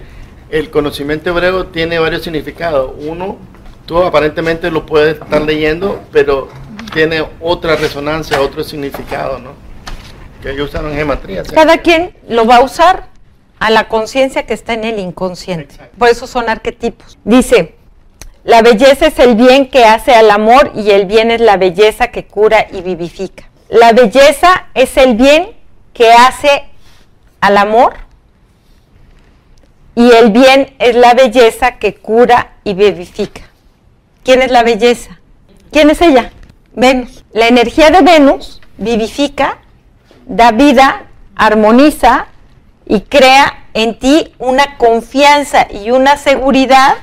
el 0.49 0.69
conocimiento 0.69 1.29
hebreo 1.29 1.67
tiene 1.67 1.97
varios 1.99 2.23
significados. 2.23 2.91
Uno, 2.99 3.37
tú 3.85 4.01
aparentemente 4.01 4.71
lo 4.71 4.85
puedes 4.85 5.21
estar 5.21 5.41
leyendo, 5.41 6.01
pero 6.11 6.49
tiene 6.93 7.25
otra 7.39 7.75
resonancia, 7.75 8.41
otro 8.41 8.63
significado, 8.63 9.39
¿no? 9.39 9.51
Que 10.41 10.51
ellos 10.51 10.69
usaron 10.69 10.93
geometría. 10.93 11.43
Cada 11.43 11.77
quien 11.79 12.15
lo 12.27 12.45
va 12.45 12.57
a 12.57 12.61
usar 12.61 13.07
a 13.59 13.69
la 13.69 13.87
conciencia 13.87 14.45
que 14.45 14.53
está 14.53 14.73
en 14.73 14.83
el 14.83 14.99
inconsciente. 14.99 15.75
Por 15.97 16.09
eso 16.09 16.27
son 16.27 16.49
arquetipos. 16.49 17.17
Dice, 17.23 17.75
la 18.43 18.61
belleza 18.61 19.07
es 19.07 19.17
el 19.19 19.35
bien 19.35 19.69
que 19.69 19.85
hace 19.85 20.13
al 20.13 20.29
amor 20.29 20.71
y 20.75 20.91
el 20.91 21.05
bien 21.05 21.31
es 21.31 21.41
la 21.41 21.57
belleza 21.57 22.09
que 22.09 22.25
cura 22.25 22.67
y 22.71 22.81
vivifica. 22.81 23.49
La 23.69 23.91
belleza 23.93 24.67
es 24.73 24.97
el 24.97 25.15
bien 25.15 25.55
que 25.93 26.11
hace 26.11 26.65
al 27.41 27.57
amor 27.57 27.95
y 29.95 30.11
el 30.11 30.31
bien 30.31 30.75
es 30.77 30.95
la 30.95 31.13
belleza 31.13 31.79
que 31.79 31.95
cura 31.95 32.53
y 32.63 32.73
vivifica. 32.73 33.41
¿Quién 34.25 34.41
es 34.41 34.49
la 34.49 34.63
belleza? 34.63 35.19
¿Quién 35.71 35.91
es 35.91 36.01
ella? 36.01 36.31
Venus. 36.73 37.23
La 37.31 37.47
energía 37.47 37.91
de 37.91 38.01
Venus 38.01 38.59
vivifica, 38.79 39.59
da 40.25 40.51
vida, 40.51 41.03
armoniza 41.35 42.25
y 42.87 43.01
crea 43.01 43.65
en 43.75 43.99
ti 43.99 44.33
una 44.39 44.77
confianza 44.77 45.67
y 45.71 45.91
una 45.91 46.17
seguridad 46.17 46.95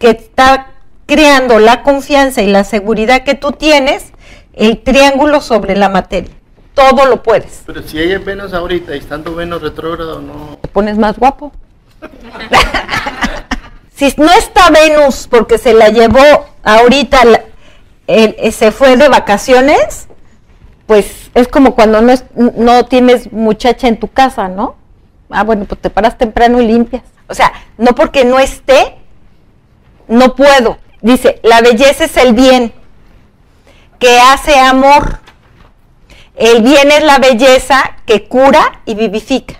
que 0.00 0.10
está 0.10 0.72
creando 1.06 1.60
la 1.60 1.84
confianza 1.84 2.42
y 2.42 2.48
la 2.48 2.64
seguridad 2.64 3.22
que 3.22 3.36
tú 3.36 3.52
tienes 3.52 4.12
el 4.54 4.82
triángulo 4.82 5.40
sobre 5.40 5.76
la 5.76 5.88
materia. 5.88 6.34
Todo 6.74 7.06
lo 7.06 7.22
puedes. 7.22 7.62
Pero 7.64 7.82
si 7.84 8.00
ella 8.00 8.16
es 8.16 8.24
Venus 8.24 8.52
ahorita 8.52 8.96
y 8.96 8.98
estando 8.98 9.36
Venus 9.36 9.62
retrógrado, 9.62 10.20
no. 10.20 10.58
Te 10.60 10.68
pones 10.68 10.98
más 10.98 11.16
guapo. 11.16 11.52
si 13.96 14.14
no 14.18 14.30
está 14.32 14.70
Venus 14.70 15.26
porque 15.26 15.56
se 15.56 15.72
la 15.72 15.88
llevó 15.88 16.46
ahorita, 16.62 17.22
se 18.06 18.70
fue 18.70 18.96
de 18.96 19.08
vacaciones, 19.08 20.08
pues 20.86 21.30
es 21.34 21.48
como 21.48 21.74
cuando 21.74 22.02
no, 22.02 22.12
no 22.34 22.84
tienes 22.84 23.32
muchacha 23.32 23.88
en 23.88 23.98
tu 23.98 24.08
casa, 24.08 24.48
¿no? 24.48 24.76
Ah, 25.30 25.44
bueno, 25.44 25.64
pues 25.64 25.80
te 25.80 25.90
paras 25.90 26.18
temprano 26.18 26.60
y 26.60 26.66
limpias. 26.66 27.02
O 27.28 27.34
sea, 27.34 27.52
no 27.78 27.94
porque 27.94 28.24
no 28.24 28.38
esté, 28.38 28.96
no 30.08 30.34
puedo. 30.36 30.78
Dice, 31.00 31.40
la 31.42 31.60
belleza 31.62 32.04
es 32.04 32.16
el 32.16 32.34
bien 32.34 32.72
que 33.98 34.20
hace 34.20 34.58
amor. 34.58 35.20
El 36.36 36.62
bien 36.62 36.90
es 36.92 37.02
la 37.02 37.18
belleza 37.18 37.96
que 38.04 38.28
cura 38.28 38.82
y 38.84 38.94
vivifica. 38.94 39.54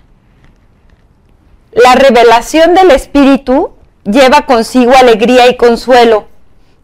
La 1.72 1.94
revelación 1.94 2.74
del 2.74 2.90
Espíritu 2.90 3.75
lleva 4.06 4.46
consigo 4.46 4.92
alegría 4.96 5.48
y 5.48 5.56
consuelo. 5.56 6.28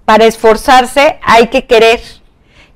Para 0.04 0.24
esforzarse 0.26 1.18
hay 1.22 1.48
que 1.48 1.66
querer. 1.66 2.00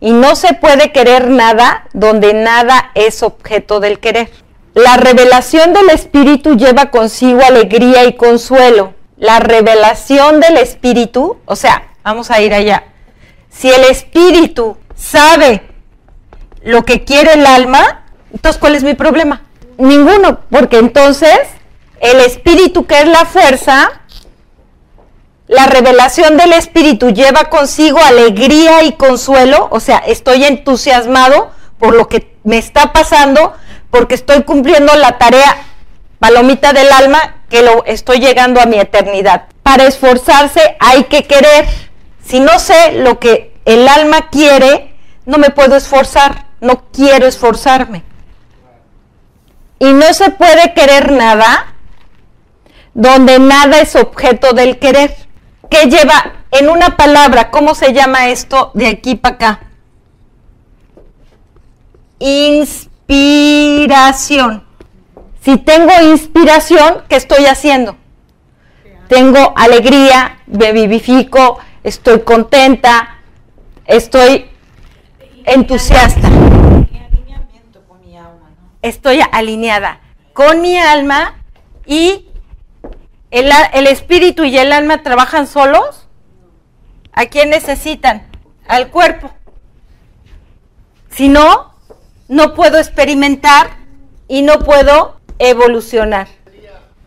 Y 0.00 0.12
no 0.12 0.36
se 0.36 0.54
puede 0.54 0.92
querer 0.92 1.28
nada 1.28 1.88
donde 1.92 2.34
nada 2.34 2.90
es 2.94 3.22
objeto 3.22 3.80
del 3.80 3.98
querer. 3.98 4.30
La 4.74 4.96
revelación 4.96 5.72
del 5.72 5.90
Espíritu 5.90 6.56
lleva 6.56 6.90
consigo 6.90 7.40
alegría 7.42 8.04
y 8.04 8.14
consuelo. 8.14 8.94
La 9.16 9.40
revelación 9.40 10.40
del 10.40 10.58
Espíritu, 10.58 11.38
o 11.46 11.56
sea, 11.56 11.88
vamos 12.04 12.30
a 12.30 12.40
ir 12.40 12.52
allá. 12.54 12.84
Si 13.50 13.70
el 13.70 13.84
espíritu 13.84 14.76
sabe 14.94 15.62
lo 16.62 16.84
que 16.84 17.04
quiere 17.04 17.32
el 17.32 17.46
alma, 17.46 18.04
entonces 18.32 18.60
¿cuál 18.60 18.74
es 18.74 18.84
mi 18.84 18.94
problema? 18.94 19.42
Ninguno, 19.78 20.40
porque 20.50 20.78
entonces 20.78 21.40
el 22.00 22.20
espíritu 22.20 22.86
que 22.86 23.00
es 23.00 23.08
la 23.08 23.24
fuerza, 23.24 24.02
la 25.48 25.66
revelación 25.66 26.36
del 26.36 26.52
espíritu 26.52 27.10
lleva 27.10 27.44
consigo 27.44 27.98
alegría 28.00 28.82
y 28.82 28.92
consuelo, 28.92 29.68
o 29.70 29.78
sea, 29.78 29.98
estoy 29.98 30.44
entusiasmado 30.44 31.50
por 31.78 31.94
lo 31.94 32.08
que 32.08 32.36
me 32.42 32.58
está 32.58 32.92
pasando, 32.92 33.54
porque 33.90 34.14
estoy 34.14 34.42
cumpliendo 34.42 34.94
la 34.94 35.18
tarea 35.18 35.56
palomita 36.18 36.72
del 36.72 36.90
alma, 36.90 37.36
que 37.48 37.62
lo 37.62 37.84
estoy 37.84 38.18
llegando 38.18 38.60
a 38.60 38.66
mi 38.66 38.78
eternidad. 38.78 39.44
Para 39.62 39.84
esforzarse 39.84 40.76
hay 40.80 41.04
que 41.04 41.24
querer. 41.24 41.66
Si 42.24 42.40
no 42.40 42.58
sé 42.58 42.92
lo 42.92 43.20
que 43.20 43.54
el 43.64 43.86
alma 43.86 44.30
quiere, 44.30 44.94
no 45.26 45.38
me 45.38 45.50
puedo 45.50 45.76
esforzar, 45.76 46.46
no 46.60 46.84
quiero 46.92 47.26
esforzarme. 47.26 48.02
Y 49.78 49.92
no 49.92 50.12
se 50.12 50.30
puede 50.30 50.72
querer 50.74 51.12
nada 51.12 51.74
donde 52.94 53.38
nada 53.38 53.80
es 53.80 53.94
objeto 53.94 54.52
del 54.52 54.78
querer. 54.78 55.25
¿Qué 55.70 55.88
lleva 55.88 56.32
en 56.50 56.68
una 56.68 56.96
palabra? 56.96 57.50
¿Cómo 57.50 57.74
se 57.74 57.92
llama 57.92 58.28
esto 58.28 58.70
de 58.74 58.86
aquí 58.88 59.14
para 59.16 59.34
acá? 59.34 59.60
Inspiración. 62.18 63.06
Si 65.42 65.56
tengo 65.58 65.92
inspiración, 66.10 67.02
¿qué 67.08 67.16
estoy 67.16 67.46
haciendo? 67.46 67.96
Tengo 69.08 69.52
alegría, 69.56 70.40
me 70.46 70.72
vivifico, 70.72 71.58
estoy 71.84 72.20
contenta, 72.22 73.18
estoy 73.84 74.50
entusiasta. 75.44 76.28
Estoy 78.82 79.20
alineada 79.32 80.00
con 80.32 80.60
mi 80.60 80.76
alma 80.76 81.34
y 81.86 82.28
el, 83.38 83.50
el, 83.74 83.86
espíritu 83.86 84.44
y 84.44 84.56
el 84.58 84.72
alma 84.72 85.02
trabajan 85.02 85.46
solos. 85.46 86.06
¿A 87.12 87.26
quién 87.26 87.50
necesitan? 87.50 88.26
Al 88.66 88.90
cuerpo. 88.90 89.32
Si 91.10 91.28
no, 91.28 91.74
no 92.28 92.54
puedo 92.54 92.78
experimentar 92.78 93.70
y 94.28 94.42
no 94.42 94.58
puedo 94.60 95.20
evolucionar. 95.38 96.28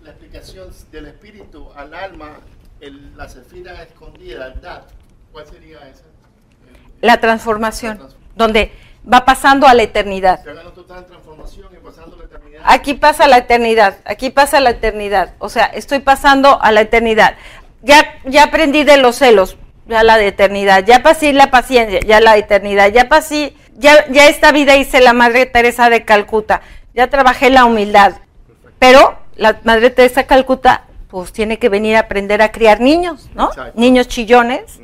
La 0.03 0.11
explicación 0.11 0.69
del 0.91 1.07
espíritu 1.07 1.69
al 1.75 1.93
alma, 1.93 2.39
el, 2.79 3.15
la 3.17 3.27
sefira 3.27 3.81
escondida, 3.83 4.47
el 4.47 4.61
¿cuál 5.31 5.47
sería 5.47 5.79
esa? 5.89 6.03
La 7.01 7.19
transformación, 7.19 7.99
donde 8.35 8.71
va 9.11 9.25
pasando 9.25 9.67
a 9.67 9.73
la 9.73 9.83
eternidad. 9.83 10.43
Aquí 12.63 12.93
pasa 12.93 13.27
la 13.27 13.37
eternidad, 13.37 13.97
aquí 14.05 14.29
pasa 14.29 14.59
la 14.59 14.71
eternidad. 14.71 15.33
O 15.39 15.49
sea, 15.49 15.65
estoy 15.65 15.99
pasando 15.99 16.61
a 16.61 16.71
la 16.71 16.81
eternidad. 16.81 17.35
Ya, 17.81 18.19
ya 18.25 18.43
aprendí 18.43 18.83
de 18.83 18.97
los 18.97 19.15
celos, 19.15 19.57
ya 19.87 20.03
la 20.03 20.17
de 20.17 20.27
eternidad. 20.27 20.83
Ya 20.85 21.01
pasé 21.01 21.33
la 21.33 21.51
paciencia, 21.51 21.99
ya 22.01 22.19
la 22.19 22.37
eternidad. 22.37 22.91
Ya 22.91 23.07
pasé, 23.07 23.53
ya, 23.75 24.05
ya 24.09 24.27
esta 24.27 24.51
vida 24.51 24.75
hice 24.75 24.99
la 24.99 25.13
Madre 25.13 25.45
Teresa 25.45 25.89
de 25.89 26.03
Calcuta 26.03 26.61
ya 26.93 27.09
trabajé 27.09 27.49
la 27.49 27.65
humildad, 27.65 28.13
pero 28.77 29.17
la 29.35 29.59
Madre 29.63 29.89
Teresa 29.89 30.25
Calcuta 30.25 30.85
pues 31.07 31.31
tiene 31.31 31.57
que 31.57 31.69
venir 31.69 31.95
a 31.95 32.01
aprender 32.01 32.41
a 32.41 32.51
criar 32.51 32.81
niños, 32.81 33.29
¿no? 33.33 33.49
Niños 33.73 34.07
chillones. 34.07 34.79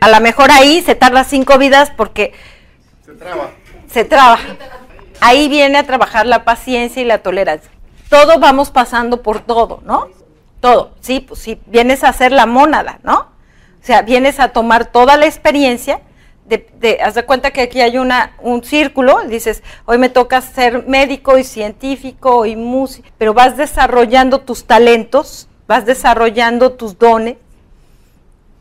a 0.00 0.08
lo 0.08 0.20
mejor 0.20 0.50
ahí 0.50 0.82
se 0.82 0.94
tarda 0.94 1.24
cinco 1.24 1.56
vidas 1.56 1.92
porque 1.96 2.32
se 3.04 3.12
traba. 3.12 3.52
Se 3.96 4.04
traba. 4.04 4.38
Ahí 5.22 5.48
viene 5.48 5.78
a 5.78 5.86
trabajar 5.86 6.26
la 6.26 6.44
paciencia 6.44 7.00
y 7.00 7.06
la 7.06 7.22
tolerancia. 7.22 7.70
Todo 8.10 8.38
vamos 8.38 8.70
pasando 8.70 9.22
por 9.22 9.40
todo, 9.40 9.80
¿no? 9.86 10.08
Todo. 10.60 10.90
Sí, 11.00 11.20
pues 11.20 11.40
sí, 11.40 11.58
vienes 11.64 12.04
a 12.04 12.10
hacer 12.10 12.30
la 12.30 12.44
mónada, 12.44 12.98
¿no? 13.04 13.20
O 13.20 13.86
sea, 13.86 14.02
vienes 14.02 14.38
a 14.38 14.50
tomar 14.50 14.84
toda 14.84 15.16
la 15.16 15.24
experiencia 15.24 16.02
de, 16.44 16.98
haz 17.02 17.14
de 17.14 17.24
cuenta 17.24 17.52
que 17.52 17.62
aquí 17.62 17.80
hay 17.80 17.96
un 17.96 18.62
círculo, 18.64 19.22
dices, 19.22 19.62
hoy 19.86 19.96
me 19.96 20.10
toca 20.10 20.42
ser 20.42 20.86
médico 20.86 21.38
y 21.38 21.44
científico 21.44 22.44
y 22.44 22.54
músico, 22.54 23.08
pero 23.16 23.32
vas 23.32 23.56
desarrollando 23.56 24.42
tus 24.42 24.66
talentos, 24.66 25.48
vas 25.66 25.86
desarrollando 25.86 26.72
tus 26.72 26.98
dones 26.98 27.38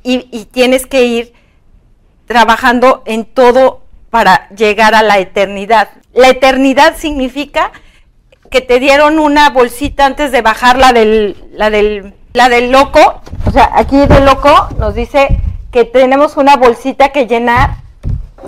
y, 0.01 0.29
y 0.31 0.45
tienes 0.45 0.85
que 0.85 1.03
ir 1.03 1.33
trabajando 2.25 3.03
en 3.05 3.25
todo 3.25 3.84
para 4.15 4.47
llegar 4.56 4.95
a 4.95 5.04
la 5.04 5.19
eternidad. 5.19 5.89
La 6.13 6.30
eternidad 6.30 6.95
significa 6.95 7.73
que 8.49 8.62
te 8.62 8.80
dieron 8.80 9.19
una 9.19 9.49
bolsita 9.49 10.06
antes 10.06 10.32
de 10.32 10.41
bajar 10.41 10.78
la 10.78 10.93
del, 10.93 11.36
la 11.51 11.69
del, 11.69 12.13
la 12.32 12.47
del 12.47 12.71
loco, 12.71 13.21
o 13.45 13.51
sea, 13.51 13.69
aquí 13.73 13.97
del 13.97 14.23
loco 14.23 14.69
nos 14.80 14.95
dice 14.95 15.38
que 15.69 15.84
tenemos 15.84 16.38
una 16.38 16.56
bolsita 16.56 17.10
que 17.10 17.28
llenar 17.28 17.71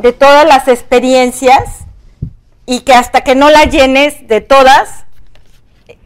de 0.01 0.13
todas 0.13 0.47
las 0.47 0.69
experiencias 0.69 1.81
y 2.65 2.85
que 2.85 2.93
hasta 2.93 3.25
que 3.25 3.35
no 3.35 3.49
la 3.49 3.65
llenes 3.65 4.25
de 4.29 4.39
todas 4.39 5.03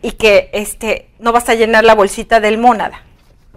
y 0.01 0.13
que 0.13 0.49
este 0.53 1.11
no 1.19 1.33
vas 1.33 1.49
a 1.49 1.53
llenar 1.53 1.83
la 1.83 1.93
bolsita 1.93 2.39
del 2.39 2.57
mónada, 2.57 3.03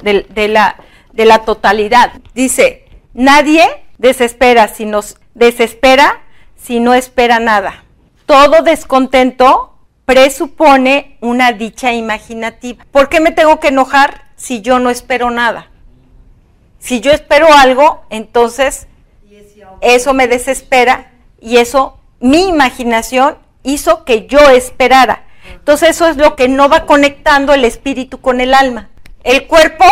de, 0.02 0.26
de 0.28 0.48
la, 0.48 0.76
de 1.14 1.24
la 1.24 1.46
totalidad. 1.46 2.12
Dice, 2.34 2.84
nadie 3.14 3.64
desespera 3.96 4.68
si 4.68 4.84
nos 4.84 5.16
desespera 5.34 6.22
si 6.56 6.80
no 6.80 6.94
espera 6.94 7.40
nada. 7.40 7.84
Todo 8.26 8.62
descontento 8.62 9.74
presupone 10.06 11.18
una 11.20 11.52
dicha 11.52 11.92
imaginativa. 11.92 12.84
¿Por 12.90 13.08
qué 13.08 13.20
me 13.20 13.32
tengo 13.32 13.60
que 13.60 13.68
enojar 13.68 14.24
si 14.36 14.60
yo 14.60 14.78
no 14.78 14.90
espero 14.90 15.30
nada? 15.30 15.70
Si 16.78 17.00
yo 17.00 17.12
espero 17.12 17.48
algo, 17.52 18.04
entonces 18.10 18.86
eso 19.80 20.14
me 20.14 20.28
desespera 20.28 21.12
y 21.40 21.58
eso, 21.58 21.98
mi 22.20 22.48
imaginación 22.48 23.38
hizo 23.62 24.04
que 24.04 24.26
yo 24.26 24.50
esperara. 24.50 25.24
Entonces 25.52 25.90
eso 25.90 26.08
es 26.08 26.16
lo 26.16 26.36
que 26.36 26.48
no 26.48 26.68
va 26.68 26.86
conectando 26.86 27.52
el 27.54 27.64
espíritu 27.64 28.20
con 28.20 28.40
el 28.40 28.54
alma. 28.54 28.90
El 29.22 29.46
cuerpo 29.46 29.84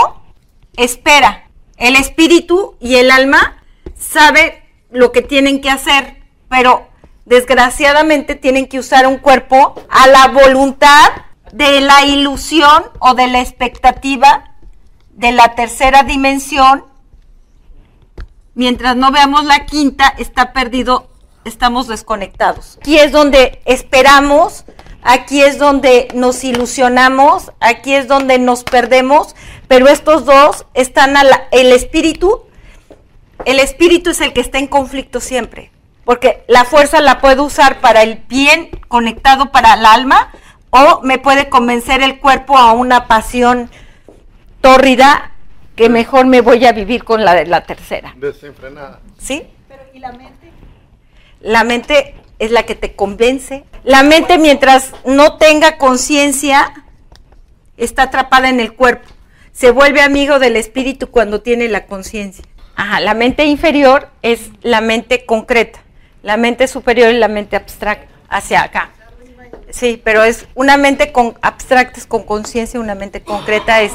espera, 0.76 1.48
el 1.76 1.96
espíritu 1.96 2.76
y 2.81 2.96
el 2.96 3.11
alma 3.11 3.62
sabe 3.98 4.62
lo 4.92 5.11
que 5.11 5.22
tienen 5.22 5.61
que 5.61 5.70
hacer, 5.70 6.22
pero 6.48 6.88
desgraciadamente 7.24 8.35
tienen 8.35 8.66
que 8.66 8.78
usar 8.78 9.07
un 9.07 9.18
cuerpo 9.18 9.74
a 9.88 10.07
la 10.07 10.28
voluntad 10.28 11.11
de 11.52 11.81
la 11.81 12.05
ilusión 12.05 12.85
o 12.98 13.14
de 13.14 13.26
la 13.26 13.40
expectativa 13.40 14.52
de 15.14 15.33
la 15.33 15.55
tercera 15.55 16.02
dimensión, 16.02 16.85
mientras 18.55 18.96
no 18.96 19.12
veamos 19.12 19.44
la 19.44 19.66
quinta, 19.66 20.09
está 20.18 20.52
perdido, 20.52 21.09
estamos 21.44 21.87
desconectados. 21.88 22.78
Aquí 22.81 22.98
es 22.98 23.12
donde 23.12 23.61
esperamos, 23.64 24.64
aquí 25.02 25.42
es 25.42 25.59
donde 25.59 26.09
nos 26.14 26.42
ilusionamos, 26.44 27.52
aquí 27.61 27.94
es 27.94 28.09
donde 28.09 28.38
nos 28.38 28.64
perdemos, 28.64 29.37
pero 29.68 29.88
estos 29.88 30.24
dos 30.24 30.66
están 30.74 31.16
a 31.16 31.22
el 31.50 31.72
espíritu, 31.72 32.46
el 33.44 33.59
espíritu 33.59 34.11
es 34.11 34.20
el 34.20 34.33
que 34.33 34.40
está 34.40 34.59
en 34.59 34.66
conflicto 34.66 35.20
siempre, 35.20 35.70
porque 36.05 36.44
la 36.48 36.64
fuerza 36.64 37.00
la 37.00 37.20
puedo 37.20 37.44
usar 37.44 37.81
para 37.81 38.02
el 38.02 38.16
bien 38.28 38.70
conectado 38.88 39.52
para 39.52 39.74
el 39.74 39.87
alma 39.87 40.33
o 40.70 41.00
me 41.02 41.18
puede 41.18 41.48
convencer 41.48 42.02
el 42.02 42.18
cuerpo 42.18 42.57
a 42.57 42.72
una 42.72 43.07
pasión 43.07 43.70
tórrida 44.61 45.33
que 45.76 45.88
mejor 45.88 46.26
me 46.26 46.40
voy 46.40 46.64
a 46.66 46.72
vivir 46.72 47.05
con 47.05 47.24
la 47.24 47.35
de 47.35 47.46
la 47.46 47.64
tercera. 47.64 48.14
Desenfrenada. 48.16 49.00
¿Sí? 49.18 49.44
Pero 49.68 49.83
¿y 49.92 49.98
la 49.98 50.12
mente? 50.12 50.50
La 51.40 51.64
mente 51.64 52.14
es 52.38 52.50
la 52.50 52.64
que 52.64 52.74
te 52.74 52.94
convence. 52.94 53.64
La 53.85 54.02
mente 54.02 54.38
mientras 54.38 54.92
no 55.04 55.37
tenga 55.37 55.79
conciencia 55.79 56.73
está 57.77 58.04
atrapada 58.04 58.48
en 58.48 58.60
el 58.60 58.75
cuerpo. 58.75 59.08
Se 59.52 59.71
vuelve 59.71 60.00
amigo 60.00 60.38
del 60.38 60.56
espíritu 60.56 61.10
cuando 61.10 61.42
tiene 61.42 61.69
la 61.69 61.87
conciencia. 61.87 62.44
Ajá, 62.77 63.00
la 63.00 63.14
mente 63.14 63.44
inferior 63.44 64.08
es 64.23 64.50
la 64.62 64.81
mente 64.81 65.25
concreta. 65.27 65.81
La 66.23 66.37
mente 66.37 66.68
superior 66.68 67.08
es 67.08 67.18
la 67.18 67.29
mente 67.29 67.56
abstracta, 67.56 68.08
hacia 68.29 68.62
acá. 68.62 68.90
Sí, 69.70 70.00
pero 70.02 70.23
es 70.23 70.46
una 70.54 70.77
mente 70.77 71.12
con 71.12 71.35
abstracta 71.40 71.98
es 71.98 72.06
con 72.06 72.25
conciencia, 72.25 72.79
una 72.79 72.94
mente 72.94 73.23
concreta 73.23 73.81
es 73.81 73.92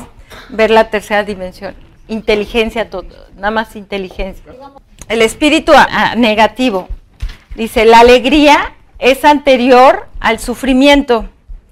ver 0.50 0.72
la 0.72 0.90
tercera 0.90 1.24
dimensión. 1.24 1.76
Inteligencia, 2.08 2.90
todo, 2.90 3.08
nada 3.36 3.52
más 3.52 3.76
inteligencia. 3.76 4.44
El 5.08 5.22
espíritu 5.22 5.72
negativo. 6.16 6.88
Dice, 7.56 7.86
la 7.86 8.00
alegría 8.00 8.74
es 9.00 9.24
anterior 9.24 10.08
al 10.20 10.40
sufrimiento 10.40 11.30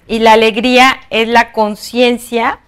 y 0.08 0.20
la 0.20 0.34
alegría 0.34 0.99
es 1.10 1.28
la 1.28 1.51
conciencia, 1.51 2.60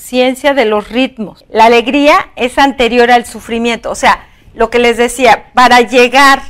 conciencia 0.00 0.54
de 0.54 0.64
los 0.64 0.88
ritmos. 0.88 1.44
La 1.50 1.66
alegría 1.66 2.30
es 2.34 2.56
anterior 2.56 3.10
al 3.10 3.26
sufrimiento. 3.26 3.90
O 3.90 3.94
sea, 3.94 4.26
lo 4.54 4.70
que 4.70 4.78
les 4.78 4.96
decía, 4.96 5.52
para 5.52 5.82
llegar, 5.82 6.40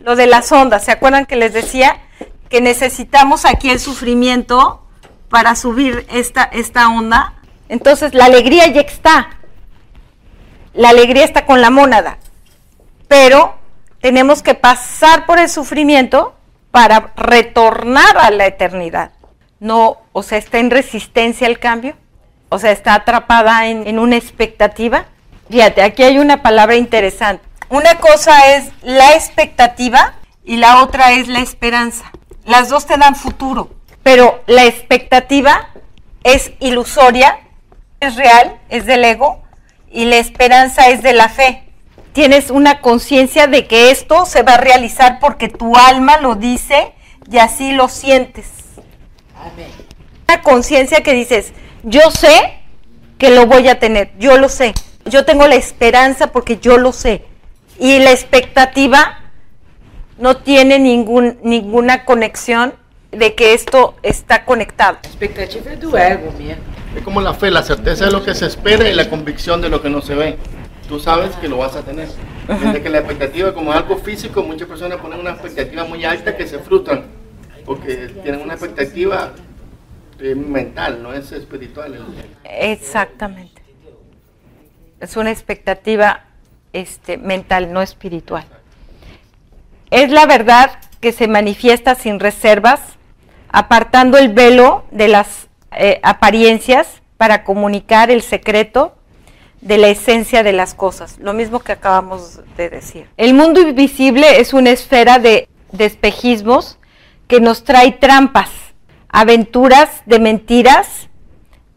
lo 0.00 0.16
de 0.16 0.26
las 0.26 0.50
ondas, 0.50 0.84
¿se 0.84 0.90
acuerdan 0.90 1.24
que 1.24 1.36
les 1.36 1.52
decía? 1.52 2.00
que 2.50 2.60
necesitamos 2.60 3.46
aquí 3.46 3.70
el 3.70 3.80
sufrimiento 3.80 4.86
para 5.28 5.56
subir 5.56 6.06
esta, 6.10 6.44
esta 6.44 6.88
onda. 6.88 7.34
Entonces 7.68 8.14
la 8.14 8.26
alegría 8.26 8.68
ya 8.68 8.82
está. 8.82 9.30
La 10.72 10.90
alegría 10.90 11.24
está 11.24 11.46
con 11.46 11.60
la 11.60 11.70
mónada. 11.70 12.18
Pero 13.08 13.56
tenemos 14.00 14.42
que 14.42 14.54
pasar 14.54 15.26
por 15.26 15.40
el 15.40 15.48
sufrimiento 15.48 16.36
para 16.70 17.12
retornar 17.16 18.18
a 18.18 18.30
la 18.30 18.46
eternidad. 18.46 19.12
No, 19.58 19.96
o 20.12 20.22
sea, 20.22 20.38
está 20.38 20.58
en 20.58 20.70
resistencia 20.70 21.48
al 21.48 21.58
cambio. 21.58 21.96
O 22.54 22.58
sea, 22.60 22.70
está 22.70 22.94
atrapada 22.94 23.66
en, 23.66 23.86
en 23.88 23.98
una 23.98 24.16
expectativa. 24.16 25.06
Fíjate, 25.50 25.82
aquí 25.82 26.04
hay 26.04 26.18
una 26.18 26.40
palabra 26.40 26.76
interesante. 26.76 27.44
Una 27.68 27.96
cosa 27.96 28.54
es 28.54 28.70
la 28.82 29.14
expectativa 29.14 30.14
y 30.44 30.56
la 30.58 30.82
otra 30.82 31.12
es 31.12 31.26
la 31.26 31.40
esperanza. 31.40 32.12
Las 32.44 32.68
dos 32.68 32.86
te 32.86 32.96
dan 32.96 33.16
futuro, 33.16 33.74
pero 34.04 34.42
la 34.46 34.64
expectativa 34.66 35.70
es 36.22 36.52
ilusoria, 36.60 37.40
es 37.98 38.14
real, 38.14 38.60
es 38.68 38.86
del 38.86 39.04
ego, 39.04 39.42
y 39.90 40.04
la 40.04 40.18
esperanza 40.18 40.88
es 40.88 41.02
de 41.02 41.12
la 41.12 41.28
fe. 41.28 41.64
Tienes 42.12 42.50
una 42.50 42.80
conciencia 42.80 43.48
de 43.48 43.66
que 43.66 43.90
esto 43.90 44.26
se 44.26 44.42
va 44.42 44.54
a 44.54 44.58
realizar 44.58 45.18
porque 45.18 45.48
tu 45.48 45.76
alma 45.76 46.18
lo 46.18 46.36
dice 46.36 46.92
y 47.28 47.38
así 47.38 47.72
lo 47.72 47.88
sientes. 47.88 48.46
Una 50.28 50.42
conciencia 50.42 51.02
que 51.02 51.12
dices, 51.12 51.52
yo 51.84 52.10
sé 52.10 52.60
que 53.18 53.30
lo 53.30 53.46
voy 53.46 53.68
a 53.68 53.78
tener, 53.78 54.10
yo 54.18 54.38
lo 54.38 54.48
sé. 54.48 54.74
Yo 55.04 55.24
tengo 55.24 55.46
la 55.46 55.54
esperanza 55.54 56.32
porque 56.32 56.58
yo 56.58 56.78
lo 56.78 56.92
sé. 56.92 57.24
Y 57.78 57.98
la 57.98 58.10
expectativa 58.10 59.18
no 60.18 60.38
tiene 60.38 60.78
ningún, 60.78 61.38
ninguna 61.42 62.04
conexión 62.04 62.74
de 63.10 63.34
que 63.34 63.54
esto 63.54 63.94
está 64.02 64.44
conectado. 64.44 64.98
A 65.04 65.06
expectativa 65.06 65.70
é 65.70 65.76
do 65.76 65.96
ego 65.96 66.32
mesmo. 66.32 66.62
Es 66.96 67.02
como 67.02 67.20
la 67.20 67.34
fe, 67.34 67.50
la 67.50 67.62
certeza 67.62 68.06
de 68.06 68.12
lo 68.12 68.24
que 68.24 68.34
se 68.34 68.46
espera 68.46 68.88
y 68.88 68.94
la 68.94 69.10
convicción 69.10 69.60
de 69.60 69.68
lo 69.68 69.82
que 69.82 69.90
no 69.90 70.00
se 70.00 70.14
ve. 70.14 70.38
Tú 70.88 71.00
sabes 71.00 71.34
que 71.36 71.48
lo 71.48 71.58
vas 71.58 71.74
a 71.76 71.82
tener. 71.82 72.08
Desde 72.46 72.82
que 72.82 72.88
la 72.88 72.98
expectativa, 72.98 73.52
como 73.52 73.72
es 73.72 73.78
algo 73.78 73.96
físico, 73.98 74.42
muchas 74.42 74.68
personas 74.68 74.98
ponen 74.98 75.18
una 75.18 75.30
expectativa 75.30 75.84
muy 75.84 76.04
alta 76.04 76.36
que 76.36 76.46
se 76.46 76.58
frustran 76.58 77.04
porque 77.64 78.10
tienen 78.22 78.42
una 78.42 78.54
expectativa 78.54 79.32
eh, 80.20 80.34
mental, 80.34 81.02
no 81.02 81.12
es 81.12 81.32
espiritual. 81.32 81.98
Exactamente. 82.44 83.62
Es 85.00 85.16
una 85.16 85.30
expectativa 85.30 86.24
este, 86.72 87.18
mental, 87.18 87.72
no 87.72 87.82
espiritual. 87.82 88.44
Es 89.90 90.10
la 90.10 90.26
verdad 90.26 90.78
que 91.00 91.12
se 91.12 91.28
manifiesta 91.28 91.94
sin 91.94 92.18
reservas, 92.20 92.80
apartando 93.48 94.18
el 94.18 94.30
velo 94.30 94.84
de 94.90 95.08
las 95.08 95.48
eh, 95.76 96.00
apariencias 96.02 97.02
para 97.16 97.44
comunicar 97.44 98.10
el 98.10 98.22
secreto 98.22 98.96
de 99.60 99.78
la 99.78 99.88
esencia 99.88 100.42
de 100.42 100.52
las 100.52 100.74
cosas, 100.74 101.18
lo 101.18 101.32
mismo 101.32 101.60
que 101.60 101.72
acabamos 101.72 102.40
de 102.56 102.68
decir. 102.68 103.08
El 103.16 103.34
mundo 103.34 103.60
invisible 103.60 104.40
es 104.40 104.52
una 104.52 104.70
esfera 104.70 105.18
de, 105.18 105.48
de 105.72 105.84
espejismos 105.86 106.78
que 107.28 107.40
nos 107.40 107.64
trae 107.64 107.92
trampas, 107.92 108.50
aventuras 109.14 110.02
de 110.06 110.18
mentiras, 110.18 111.08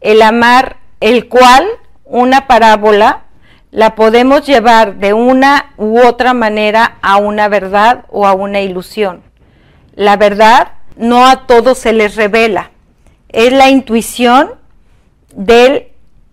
el 0.01 0.23
amar, 0.23 0.77
el 0.99 1.27
cual, 1.27 1.67
una 2.03 2.47
parábola, 2.47 3.25
la 3.69 3.93
podemos 3.93 4.43
llevar 4.47 4.95
de 4.95 5.13
una 5.13 5.71
u 5.77 5.99
otra 5.99 6.33
manera 6.33 6.97
a 7.03 7.17
una 7.17 7.47
verdad 7.47 8.05
o 8.09 8.25
a 8.25 8.33
una 8.33 8.61
ilusión. 8.61 9.21
La 9.93 10.17
verdad 10.17 10.71
no 10.95 11.27
a 11.27 11.45
todos 11.45 11.77
se 11.77 11.93
les 11.93 12.15
revela, 12.15 12.71
es 13.29 13.53
la 13.53 13.69
intuición 13.69 14.55
del 15.35 15.89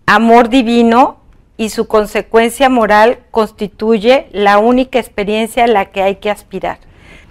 amor 0.06 0.48
divino 0.48 1.18
y 1.58 1.68
su 1.68 1.86
consecuencia 1.86 2.70
moral 2.70 3.18
constituye 3.30 4.28
la 4.32 4.56
única 4.56 5.00
experiencia 5.00 5.64
a 5.64 5.66
la 5.68 5.90
que 5.90 6.00
hay 6.00 6.16
que 6.16 6.30
aspirar. 6.30 6.78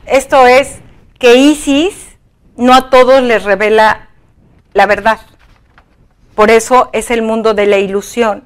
Esto 0.05 0.45
es 0.45 0.77
que 1.17 1.37
Isis 1.37 2.12
no 2.55 2.73
a 2.73 2.89
todos 2.89 3.21
les 3.23 3.43
revela 3.43 4.09
la 4.73 4.85
verdad. 4.85 5.19
Por 6.35 6.49
eso 6.49 6.89
es 6.93 7.11
el 7.11 7.21
mundo 7.21 7.53
de 7.53 7.65
la 7.65 7.77
ilusión. 7.77 8.43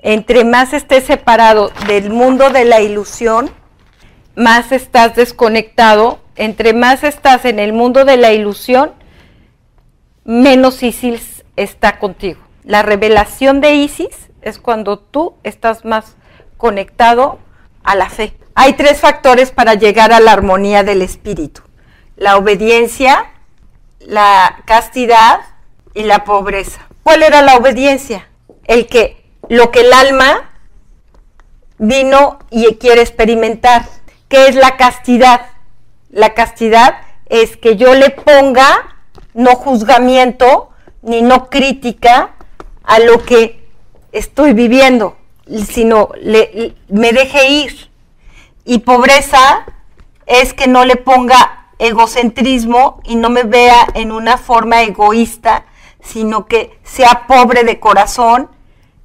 Entre 0.00 0.44
más 0.44 0.72
estés 0.72 1.04
separado 1.04 1.70
del 1.86 2.10
mundo 2.10 2.50
de 2.50 2.64
la 2.64 2.80
ilusión, 2.80 3.50
más 4.34 4.70
estás 4.72 5.16
desconectado. 5.16 6.20
Entre 6.36 6.74
más 6.74 7.02
estás 7.02 7.44
en 7.46 7.58
el 7.58 7.72
mundo 7.72 8.04
de 8.04 8.18
la 8.18 8.32
ilusión, 8.32 8.92
menos 10.24 10.82
Isis 10.82 11.44
está 11.56 11.98
contigo. 11.98 12.40
La 12.62 12.82
revelación 12.82 13.60
de 13.60 13.74
Isis 13.74 14.30
es 14.42 14.58
cuando 14.58 14.98
tú 14.98 15.34
estás 15.42 15.84
más 15.84 16.16
conectado 16.58 17.38
a 17.82 17.94
la 17.94 18.10
fe. 18.10 18.36
Hay 18.54 18.74
tres 18.74 19.00
factores 19.00 19.50
para 19.50 19.74
llegar 19.74 20.12
a 20.12 20.20
la 20.20 20.32
armonía 20.32 20.82
del 20.82 21.02
espíritu. 21.02 21.62
La 22.16 22.36
obediencia, 22.36 23.30
la 24.00 24.62
castidad 24.64 25.40
y 25.94 26.04
la 26.04 26.24
pobreza. 26.24 26.80
¿Cuál 27.02 27.22
era 27.22 27.42
la 27.42 27.56
obediencia? 27.56 28.28
El 28.64 28.86
que 28.86 29.24
lo 29.48 29.70
que 29.70 29.80
el 29.80 29.92
alma 29.92 30.50
vino 31.78 32.38
y 32.50 32.66
quiere 32.76 33.02
experimentar. 33.02 33.86
¿Qué 34.28 34.48
es 34.48 34.54
la 34.54 34.76
castidad? 34.76 35.46
La 36.10 36.34
castidad 36.34 37.00
es 37.26 37.56
que 37.56 37.76
yo 37.76 37.94
le 37.94 38.10
ponga 38.10 38.96
no 39.34 39.54
juzgamiento 39.54 40.70
ni 41.02 41.22
no 41.22 41.50
crítica 41.50 42.34
a 42.82 42.98
lo 42.98 43.24
que 43.24 43.68
estoy 44.12 44.54
viviendo, 44.54 45.16
sino 45.68 46.10
me 46.88 47.12
deje 47.12 47.50
ir. 47.50 47.90
Y 48.64 48.78
pobreza 48.78 49.66
es 50.26 50.54
que 50.54 50.66
no 50.66 50.84
le 50.84 50.96
ponga 50.96 51.65
egocentrismo 51.78 53.00
y 53.04 53.16
no 53.16 53.30
me 53.30 53.42
vea 53.42 53.86
en 53.94 54.12
una 54.12 54.38
forma 54.38 54.82
egoísta, 54.82 55.64
sino 56.00 56.46
que 56.46 56.78
sea 56.84 57.26
pobre 57.26 57.64
de 57.64 57.80
corazón, 57.80 58.48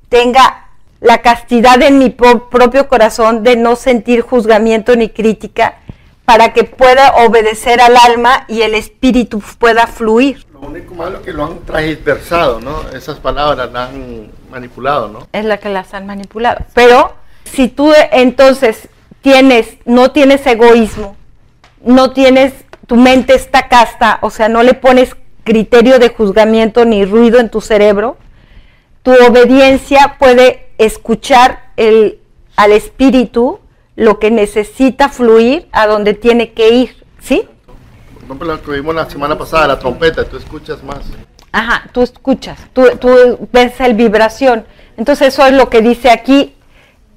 tenga 0.09 0.67
la 0.99 1.21
castidad 1.21 1.81
en 1.81 1.97
mi 1.97 2.09
propio 2.09 2.87
corazón 2.87 3.43
de 3.43 3.55
no 3.55 3.75
sentir 3.75 4.21
juzgamiento 4.21 4.95
ni 4.95 5.09
crítica 5.09 5.79
para 6.25 6.53
que 6.53 6.63
pueda 6.63 7.15
obedecer 7.25 7.81
al 7.81 7.97
alma 7.97 8.45
y 8.47 8.61
el 8.61 8.75
espíritu 8.75 9.41
pueda 9.57 9.87
fluir. 9.87 10.45
Lo 10.53 10.67
único 10.67 10.93
malo 10.93 11.17
es 11.17 11.23
que 11.23 11.33
lo 11.33 11.45
han 11.45 11.59
transversado, 11.61 12.61
¿no? 12.61 12.87
Esas 12.93 13.19
palabras 13.19 13.71
las 13.71 13.89
han 13.89 14.31
manipulado, 14.51 15.07
¿no? 15.07 15.27
Es 15.33 15.43
la 15.43 15.57
que 15.57 15.69
las 15.69 15.93
han 15.93 16.05
manipulado. 16.05 16.63
Pero 16.75 17.15
si 17.45 17.67
tú 17.67 17.91
entonces 18.11 18.87
tienes, 19.21 19.77
no 19.85 20.11
tienes 20.11 20.45
egoísmo, 20.45 21.17
no 21.83 22.11
tienes, 22.11 22.53
tu 22.87 22.95
mente 22.95 23.35
está 23.35 23.67
casta, 23.67 24.19
o 24.21 24.29
sea, 24.29 24.49
no 24.49 24.63
le 24.63 24.73
pones 24.73 25.15
criterio 25.43 25.99
de 25.99 26.09
juzgamiento 26.09 26.85
ni 26.85 27.05
ruido 27.05 27.39
en 27.39 27.49
tu 27.49 27.61
cerebro, 27.61 28.17
tu 29.03 29.11
obediencia 29.11 30.17
puede 30.19 30.69
escuchar 30.77 31.71
el, 31.77 32.19
al 32.55 32.71
espíritu 32.71 33.59
lo 33.95 34.19
que 34.19 34.31
necesita 34.31 35.09
fluir 35.09 35.67
a 35.71 35.87
donde 35.87 36.13
tiene 36.13 36.53
que 36.53 36.69
ir, 36.69 37.03
¿sí? 37.19 37.47
Por 38.13 38.23
ejemplo, 38.23 38.47
lo 38.47 38.61
que 38.61 38.71
vimos 38.71 38.95
la 38.95 39.09
semana 39.09 39.37
pasada, 39.37 39.67
la 39.67 39.79
trompeta, 39.79 40.23
tú 40.23 40.37
escuchas 40.37 40.83
más. 40.83 40.99
Ajá, 41.51 41.89
tú 41.91 42.01
escuchas, 42.01 42.57
tú, 42.73 42.83
tú 42.99 43.47
ves 43.51 43.79
el 43.81 43.93
vibración. 43.93 44.65
Entonces 44.95 45.29
eso 45.29 45.45
es 45.45 45.53
lo 45.53 45.69
que 45.69 45.81
dice 45.81 46.09
aquí, 46.09 46.55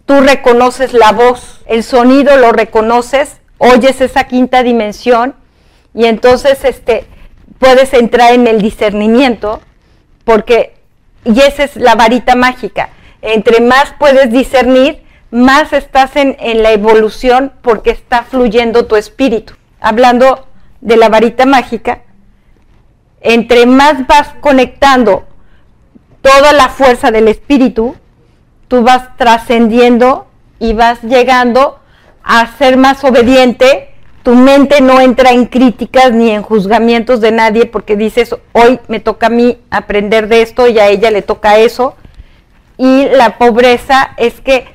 tú 0.07 0.21
reconoces 0.21 0.93
la 0.93 1.13
voz, 1.13 1.61
el 1.67 1.85
sonido 1.85 2.37
lo 2.37 2.53
reconoces, 2.53 3.41
oyes 3.73 4.01
esa 4.01 4.25
quinta 4.25 4.63
dimensión 4.63 5.35
y 5.95 6.07
entonces 6.07 6.65
este, 6.65 7.07
puedes 7.59 7.93
entrar 7.95 8.33
en 8.35 8.47
el 8.47 8.61
discernimiento 8.61 9.61
porque, 10.25 10.75
y 11.25 11.41
esa 11.41 11.65
es 11.65 11.77
la 11.77 11.95
varita 11.95 12.35
mágica, 12.35 12.91
entre 13.23 13.61
más 13.61 13.95
puedes 13.99 14.31
discernir, 14.31 15.03
más 15.31 15.73
estás 15.73 16.17
en, 16.17 16.37
en, 16.39 16.63
la 16.63 16.73
evolución 16.73 17.53
porque 17.63 17.91
está 17.91 18.23
fluyendo 18.23 18.87
tu 18.87 18.97
espíritu. 18.97 19.55
Hablando 19.81 20.47
de 20.81 20.97
la 20.97 21.09
varita 21.09 21.45
mágica, 21.45 22.03
entre 23.21 23.67
más 23.67 24.07
vas 24.07 24.29
conectando 24.41 25.25
toda 26.21 26.53
la 26.53 26.69
fuerza 26.69 27.11
del 27.11 27.29
espíritu, 27.29 27.97
tú 28.69 28.83
vas 28.83 29.17
trascendiendo 29.17 30.27
y 30.59 30.73
vas 30.75 31.03
llegando 31.03 31.81
a 32.25 32.57
ser 32.57 32.77
más 32.77 33.05
obediente. 33.05 33.91
Tu 34.23 34.35
mente 34.35 34.81
no 34.81 35.01
entra 35.01 35.31
en 35.31 35.45
críticas 35.45 36.13
ni 36.13 36.31
en 36.31 36.43
juzgamientos 36.43 37.21
de 37.21 37.31
nadie 37.31 37.67
porque 37.67 37.95
dices, 37.95 38.35
hoy 38.53 38.81
me 38.89 38.99
toca 38.99 39.27
a 39.27 39.31
mí 39.31 39.59
aprender 39.71 40.29
de 40.29 40.41
esto 40.41 40.67
y 40.67 40.79
a 40.79 40.89
ella 40.89 41.11
le 41.11 41.21
toca 41.21 41.59
eso. 41.59 41.95
Y 42.79 43.05
la 43.05 43.37
pobreza 43.37 44.15
es 44.17 44.41
que 44.41 44.67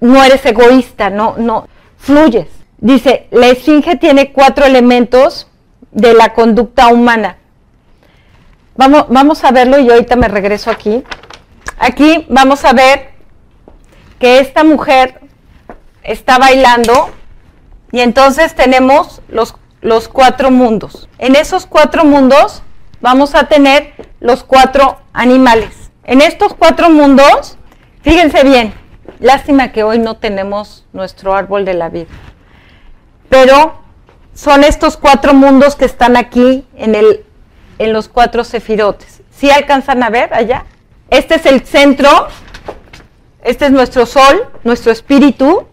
no 0.00 0.24
eres 0.24 0.44
egoísta, 0.46 1.10
no, 1.10 1.34
no, 1.36 1.68
fluyes. 1.98 2.48
Dice, 2.78 3.28
la 3.30 3.48
esfinge 3.48 3.96
tiene 3.96 4.32
cuatro 4.32 4.64
elementos 4.64 5.46
de 5.92 6.14
la 6.14 6.32
conducta 6.32 6.88
humana. 6.88 7.36
Vamos, 8.76 9.04
vamos 9.10 9.44
a 9.44 9.50
verlo 9.50 9.78
y 9.78 9.90
ahorita 9.90 10.16
me 10.16 10.28
regreso 10.28 10.70
aquí. 10.70 11.04
Aquí 11.78 12.26
vamos 12.30 12.64
a 12.64 12.72
ver 12.72 13.10
que 14.18 14.38
esta 14.38 14.64
mujer 14.64 15.20
está 16.10 16.38
bailando 16.38 17.10
y 17.92 18.00
entonces 18.00 18.54
tenemos 18.54 19.22
los, 19.28 19.54
los 19.80 20.08
cuatro 20.08 20.50
mundos. 20.50 21.08
En 21.18 21.36
esos 21.36 21.66
cuatro 21.66 22.04
mundos 22.04 22.62
vamos 23.00 23.34
a 23.34 23.44
tener 23.44 23.94
los 24.20 24.44
cuatro 24.44 24.98
animales. 25.12 25.90
En 26.04 26.20
estos 26.20 26.54
cuatro 26.54 26.90
mundos, 26.90 27.56
fíjense 28.02 28.42
bien, 28.44 28.74
lástima 29.20 29.72
que 29.72 29.82
hoy 29.84 29.98
no 29.98 30.16
tenemos 30.16 30.84
nuestro 30.92 31.34
árbol 31.34 31.64
de 31.64 31.74
la 31.74 31.88
vida, 31.88 32.08
pero 33.28 33.78
son 34.34 34.64
estos 34.64 34.96
cuatro 34.96 35.34
mundos 35.34 35.76
que 35.76 35.84
están 35.84 36.16
aquí 36.16 36.66
en, 36.76 36.94
el, 36.94 37.24
en 37.78 37.92
los 37.92 38.08
cuatro 38.08 38.44
sefirotes. 38.44 39.22
¿Sí 39.30 39.50
alcanzan 39.50 40.02
a 40.02 40.10
ver 40.10 40.34
allá? 40.34 40.64
Este 41.10 41.36
es 41.36 41.46
el 41.46 41.64
centro, 41.66 42.28
este 43.42 43.66
es 43.66 43.70
nuestro 43.70 44.06
sol, 44.06 44.48
nuestro 44.64 44.92
espíritu, 44.92 45.66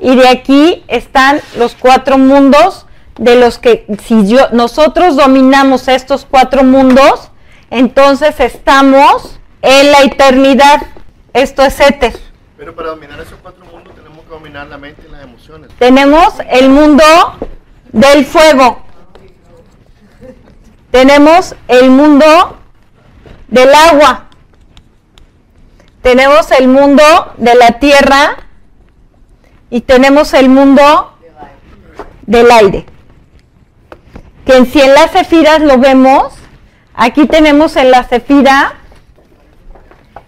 y 0.00 0.16
de 0.16 0.28
aquí 0.28 0.84
están 0.88 1.40
los 1.58 1.74
cuatro 1.74 2.18
mundos 2.18 2.86
de 3.18 3.36
los 3.36 3.58
que 3.58 3.86
si 4.04 4.26
yo, 4.26 4.48
nosotros 4.52 5.16
dominamos 5.16 5.88
estos 5.88 6.26
cuatro 6.28 6.64
mundos, 6.64 7.30
entonces 7.70 8.38
estamos 8.40 9.38
en 9.62 9.90
la 9.90 10.02
eternidad. 10.02 10.82
Esto 11.32 11.62
es 11.62 11.78
éter. 11.80 12.18
Pero 12.56 12.74
para 12.74 12.90
dominar 12.90 13.20
esos 13.20 13.38
cuatro 13.42 13.64
mundos 13.66 13.94
tenemos 13.94 14.24
que 14.24 14.30
dominar 14.30 14.66
la 14.66 14.78
mente 14.78 15.02
y 15.06 15.10
las 15.10 15.22
emociones. 15.22 15.70
Tenemos 15.78 16.34
el 16.50 16.68
mundo 16.68 17.04
del 17.92 18.24
fuego. 18.24 18.82
Tenemos 20.90 21.54
el 21.68 21.90
mundo 21.90 22.58
del 23.48 23.74
agua. 23.74 24.26
Tenemos 26.02 26.50
el 26.52 26.68
mundo 26.68 27.02
de 27.36 27.54
la 27.54 27.78
tierra 27.78 28.45
y 29.70 29.80
tenemos 29.82 30.34
el 30.34 30.48
mundo 30.48 31.12
del 32.26 32.50
aire. 32.50 32.86
Que 34.44 34.56
en 34.56 34.66
si 34.66 34.80
en 34.80 34.94
las 34.94 35.10
cefiras 35.10 35.60
lo 35.60 35.78
vemos, 35.78 36.34
aquí 36.94 37.26
tenemos 37.26 37.76
en 37.76 37.90
la 37.90 38.04
cefira 38.04 38.74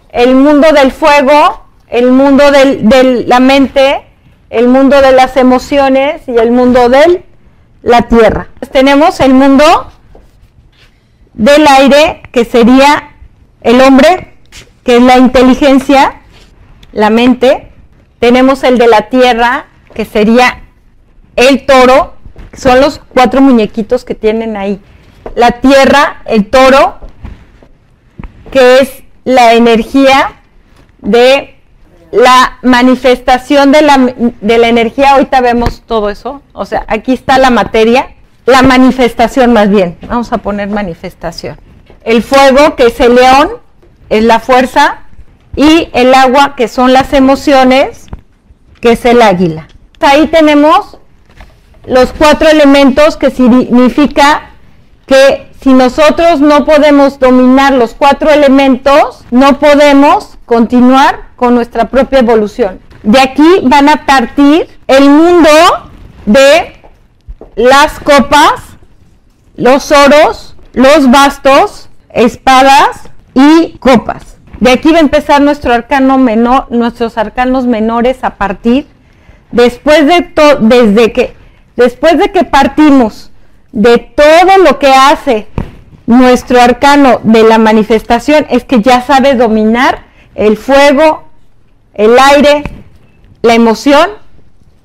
el 0.09 0.35
mundo 0.35 0.71
del 0.73 0.91
fuego, 0.91 1.65
el 1.87 2.11
mundo 2.11 2.51
de 2.51 3.23
la 3.27 3.39
mente, 3.39 4.05
el 4.49 4.67
mundo 4.67 5.01
de 5.01 5.11
las 5.11 5.37
emociones 5.37 6.27
y 6.27 6.37
el 6.37 6.51
mundo 6.51 6.89
de 6.89 7.23
la 7.81 8.03
tierra. 8.03 8.49
tenemos 8.71 9.19
el 9.19 9.33
mundo 9.33 9.63
del 11.33 11.65
aire, 11.67 12.23
que 12.31 12.43
sería 12.43 13.15
el 13.61 13.79
hombre, 13.81 14.37
que 14.83 14.97
es 14.97 15.03
la 15.03 15.17
inteligencia, 15.17 16.21
la 16.91 17.09
mente, 17.09 17.68
tenemos 18.19 18.63
el 18.63 18.77
de 18.77 18.87
la 18.87 19.09
tierra, 19.09 19.65
que 19.93 20.05
sería 20.05 20.61
el 21.35 21.65
toro, 21.65 22.13
son 22.53 22.81
los 22.81 22.99
cuatro 22.99 23.41
muñequitos 23.41 24.05
que 24.05 24.15
tienen 24.15 24.57
ahí. 24.57 24.81
La 25.35 25.51
tierra, 25.61 26.21
el 26.25 26.49
toro, 26.49 26.99
que 28.51 28.79
es 28.79 29.03
la 29.23 29.53
energía 29.53 30.41
de 30.99 31.55
la 32.11 32.57
manifestación 32.61 33.71
de 33.71 33.81
la, 33.81 34.13
de 34.41 34.57
la 34.57 34.67
energía. 34.67 35.11
Ahorita 35.11 35.41
vemos 35.41 35.83
todo 35.85 36.09
eso. 36.09 36.41
O 36.53 36.65
sea, 36.65 36.85
aquí 36.87 37.13
está 37.13 37.37
la 37.37 37.49
materia, 37.51 38.15
la 38.45 38.61
manifestación 38.63 39.53
más 39.53 39.69
bien. 39.69 39.97
Vamos 40.07 40.31
a 40.33 40.39
poner 40.39 40.69
manifestación. 40.69 41.57
El 42.03 42.23
fuego, 42.23 42.75
que 42.75 42.87
es 42.87 42.99
el 42.99 43.15
león, 43.15 43.49
es 44.09 44.23
la 44.23 44.39
fuerza. 44.39 45.03
Y 45.55 45.89
el 45.93 46.13
agua, 46.13 46.55
que 46.55 46.67
son 46.67 46.93
las 46.93 47.13
emociones, 47.13 48.07
que 48.81 48.93
es 48.93 49.05
el 49.05 49.21
águila. 49.21 49.67
Ahí 49.99 50.27
tenemos 50.27 50.97
los 51.85 52.13
cuatro 52.13 52.47
elementos 52.47 53.17
que 53.17 53.31
significa 53.31 54.51
que 55.05 55.49
si 55.61 55.73
nosotros 55.73 56.39
no 56.39 56.65
podemos 56.65 57.19
dominar 57.19 57.73
los 57.73 57.93
cuatro 57.93 58.29
elementos, 58.29 59.25
no 59.31 59.59
podemos 59.59 60.37
continuar 60.45 61.29
con 61.35 61.55
nuestra 61.55 61.89
propia 61.89 62.19
evolución. 62.19 62.79
De 63.03 63.19
aquí 63.19 63.61
van 63.63 63.89
a 63.89 64.05
partir 64.05 64.67
el 64.87 65.09
mundo 65.09 65.49
de 66.25 66.79
las 67.55 67.99
copas, 67.99 68.61
los 69.55 69.91
oros, 69.91 70.55
los 70.73 71.09
bastos, 71.11 71.89
espadas 72.09 73.09
y 73.33 73.77
copas. 73.79 74.28
De 74.59 74.71
aquí 74.71 74.91
va 74.91 74.97
a 74.97 75.01
empezar 75.01 75.41
nuestro 75.41 75.73
arcano 75.73 76.17
menor, 76.17 76.67
nuestros 76.69 77.17
arcanos 77.17 77.65
menores 77.65 78.23
a 78.23 78.35
partir 78.35 78.87
después 79.51 80.05
de 80.05 80.21
todo, 80.21 80.57
desde 80.59 81.11
que 81.13 81.33
después 81.75 82.17
de 82.17 82.31
que 82.31 82.43
partimos 82.43 83.31
de 83.71 83.97
todo 83.99 84.57
lo 84.63 84.77
que 84.79 84.91
hace 84.91 85.47
nuestro 86.07 86.59
arcano 86.59 87.21
de 87.23 87.43
la 87.43 87.57
manifestación 87.57 88.45
es 88.49 88.65
que 88.65 88.81
ya 88.81 89.01
sabe 89.01 89.35
dominar 89.35 90.05
el 90.35 90.57
fuego, 90.57 91.23
el 91.93 92.17
aire, 92.19 92.63
la 93.41 93.53
emoción 93.53 94.09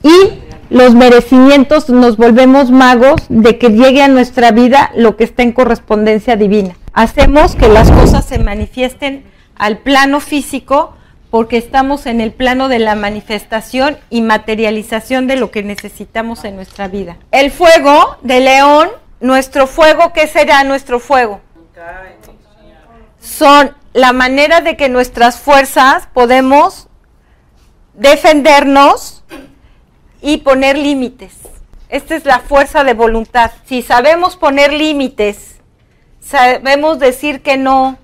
y 0.02 0.38
los 0.70 0.94
merecimientos 0.94 1.88
nos 1.88 2.16
volvemos 2.16 2.70
magos 2.70 3.22
de 3.28 3.58
que 3.58 3.70
llegue 3.70 4.02
a 4.02 4.08
nuestra 4.08 4.52
vida 4.52 4.90
lo 4.94 5.16
que 5.16 5.24
está 5.24 5.42
en 5.42 5.52
correspondencia 5.52 6.36
divina. 6.36 6.76
Hacemos 6.92 7.56
que 7.56 7.68
las 7.68 7.90
cosas 7.90 8.24
se 8.24 8.38
manifiesten 8.38 9.24
al 9.56 9.78
plano 9.78 10.20
físico 10.20 10.94
porque 11.30 11.56
estamos 11.56 12.06
en 12.06 12.20
el 12.20 12.32
plano 12.32 12.68
de 12.68 12.78
la 12.78 12.94
manifestación 12.94 13.98
y 14.08 14.20
materialización 14.20 15.26
de 15.26 15.34
lo 15.34 15.50
que 15.50 15.64
necesitamos 15.64 16.44
en 16.44 16.54
nuestra 16.54 16.86
vida. 16.86 17.16
El 17.32 17.50
fuego 17.50 18.18
de 18.22 18.40
león, 18.40 18.88
nuestro 19.18 19.66
fuego, 19.66 20.12
¿qué 20.12 20.28
será 20.28 20.62
nuestro 20.62 21.00
fuego? 21.00 21.40
Son 23.18 23.74
la 23.92 24.12
manera 24.12 24.60
de 24.60 24.76
que 24.76 24.88
nuestras 24.88 25.40
fuerzas 25.40 26.08
podemos 26.12 26.88
defendernos 27.94 29.24
y 30.20 30.38
poner 30.38 30.78
límites. 30.78 31.32
Esta 31.88 32.16
es 32.16 32.24
la 32.24 32.40
fuerza 32.40 32.84
de 32.84 32.94
voluntad. 32.94 33.50
Si 33.66 33.82
sabemos 33.82 34.36
poner 34.36 34.72
límites, 34.72 35.60
sabemos 36.20 36.98
decir 36.98 37.42
que 37.42 37.56
no, 37.56 37.98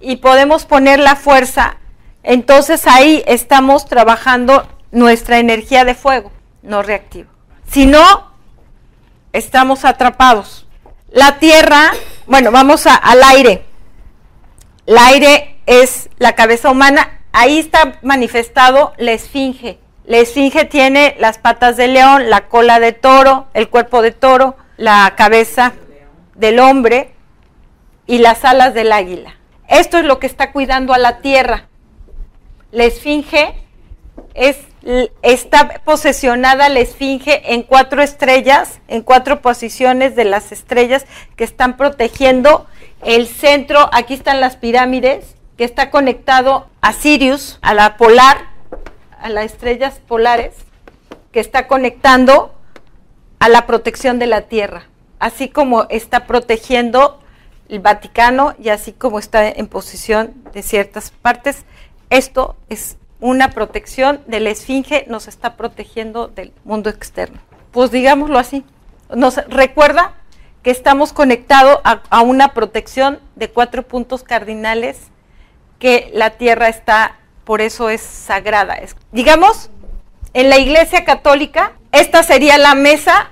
y 0.00 0.16
podemos 0.16 0.64
poner 0.64 1.00
la 1.00 1.16
fuerza, 1.16 1.76
entonces 2.22 2.86
ahí 2.86 3.22
estamos 3.26 3.86
trabajando 3.86 4.66
nuestra 4.90 5.38
energía 5.38 5.84
de 5.84 5.94
fuego, 5.94 6.32
no 6.62 6.82
reactivo. 6.82 7.30
Si 7.70 7.86
no, 7.86 8.32
estamos 9.32 9.84
atrapados. 9.84 10.66
La 11.10 11.38
tierra, 11.38 11.92
bueno, 12.26 12.50
vamos 12.50 12.86
al 12.86 13.22
aire. 13.22 13.64
El 14.86 14.98
aire 14.98 15.58
es 15.66 16.08
la 16.18 16.34
cabeza 16.34 16.70
humana. 16.70 17.20
Ahí 17.32 17.58
está 17.58 17.98
manifestado 18.02 18.92
la 18.96 19.12
esfinge. 19.12 19.78
La 20.04 20.18
esfinge 20.18 20.64
tiene 20.66 21.16
las 21.18 21.38
patas 21.38 21.76
de 21.76 21.88
león, 21.88 22.28
la 22.30 22.48
cola 22.48 22.78
de 22.78 22.92
toro, 22.92 23.48
el 23.54 23.68
cuerpo 23.70 24.02
de 24.02 24.12
toro, 24.12 24.56
la 24.76 25.14
cabeza 25.16 25.72
del 26.34 26.60
hombre 26.60 27.14
y 28.06 28.18
las 28.18 28.44
alas 28.44 28.74
del 28.74 28.92
águila. 28.92 29.36
Esto 29.68 29.98
es 29.98 30.04
lo 30.04 30.18
que 30.18 30.26
está 30.26 30.52
cuidando 30.52 30.92
a 30.92 30.98
la 30.98 31.18
tierra. 31.18 31.68
La 32.70 32.84
esfinge 32.84 33.54
es, 34.34 34.58
está 35.22 35.80
posesionada 35.84 36.68
la 36.68 36.80
esfinge 36.80 37.54
en 37.54 37.62
cuatro 37.62 38.02
estrellas, 38.02 38.80
en 38.88 39.02
cuatro 39.02 39.40
posiciones 39.40 40.16
de 40.16 40.24
las 40.24 40.52
estrellas 40.52 41.06
que 41.36 41.44
están 41.44 41.76
protegiendo 41.76 42.66
el 43.02 43.26
centro. 43.26 43.88
Aquí 43.92 44.14
están 44.14 44.40
las 44.40 44.56
pirámides, 44.56 45.36
que 45.56 45.64
está 45.64 45.90
conectado 45.90 46.68
a 46.80 46.92
Sirius, 46.92 47.58
a 47.62 47.74
la 47.74 47.96
polar, 47.96 48.48
a 49.20 49.28
las 49.28 49.46
estrellas 49.46 50.00
polares, 50.06 50.54
que 51.32 51.40
está 51.40 51.66
conectando 51.66 52.54
a 53.38 53.48
la 53.48 53.66
protección 53.66 54.18
de 54.18 54.26
la 54.26 54.42
tierra, 54.42 54.86
así 55.18 55.48
como 55.48 55.86
está 55.90 56.26
protegiendo 56.26 57.20
el 57.68 57.80
Vaticano 57.80 58.54
y 58.62 58.68
así 58.68 58.92
como 58.92 59.18
está 59.18 59.48
en 59.48 59.66
posición 59.66 60.34
de 60.52 60.62
ciertas 60.62 61.10
partes, 61.10 61.64
esto 62.10 62.56
es 62.68 62.96
una 63.20 63.50
protección 63.50 64.20
de 64.26 64.40
la 64.40 64.50
esfinge, 64.50 65.06
nos 65.08 65.28
está 65.28 65.56
protegiendo 65.56 66.28
del 66.28 66.52
mundo 66.64 66.90
externo. 66.90 67.40
Pues 67.72 67.90
digámoslo 67.90 68.38
así, 68.38 68.64
nos 69.14 69.36
recuerda 69.48 70.14
que 70.62 70.70
estamos 70.70 71.12
conectados 71.12 71.80
a, 71.84 72.22
una 72.22 72.54
protección 72.54 73.18
de 73.36 73.50
cuatro 73.50 73.82
puntos 73.82 74.22
cardinales 74.22 74.98
que 75.78 76.10
la 76.14 76.30
tierra 76.30 76.68
está, 76.68 77.16
por 77.44 77.60
eso 77.60 77.90
es 77.90 78.00
sagrada. 78.00 78.76
digamos, 79.12 79.70
en 80.32 80.48
la 80.48 80.58
iglesia 80.58 81.04
católica, 81.04 81.72
esta 81.92 82.22
sería 82.22 82.58
la 82.58 82.74
mesa 82.74 83.30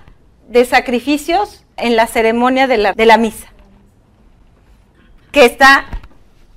de 0.48 0.64
sacrificios 0.64 1.64
en 1.76 1.96
la 1.96 2.06
ceremonia 2.06 2.66
de 2.66 2.78
la, 2.78 2.92
de 2.92 3.06
la 3.06 3.16
misa. 3.16 3.51
Que 5.32 5.44
está 5.46 5.86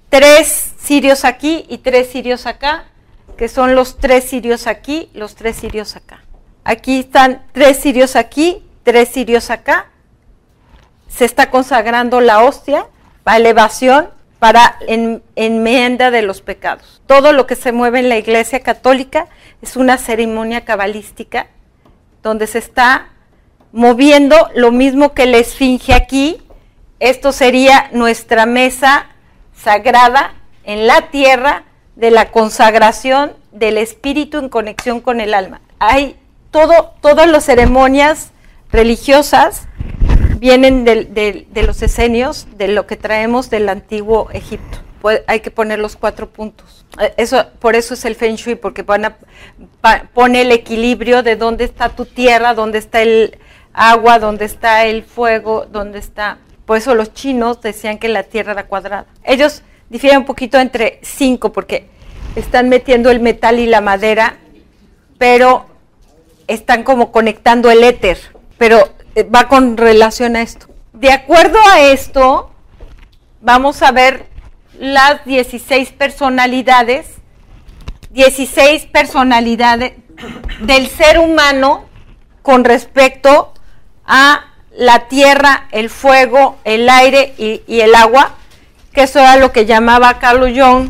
tres 0.09 0.73
sirios 0.77 1.25
aquí 1.25 1.65
y 1.69 1.79
tres 1.79 2.09
sirios 2.09 2.45
acá, 2.45 2.85
que 3.37 3.47
son 3.47 3.73
los 3.73 3.97
tres 3.97 4.25
sirios 4.25 4.67
aquí, 4.67 5.09
los 5.13 5.35
tres 5.35 5.55
sirios 5.55 5.95
acá. 5.95 6.23
Aquí 6.63 6.99
están 6.99 7.45
tres 7.51 7.77
sirios 7.77 8.15
aquí, 8.15 8.63
tres 8.83 9.09
sirios 9.09 9.49
acá. 9.49 9.87
Se 11.07 11.25
está 11.25 11.49
consagrando 11.49 12.21
la 12.21 12.43
hostia, 12.43 12.87
la 13.25 13.37
elevación 13.37 14.09
para 14.39 14.77
en, 14.87 15.23
enmienda 15.35 16.11
de 16.11 16.21
los 16.21 16.41
pecados. 16.41 17.01
Todo 17.07 17.33
lo 17.33 17.47
que 17.47 17.55
se 17.55 17.71
mueve 17.71 17.99
en 17.99 18.09
la 18.09 18.17
iglesia 18.17 18.61
católica 18.61 19.27
es 19.61 19.75
una 19.75 19.97
ceremonia 19.97 20.65
cabalística 20.65 21.47
donde 22.21 22.47
se 22.47 22.59
está 22.59 23.09
moviendo 23.71 24.49
lo 24.55 24.71
mismo 24.71 25.13
que 25.13 25.25
la 25.25 25.37
esfinge 25.37 25.93
aquí. 25.93 26.41
Esto 26.99 27.31
sería 27.31 27.89
nuestra 27.91 28.45
mesa 28.45 29.07
sagrada 29.53 30.33
en 30.63 30.87
la 30.87 31.09
tierra 31.11 31.63
de 31.95 32.11
la 32.11 32.31
consagración 32.31 33.33
del 33.51 33.77
espíritu 33.77 34.37
en 34.37 34.49
conexión 34.49 35.01
con 35.01 35.21
el 35.21 35.33
alma. 35.33 35.61
Hay 35.79 36.17
todo, 36.51 36.93
todas 37.01 37.29
las 37.29 37.45
ceremonias 37.45 38.31
religiosas 38.71 39.67
vienen 40.39 40.83
de, 40.83 41.47
los 41.65 41.81
esenios, 41.81 42.47
de 42.57 42.67
lo 42.67 42.85
que 42.87 42.97
traemos 42.97 43.49
del 43.49 43.69
antiguo 43.69 44.29
Egipto. 44.31 44.77
hay 45.27 45.39
que 45.39 45.51
poner 45.51 45.79
los 45.79 45.95
cuatro 45.95 46.29
puntos. 46.29 46.85
Eh, 46.99 47.13
eso, 47.17 47.45
por 47.59 47.75
eso 47.75 47.93
es 47.93 48.05
el 48.05 48.15
Feng 48.15 48.35
Shui, 48.35 48.55
porque 48.55 48.83
van 48.83 49.05
a, 49.05 49.17
pone 50.13 50.41
el 50.41 50.51
equilibrio 50.51 51.23
de 51.23 51.35
dónde 51.35 51.63
está 51.63 51.89
tu 51.89 52.05
tierra, 52.05 52.53
dónde 52.53 52.79
está 52.79 53.01
el 53.01 53.37
agua, 53.73 54.19
dónde 54.19 54.45
está 54.45 54.85
el 54.85 55.03
fuego, 55.03 55.65
dónde 55.69 55.99
está... 55.99 56.37
Por 56.65 56.77
eso 56.77 56.95
los 56.95 57.13
chinos 57.13 57.61
decían 57.61 57.99
que 57.99 58.09
la 58.09 58.23
tierra 58.23 58.53
era 58.53 58.65
cuadrada. 58.67 59.05
Ellos 59.23 59.61
difieren 59.89 60.19
un 60.19 60.25
poquito 60.25 60.59
entre 60.59 60.99
cinco, 61.03 61.51
porque 61.51 61.87
están 62.35 62.69
metiendo 62.69 63.11
el 63.11 63.19
metal 63.19 63.59
y 63.59 63.67
la 63.67 63.81
madera, 63.81 64.37
pero 65.17 65.67
están 66.47 66.83
como 66.83 67.11
conectando 67.11 67.71
el 67.71 67.83
éter, 67.83 68.17
pero 68.57 68.89
eh, 69.15 69.23
va 69.23 69.47
con 69.47 69.77
relación 69.77 70.35
a 70.35 70.41
esto. 70.41 70.67
De 70.93 71.11
acuerdo 71.11 71.59
a 71.71 71.81
esto, 71.81 72.51
vamos 73.41 73.81
a 73.81 73.91
ver 73.91 74.27
las 74.79 75.23
16 75.25 75.91
personalidades, 75.91 77.07
16 78.11 78.87
personalidades 78.87 79.93
del 80.61 80.87
ser 80.87 81.19
humano 81.19 81.85
con 82.41 82.63
respecto 82.63 83.53
a 84.05 84.54
la 84.75 85.07
tierra, 85.07 85.67
el 85.71 85.89
fuego, 85.89 86.57
el 86.63 86.89
aire 86.89 87.33
y, 87.37 87.79
el 87.79 87.95
agua, 87.95 88.35
que 88.93 89.03
eso 89.03 89.19
era 89.19 89.37
lo 89.37 89.51
que 89.51 89.65
llamaba 89.65 90.19
Carlos 90.19 90.51
Jung 90.55 90.89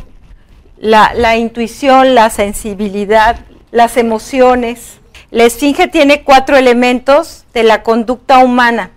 la, 0.77 1.35
intuición, 1.37 2.15
la 2.15 2.29
sensibilidad, 2.29 3.39
las 3.71 3.97
emociones, 3.97 4.99
la 5.31 5.45
esfinge 5.45 5.87
tiene 5.87 6.23
cuatro 6.23 6.57
elementos 6.57 7.45
de 7.53 7.63
la 7.63 7.83
conducta 7.83 8.39
humana. 8.39 8.91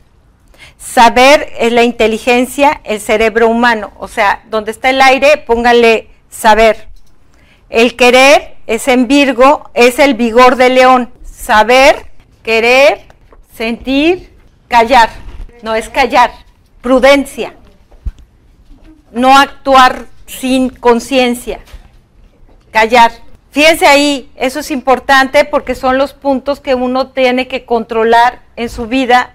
Saber 0.77 1.53
es 1.59 1.73
la 1.73 1.83
inteligencia, 1.83 2.81
el 2.85 3.01
cerebro 3.01 3.49
humano. 3.49 3.93
O 3.99 4.07
sea, 4.07 4.43
donde 4.51 4.71
está 4.71 4.91
el 4.91 5.01
aire, 5.01 5.39
póngale 5.39 6.09
saber. 6.31 6.89
El 7.71 7.97
querer 7.97 8.57
es 8.67 8.87
en 8.87 9.09
Virgo, 9.09 9.71
es 9.75 9.99
el 9.99 10.15
vigor 10.15 10.57
de 10.57 10.69
león. 10.69 11.11
Saber, 11.25 12.07
querer, 12.43 13.07
sentir, 13.57 14.38
callar. 14.69 15.11
No 15.63 15.75
es 15.75 15.89
callar, 15.89 16.31
prudencia. 16.81 17.55
No 19.11 19.37
actuar 19.37 20.07
sin 20.27 20.69
conciencia. 20.69 21.61
Callar. 22.71 23.11
Fíjense 23.51 23.87
ahí, 23.87 24.31
eso 24.37 24.61
es 24.61 24.71
importante 24.71 25.45
porque 25.45 25.75
son 25.75 25.99
los 25.99 26.13
puntos 26.13 26.61
que 26.61 26.75
uno 26.75 27.09
tiene 27.09 27.49
que 27.49 27.65
controlar 27.65 28.43
en 28.57 28.69
su 28.69 28.87
vida. 28.87 29.35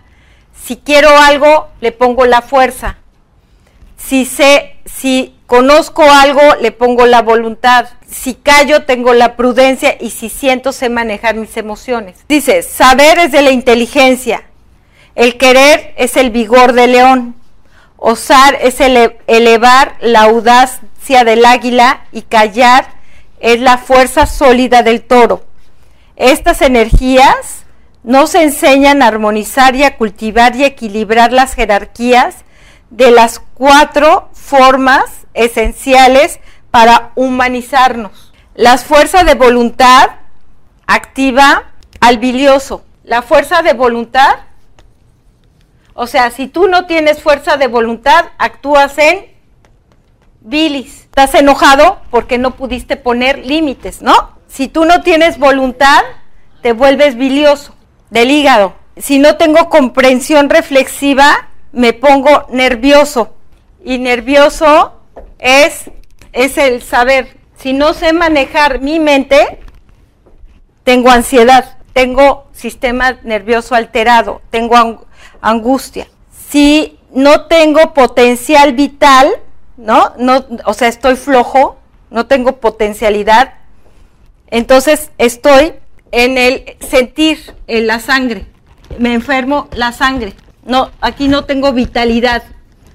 Si 0.63 0.77
quiero 0.77 1.09
algo, 1.17 1.67
le 1.81 1.91
pongo 1.91 2.25
la 2.25 2.41
fuerza. 2.41 2.97
Si 3.97 4.25
sé, 4.25 4.77
si 4.85 5.35
conozco 5.47 6.03
algo, 6.03 6.41
le 6.61 6.71
pongo 6.71 7.05
la 7.05 7.21
voluntad. 7.21 7.87
Si 8.07 8.35
callo, 8.35 8.85
tengo 8.85 9.13
la 9.13 9.35
prudencia 9.35 9.97
y 9.99 10.11
si 10.11 10.29
siento, 10.29 10.71
sé 10.71 10.89
manejar 10.89 11.35
mis 11.35 11.57
emociones. 11.57 12.19
Dice, 12.29 12.61
saber 12.61 13.17
es 13.17 13.31
de 13.31 13.41
la 13.41 13.51
inteligencia. 13.51 14.43
El 15.15 15.37
querer 15.37 15.93
es 15.97 16.17
el 16.17 16.31
vigor 16.31 16.73
del 16.73 16.93
león. 16.93 17.35
Osar 17.97 18.57
es 18.61 18.79
elevar 18.79 19.95
la 20.01 20.23
audacia 20.23 21.23
del 21.23 21.45
águila 21.45 22.05
y 22.11 22.23
callar 22.23 22.87
es 23.39 23.59
la 23.59 23.77
fuerza 23.77 24.25
sólida 24.25 24.83
del 24.83 25.03
toro. 25.03 25.45
Estas 26.15 26.61
energías 26.61 27.63
nos 28.03 28.35
enseñan 28.35 29.01
a 29.01 29.07
armonizar 29.07 29.75
y 29.75 29.83
a 29.83 29.97
cultivar 29.97 30.55
y 30.55 30.65
equilibrar 30.65 31.31
las 31.31 31.53
jerarquías 31.53 32.35
de 32.89 33.11
las 33.11 33.39
cuatro 33.53 34.29
formas 34.33 35.05
esenciales 35.33 36.39
para 36.71 37.11
humanizarnos. 37.15 38.33
Las 38.55 38.83
fuerzas 38.83 39.25
de 39.25 39.35
voluntad 39.35 40.11
activa 40.85 41.63
al 41.99 42.17
bilioso. 42.17 42.83
La 43.03 43.21
fuerza 43.21 43.61
de 43.61 43.73
voluntad, 43.73 44.35
o 45.93 46.07
sea, 46.07 46.31
si 46.31 46.47
tú 46.47 46.67
no 46.67 46.85
tienes 46.85 47.21
fuerza 47.21 47.57
de 47.57 47.67
voluntad, 47.67 48.25
actúas 48.37 48.97
en 48.97 49.27
bilis. 50.41 51.01
Estás 51.03 51.35
enojado 51.35 51.99
porque 52.09 52.37
no 52.37 52.51
pudiste 52.51 52.97
poner 52.97 53.45
límites, 53.45 54.01
¿no? 54.01 54.31
Si 54.47 54.67
tú 54.67 54.85
no 54.85 55.01
tienes 55.01 55.37
voluntad, 55.37 56.01
te 56.61 56.73
vuelves 56.73 57.15
bilioso 57.15 57.75
del 58.09 58.31
hígado. 58.31 58.73
Si 58.97 59.19
no 59.19 59.37
tengo 59.37 59.69
comprensión 59.69 60.49
reflexiva, 60.49 61.49
me 61.71 61.93
pongo 61.93 62.47
nervioso. 62.49 63.35
Y 63.83 63.99
nervioso 63.99 64.93
es, 65.39 65.91
es 66.31 66.57
el 66.57 66.81
saber. 66.81 67.37
Si 67.57 67.73
no 67.73 67.93
sé 67.93 68.13
manejar 68.13 68.79
mi 68.79 68.99
mente, 68.99 69.59
tengo 70.83 71.11
ansiedad, 71.11 71.77
tengo 71.93 72.47
sistema 72.53 73.19
nervioso 73.23 73.75
alterado, 73.75 74.41
tengo 74.49 75.05
angustia. 75.43 76.07
Si 76.49 76.97
no 77.13 77.45
tengo 77.45 77.93
potencial 77.93 78.73
vital, 78.73 79.29
¿no? 79.77 80.13
No, 80.17 80.45
o 80.65 80.73
sea, 80.73 80.87
estoy 80.87 81.15
flojo, 81.15 81.77
no 82.09 82.25
tengo 82.25 82.57
potencialidad. 82.57 83.53
Entonces 84.47 85.11
estoy 85.17 85.73
en 86.11 86.37
el 86.37 86.77
sentir 86.79 87.53
en 87.67 87.87
la 87.87 87.99
sangre. 87.99 88.47
Me 88.97 89.13
enfermo 89.13 89.67
la 89.73 89.91
sangre. 89.91 90.33
No, 90.63 90.91
aquí 91.01 91.27
no 91.27 91.45
tengo 91.45 91.73
vitalidad. 91.73 92.43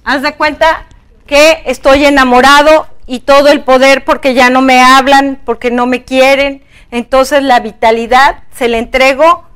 Haz 0.04 0.22
de 0.22 0.32
cuenta 0.32 0.86
que 1.26 1.62
estoy 1.66 2.06
enamorado 2.06 2.86
y 3.06 3.20
todo 3.20 3.48
el 3.48 3.62
poder 3.62 4.04
porque 4.04 4.34
ya 4.34 4.50
no 4.50 4.62
me 4.62 4.80
hablan, 4.80 5.40
porque 5.44 5.70
no 5.70 5.86
me 5.86 6.04
quieren. 6.04 6.62
Entonces 6.90 7.42
la 7.42 7.60
vitalidad 7.60 8.44
se 8.54 8.68
le 8.68 8.78
entrego 8.78 9.47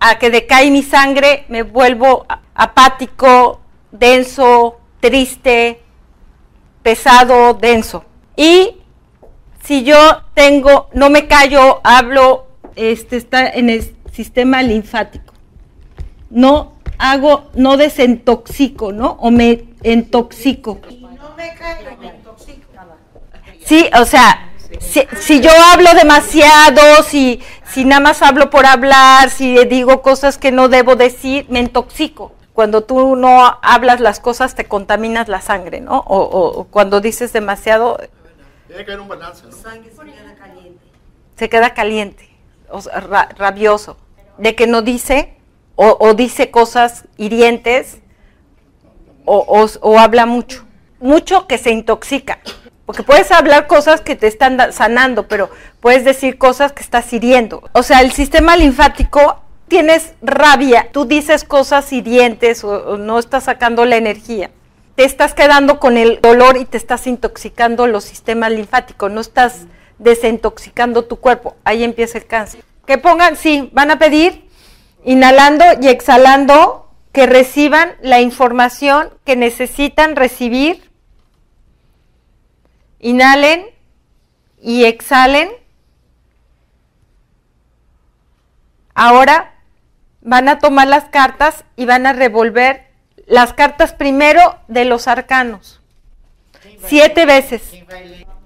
a 0.00 0.18
que 0.18 0.30
decae 0.30 0.70
mi 0.70 0.82
sangre, 0.82 1.44
me 1.48 1.62
vuelvo 1.62 2.26
apático, 2.54 3.60
denso, 3.90 4.78
triste, 5.00 5.80
pesado, 6.82 7.54
denso. 7.54 8.04
Y 8.36 8.76
si 9.62 9.82
yo 9.82 10.22
tengo, 10.34 10.88
no 10.92 11.10
me 11.10 11.26
callo, 11.26 11.80
hablo, 11.82 12.46
este 12.76 13.16
está 13.16 13.48
en 13.48 13.70
el 13.70 13.96
sistema 14.12 14.62
linfático. 14.62 15.34
No 16.30 16.74
hago, 16.98 17.50
no 17.54 17.76
desintoxico, 17.76 18.92
¿no? 18.92 19.16
O 19.20 19.30
me 19.30 19.64
intoxico. 19.82 20.80
no 21.00 21.34
me 21.36 21.54
callo, 21.54 21.96
me 21.98 22.06
intoxico. 22.06 22.66
Sí, 23.64 23.90
o 23.98 24.04
sea, 24.04 24.52
si, 24.78 25.40
yo 25.40 25.50
hablo 25.72 25.92
demasiado, 25.94 27.02
si, 27.02 27.40
si 27.76 27.84
nada 27.84 28.00
más 28.00 28.22
hablo 28.22 28.48
por 28.48 28.64
hablar, 28.64 29.28
si 29.28 29.62
digo 29.66 30.00
cosas 30.00 30.38
que 30.38 30.50
no 30.50 30.70
debo 30.70 30.96
decir, 30.96 31.44
me 31.50 31.60
intoxico 31.60 32.32
cuando 32.54 32.84
tú 32.84 33.16
no 33.16 33.58
hablas 33.60 34.00
las 34.00 34.18
cosas 34.18 34.54
te 34.54 34.64
contaminas 34.64 35.28
la 35.28 35.42
sangre, 35.42 35.82
¿no? 35.82 36.02
O, 36.06 36.68
cuando 36.70 37.02
dices 37.02 37.34
demasiado... 37.34 37.98
Tiene 38.66 38.86
que 38.86 38.92
haber 38.92 39.02
un 39.02 39.08
balance, 39.08 39.44
¿no? 39.44 39.52
se 39.52 39.60
queda 39.60 40.34
caliente. 40.38 40.80
Se 41.36 41.50
queda 41.50 41.74
caliente, 41.74 42.30
o 42.70 42.80
rabioso. 43.36 43.98
De 44.38 44.54
que 44.54 44.66
no 44.66 44.80
dice 44.80 45.36
o, 45.74 46.14
dice 46.14 46.50
cosas 46.50 47.04
hirientes 47.18 47.98
o 49.26 49.98
habla 49.98 50.24
mucho. 50.24 50.64
Mucho 50.98 51.46
que 51.46 51.58
se 51.58 51.72
intoxica. 51.72 52.38
Porque 52.86 53.02
puedes 53.02 53.30
hablar 53.32 53.66
cosas 53.66 54.00
que 54.00 54.16
te 54.16 54.28
están 54.28 54.72
sanando, 54.72 55.28
pero 55.28 55.50
puedes 55.80 56.04
decir 56.04 56.38
cosas 56.38 56.72
que 56.72 56.82
estás 56.82 57.12
hiriendo. 57.12 57.68
O 57.72 57.82
sea, 57.82 58.00
el 58.00 58.12
sistema 58.12 58.56
linfático 58.56 59.42
tienes 59.68 60.14
rabia, 60.22 60.88
tú 60.92 61.04
dices 61.04 61.44
cosas 61.44 61.92
hirientes 61.92 62.62
o, 62.64 62.70
o 62.70 62.96
no 62.96 63.18
estás 63.18 63.44
sacando 63.44 63.84
la 63.84 63.96
energía, 63.96 64.50
te 64.94 65.04
estás 65.04 65.34
quedando 65.34 65.80
con 65.80 65.96
el 65.96 66.20
dolor 66.22 66.56
y 66.56 66.64
te 66.64 66.76
estás 66.76 67.06
intoxicando 67.06 67.86
los 67.88 68.04
sistemas 68.04 68.52
linfáticos, 68.52 69.10
no 69.10 69.20
estás 69.20 69.66
desintoxicando 69.98 71.04
tu 71.04 71.16
cuerpo. 71.16 71.56
Ahí 71.64 71.84
empieza 71.84 72.18
el 72.18 72.26
cáncer. 72.26 72.62
Que 72.86 72.98
pongan, 72.98 73.36
sí, 73.36 73.70
van 73.72 73.90
a 73.90 73.98
pedir 73.98 74.48
inhalando 75.04 75.64
y 75.80 75.88
exhalando 75.88 76.88
que 77.12 77.26
reciban 77.26 77.94
la 78.02 78.20
información 78.20 79.10
que 79.24 79.36
necesitan 79.36 80.16
recibir. 80.16 80.85
Inhalen 83.00 83.66
y 84.60 84.84
exhalen. 84.84 85.48
Ahora 88.94 89.52
van 90.22 90.48
a 90.48 90.58
tomar 90.58 90.88
las 90.88 91.04
cartas 91.04 91.64
y 91.76 91.84
van 91.84 92.06
a 92.06 92.12
revolver 92.12 92.86
las 93.26 93.52
cartas 93.52 93.92
primero 93.92 94.58
de 94.68 94.84
los 94.84 95.06
arcanos. 95.08 95.80
Siete 96.86 97.26
veces. 97.26 97.62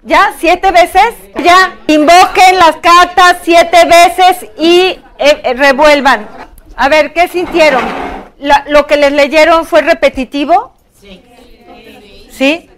¿Ya? 0.03 0.33
¿Siete 0.39 0.71
veces? 0.71 1.13
Ya. 1.43 1.77
Invoquen 1.87 2.57
las 2.57 2.77
cartas 2.77 3.37
siete 3.43 3.85
veces 3.85 4.49
y 4.57 4.79
eh, 5.19 5.41
eh, 5.43 5.53
revuelvan. 5.53 6.27
A 6.75 6.89
ver, 6.89 7.13
¿qué 7.13 7.27
sintieron? 7.27 7.83
La- 8.39 8.65
¿Lo 8.67 8.87
que 8.87 8.97
les 8.97 9.11
leyeron 9.11 9.65
fue 9.65 9.81
repetitivo? 9.83 10.73
Sí. 10.99 11.23
¿Sí? 12.31 12.69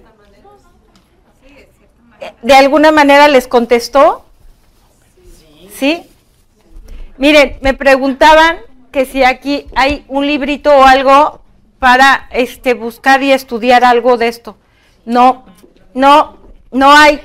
¿De 2.41 2.53
alguna 2.53 2.91
manera 2.91 3.28
les 3.28 3.47
contestó? 3.47 4.26
¿Sí? 5.74 6.03
Miren, 7.17 7.57
me 7.61 7.74
preguntaban 7.74 8.57
que 8.91 9.05
si 9.05 9.24
aquí 9.24 9.67
hay 9.76 10.05
un 10.07 10.28
librito 10.28 10.71
o 10.76 10.84
algo 10.84 11.41
para 11.80 12.28
este 12.32 12.74
buscar 12.74 13.24
y 13.24 13.32
estudiar 13.32 13.84
algo 13.84 14.17
de 14.17 14.28
esto. 14.28 14.57
No, 15.05 15.45
no, 15.93 16.38
no 16.71 16.91
hay 16.91 17.19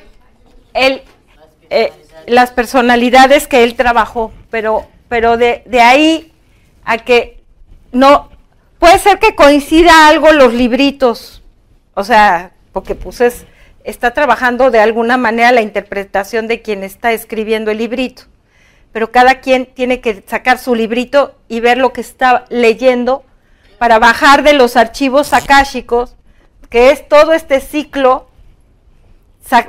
el, 0.74 1.02
eh, 1.70 1.92
las 2.26 2.50
personalidades 2.50 3.46
que 3.46 3.62
él 3.64 3.74
trabajó, 3.76 4.32
pero, 4.50 4.86
pero 5.08 5.36
de, 5.36 5.62
de 5.66 5.80
ahí 5.80 6.32
a 6.84 6.98
que 6.98 7.40
no, 7.92 8.30
puede 8.78 8.98
ser 8.98 9.18
que 9.18 9.34
coincida 9.34 10.08
algo 10.08 10.32
los 10.32 10.52
libritos, 10.54 11.42
o 11.94 12.02
sea, 12.04 12.52
porque 12.72 12.94
pues 12.94 13.20
es- 13.20 13.46
está 13.88 14.12
trabajando 14.12 14.70
de 14.70 14.80
alguna 14.80 15.16
manera 15.16 15.50
la 15.50 15.62
interpretación 15.62 16.46
de 16.46 16.60
quien 16.60 16.84
está 16.84 17.12
escribiendo 17.12 17.70
el 17.70 17.78
librito, 17.78 18.24
pero 18.92 19.10
cada 19.10 19.40
quien 19.40 19.64
tiene 19.64 20.00
que 20.02 20.22
sacar 20.26 20.58
su 20.58 20.74
librito 20.74 21.34
y 21.48 21.60
ver 21.60 21.78
lo 21.78 21.94
que 21.94 22.02
está 22.02 22.44
leyendo 22.50 23.24
para 23.78 23.98
bajar 23.98 24.42
de 24.42 24.52
los 24.52 24.76
archivos 24.76 25.32
akáshicos, 25.32 26.16
que 26.68 26.90
es 26.90 27.08
todo 27.08 27.32
este 27.32 27.60
ciclo, 27.60 28.28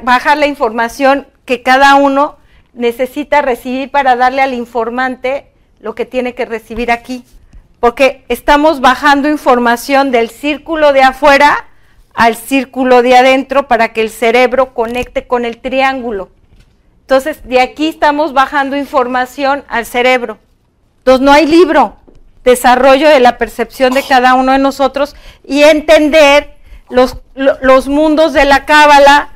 bajar 0.04 0.38
la 0.38 0.48
información 0.48 1.26
que 1.46 1.64
cada 1.64 1.96
uno 1.96 2.38
necesita 2.74 3.42
recibir 3.42 3.90
para 3.90 4.18
darle 4.18 4.42
al 4.42 4.54
informante 4.54 5.50
lo 5.80 5.96
que 5.96 6.06
tiene 6.06 6.36
que 6.36 6.44
recibir 6.44 6.92
aquí. 6.92 7.24
Porque 7.80 8.26
estamos 8.28 8.82
bajando 8.82 9.30
información 9.30 10.12
del 10.12 10.30
círculo 10.30 10.92
de 10.92 11.04
afuera 11.04 11.69
al 12.14 12.36
círculo 12.36 13.01
de 13.01 13.16
adentro 13.16 13.68
para 13.68 13.93
que 13.93 14.01
el 14.01 14.10
cerebro 14.10 14.74
conecte 14.74 15.28
con 15.28 15.45
el 15.45 15.57
triángulo. 15.60 16.30
Entonces, 17.01 17.47
de 17.47 17.62
aquí 17.62 17.88
estamos 17.88 18.34
bajando 18.34 18.76
información 18.76 19.64
al 19.68 19.86
cerebro. 19.86 20.38
Entonces, 20.99 21.26
no 21.26 21.32
hay 21.32 21.45
libro. 21.47 21.95
Desarrollo 22.43 23.10
de 23.10 23.20
la 23.20 23.38
percepción 23.38 23.93
de 23.93 24.03
cada 24.03 24.34
uno 24.34 24.51
de 24.51 24.60
nosotros 24.60 25.16
y 25.45 25.64
entender 25.64 26.55
los, 26.89 27.18
lo- 27.36 27.57
los 27.62 27.88
mundos 27.88 28.34
de 28.34 28.45
la 28.45 28.66
cábala. 28.66 29.30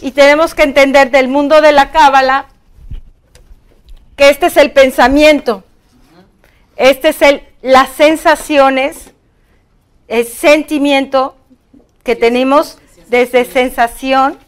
Y 0.00 0.10
tenemos 0.12 0.54
que 0.54 0.62
entender 0.62 1.10
del 1.10 1.28
mundo 1.28 1.60
de 1.60 1.72
la 1.72 1.90
cábala 1.90 2.46
que 4.16 4.28
este 4.28 4.46
es 4.46 4.56
el 4.56 4.72
pensamiento. 4.72 5.64
Este 6.76 7.08
es 7.10 7.22
el, 7.22 7.42
las 7.62 7.90
sensaciones, 7.90 9.10
el 10.08 10.26
sentimiento 10.26 11.36
que 12.02 12.16
tenemos 12.16 12.78
desde 13.08 13.44
sensación, 13.44 14.38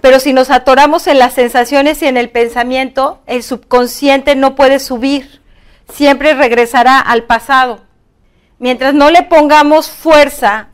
pero 0.00 0.20
si 0.20 0.32
nos 0.32 0.50
atoramos 0.50 1.06
en 1.06 1.18
las 1.18 1.34
sensaciones 1.34 2.02
y 2.02 2.06
en 2.06 2.16
el 2.16 2.30
pensamiento, 2.30 3.20
el 3.26 3.42
subconsciente 3.42 4.34
no 4.36 4.54
puede 4.54 4.78
subir, 4.78 5.40
siempre 5.92 6.34
regresará 6.34 7.00
al 7.00 7.24
pasado. 7.24 7.80
Mientras 8.58 8.94
no 8.94 9.10
le 9.10 9.22
pongamos 9.22 9.90
fuerza 9.90 10.68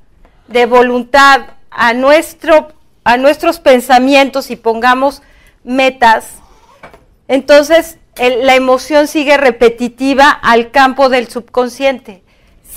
de 0.49 0.66
voluntad 0.66 1.43
a, 1.70 1.93
nuestro, 1.93 2.72
a 3.05 3.16
nuestros 3.16 3.59
pensamientos 3.61 4.51
y 4.51 4.57
pongamos 4.57 5.22
metas, 5.64 6.26
entonces 7.28 7.99
la 8.16 8.55
emoción 8.55 9.09
sigue 9.09 9.37
repetitiva 9.37 10.30
al 10.30 10.70
campo 10.70 11.09
del 11.09 11.28
subconsciente, 11.28 12.22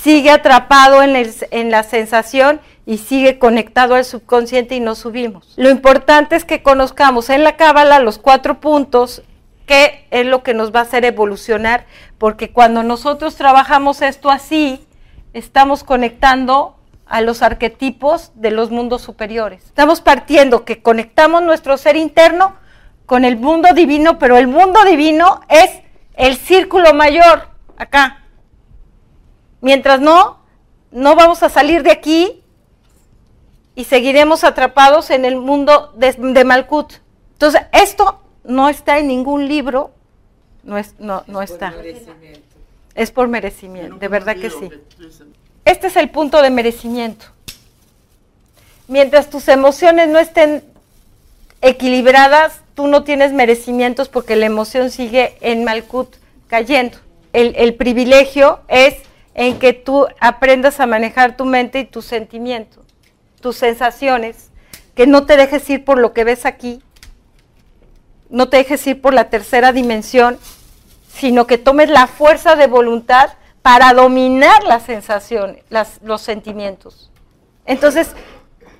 sigue 0.02 0.30
atrapado 0.30 1.02
en, 1.02 1.16
el- 1.16 1.34
en 1.50 1.70
la 1.70 1.82
sensación 1.82 2.60
y 2.90 2.98
sigue 2.98 3.38
conectado 3.38 3.94
al 3.94 4.04
subconsciente 4.04 4.74
y 4.74 4.80
no 4.80 4.96
subimos. 4.96 5.54
Lo 5.54 5.70
importante 5.70 6.34
es 6.34 6.44
que 6.44 6.60
conozcamos 6.60 7.30
en 7.30 7.44
la 7.44 7.56
cábala 7.56 8.00
los 8.00 8.18
cuatro 8.18 8.58
puntos 8.58 9.22
que 9.64 10.08
es 10.10 10.26
lo 10.26 10.42
que 10.42 10.54
nos 10.54 10.74
va 10.74 10.80
a 10.80 10.82
hacer 10.82 11.04
evolucionar, 11.04 11.86
porque 12.18 12.50
cuando 12.50 12.82
nosotros 12.82 13.36
trabajamos 13.36 14.02
esto 14.02 14.28
así, 14.28 14.84
estamos 15.34 15.84
conectando 15.84 16.80
a 17.06 17.20
los 17.20 17.42
arquetipos 17.42 18.32
de 18.34 18.50
los 18.50 18.72
mundos 18.72 19.02
superiores. 19.02 19.66
Estamos 19.66 20.00
partiendo 20.00 20.64
que 20.64 20.82
conectamos 20.82 21.44
nuestro 21.44 21.76
ser 21.76 21.94
interno 21.94 22.56
con 23.06 23.24
el 23.24 23.36
mundo 23.36 23.68
divino, 23.72 24.18
pero 24.18 24.36
el 24.36 24.48
mundo 24.48 24.84
divino 24.84 25.42
es 25.48 25.70
el 26.14 26.36
círculo 26.36 26.92
mayor 26.92 27.50
acá. 27.76 28.24
Mientras 29.60 30.00
no, 30.00 30.40
no 30.90 31.14
vamos 31.14 31.44
a 31.44 31.48
salir 31.48 31.84
de 31.84 31.92
aquí 31.92 32.39
y 33.74 33.84
seguiremos 33.84 34.44
atrapados 34.44 35.10
en 35.10 35.24
el 35.24 35.36
mundo 35.36 35.92
de, 35.96 36.12
de 36.12 36.44
Malkut. 36.44 36.94
Entonces, 37.32 37.62
esto 37.72 38.20
no 38.44 38.68
está 38.68 38.98
en 38.98 39.08
ningún 39.08 39.48
libro, 39.48 39.92
no, 40.62 40.78
es, 40.78 40.94
no, 40.98 41.24
no 41.26 41.42
está. 41.42 41.74
Es 42.94 43.10
por 43.10 43.28
merecimiento, 43.28 43.96
de 43.96 44.08
verdad 44.08 44.36
que 44.36 44.50
sí. 44.50 44.68
Este 45.64 45.86
es 45.86 45.96
el 45.96 46.10
punto 46.10 46.42
de 46.42 46.50
merecimiento. 46.50 47.26
Mientras 48.88 49.30
tus 49.30 49.48
emociones 49.48 50.08
no 50.08 50.18
estén 50.18 50.64
equilibradas, 51.62 52.60
tú 52.74 52.88
no 52.88 53.04
tienes 53.04 53.32
merecimientos 53.32 54.08
porque 54.08 54.36
la 54.36 54.46
emoción 54.46 54.90
sigue 54.90 55.36
en 55.40 55.64
Malkut 55.64 56.16
cayendo. 56.48 56.98
El, 57.32 57.54
el 57.56 57.74
privilegio 57.74 58.60
es 58.66 58.96
en 59.34 59.58
que 59.58 59.72
tú 59.72 60.06
aprendas 60.18 60.80
a 60.80 60.86
manejar 60.86 61.36
tu 61.36 61.44
mente 61.44 61.80
y 61.80 61.84
tus 61.84 62.04
sentimientos, 62.04 62.84
tus 63.40 63.56
sensaciones, 63.56 64.50
que 64.94 65.06
no 65.06 65.26
te 65.26 65.36
dejes 65.36 65.68
ir 65.70 65.84
por 65.84 65.98
lo 65.98 66.12
que 66.12 66.24
ves 66.24 66.46
aquí, 66.46 66.82
no 68.28 68.48
te 68.48 68.58
dejes 68.58 68.86
ir 68.86 69.00
por 69.00 69.14
la 69.14 69.30
tercera 69.30 69.72
dimensión, 69.72 70.38
sino 71.12 71.46
que 71.46 71.58
tomes 71.58 71.90
la 71.90 72.06
fuerza 72.06 72.56
de 72.56 72.66
voluntad 72.66 73.30
para 73.62 73.92
dominar 73.92 74.64
las 74.64 74.84
sensaciones, 74.84 75.64
los 76.02 76.20
sentimientos. 76.20 77.10
Entonces, 77.66 78.08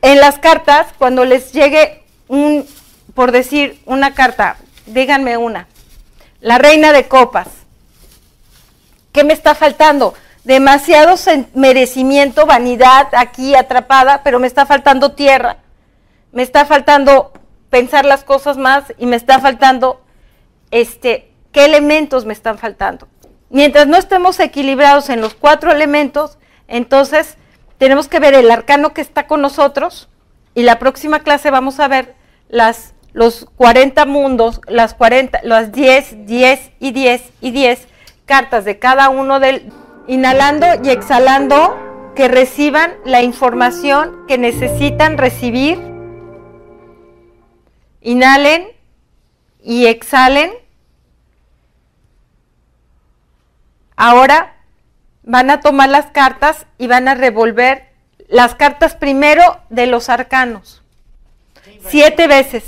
en 0.03 0.21
las 0.21 0.39
cartas, 0.39 0.89
cuando 0.99 1.25
les 1.25 1.53
llegue 1.53 2.03
un, 2.29 2.67
por 3.15 3.33
decir, 3.33 3.81
una 3.85 4.15
carta, 4.15 4.57
díganme 4.87 5.37
una, 5.37 5.69
la 6.41 6.59
reina 6.59 6.93
de 6.93 7.07
copas, 7.07 7.49
¿qué 9.13 9.25
me 9.25 9.35
está 9.35 9.55
faltando? 9.55 10.15
Demasiado 10.45 11.17
merecimiento, 11.55 12.47
vanidad 12.47 13.09
aquí 13.13 13.55
atrapada, 13.55 14.23
pero 14.23 14.39
me 14.39 14.47
está 14.47 14.65
faltando 14.65 15.13
tierra, 15.13 15.59
me 16.33 16.43
está 16.43 16.65
faltando 16.65 17.33
pensar 17.69 18.05
las 18.05 18.25
cosas 18.25 18.57
más 18.57 18.85
y 18.99 19.07
me 19.07 19.17
está 19.17 19.39
faltando 19.39 20.01
este, 20.71 21.31
qué 21.53 21.67
elementos 21.67 22.25
me 22.25 22.33
están 22.33 22.59
faltando. 22.59 23.07
Mientras 23.51 23.87
no 23.87 23.97
estemos 23.97 24.41
equilibrados 24.41 25.11
en 25.11 25.21
los 25.21 25.35
cuatro 25.35 25.73
elementos, 25.73 26.39
entonces 26.69 27.37
tenemos 27.79 28.09
que 28.09 28.21
ver 28.21 28.35
el 28.35 28.51
arcano 28.51 28.95
que 28.95 29.01
está 29.01 29.27
con 29.27 29.43
nosotros 29.43 30.09
y 30.55 30.63
la 30.63 30.79
próxima 30.79 31.21
clase 31.21 31.51
vamos 31.51 31.81
a 31.81 31.89
ver 31.89 32.15
las, 32.49 32.95
los 33.13 33.47
40 33.57 34.07
mundos, 34.07 34.61
las 34.69 34.95
40, 34.95 35.41
las 35.43 35.73
10, 35.73 36.27
10 36.27 36.71
y 36.81 36.93
10 36.93 37.23
y 37.41 37.51
10 37.51 37.89
cartas 38.25 38.65
de 38.65 38.79
cada 38.79 39.09
uno 39.09 39.41
del 39.41 39.73
inhalando 40.11 40.67
y 40.83 40.91
exhalando 40.91 42.13
que 42.17 42.27
reciban 42.27 42.95
la 43.05 43.23
información 43.23 44.27
que 44.27 44.39
necesitan 44.39 45.17
recibir. 45.17 45.79
Inhalen 48.01 48.67
y 49.63 49.87
exhalen. 49.87 50.51
ahora 54.01 54.57
van 55.23 55.51
a 55.51 55.61
tomar 55.61 55.91
las 55.91 56.07
cartas 56.07 56.65
y 56.79 56.87
van 56.87 57.07
a 57.07 57.15
revolver 57.15 57.91
las 58.29 58.55
cartas 58.55 58.95
primero 58.97 59.61
de 59.69 59.87
los 59.87 60.09
arcanos. 60.09 60.83
Siete 61.87 62.27
veces. 62.27 62.65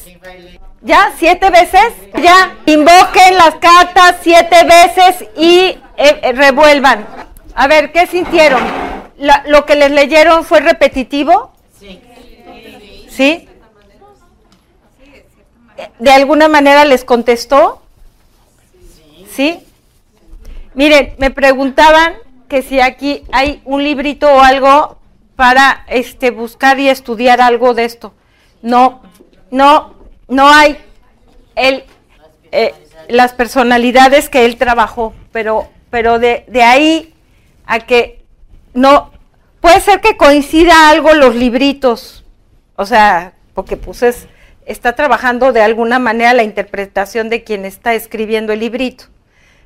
¿Ya? 0.82 1.12
¿Siete 1.16 1.51
veces? 1.51 1.93
Ya. 2.22 2.59
Invoquen 2.66 3.36
las 3.36 3.55
cartas 3.55 4.16
siete 4.20 4.64
veces 4.64 5.28
y 5.36 5.78
eh, 5.97 6.32
revuelvan. 6.34 7.32
A 7.55 7.67
ver, 7.67 7.93
¿qué 7.93 8.07
sintieron? 8.07 8.63
¿Lo 9.47 9.67
que 9.67 9.77
les 9.77 9.91
leyeron 9.91 10.45
fue 10.45 10.61
repetitivo? 10.61 11.53
Sí. 11.79 12.01
¿Sí? 13.11 13.49
¿De 15.99 16.11
alguna 16.11 16.49
manera 16.49 16.85
les 16.85 17.05
contestó? 17.05 17.83
¿Sí? 19.31 19.65
Miren, 20.75 21.15
me 21.19 21.31
preguntaban 21.31 22.15
que 22.49 22.63
si 22.63 22.81
aquí 22.81 23.25
hay 23.33 23.61
un 23.65 23.83
librito 23.83 24.31
o 24.33 24.41
algo 24.41 24.99
para 25.37 25.85
este 25.89 26.31
buscar 26.31 26.79
y 26.79 26.89
estudiar 26.89 27.41
algo 27.41 27.75
de 27.75 27.85
esto. 27.85 28.15
No, 28.63 29.03
no, 29.51 29.95
no 30.29 30.49
hay 30.49 30.79
el, 31.57 31.85
eh, 32.53 32.75
las 33.09 33.33
personalidades 33.33 34.29
que 34.29 34.45
él 34.45 34.57
trabajó, 34.57 35.15
pero, 35.33 35.69
pero 35.91 36.19
de, 36.19 36.45
de 36.49 36.63
ahí 36.63 37.12
a 37.73 37.81
que 37.81 38.23
no, 38.75 39.12
puede 39.62 39.81
ser 39.81 40.03
que 40.03 40.18
coincida 40.18 40.91
algo 40.91 41.14
los 41.14 41.35
libritos, 41.35 42.23
o 42.77 42.85
sea, 42.85 43.33
porque 43.55 43.79
pues 43.79 44.29
está 44.66 44.95
trabajando 44.95 45.55
de 45.55 45.62
alguna 45.62 45.99
manera 45.99 46.35
la 46.35 46.43
interpretación 46.43 47.31
de 47.31 47.45
quien 47.45 47.64
está 47.64 47.95
escribiendo 47.95 48.53
el 48.53 48.61
librito, 48.61 49.05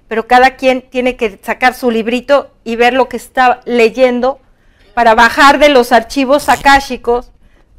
pero 0.06 0.28
cada 0.28 0.54
quien 0.54 0.82
tiene 0.82 1.16
que 1.16 1.40
sacar 1.42 1.74
su 1.74 1.90
librito 1.90 2.52
y 2.62 2.76
ver 2.76 2.94
lo 2.94 3.08
que 3.08 3.16
está 3.16 3.60
leyendo 3.64 4.38
para 4.94 5.16
bajar 5.16 5.58
de 5.58 5.68
los 5.68 5.90
archivos 5.90 6.48
akáshicos, 6.48 7.32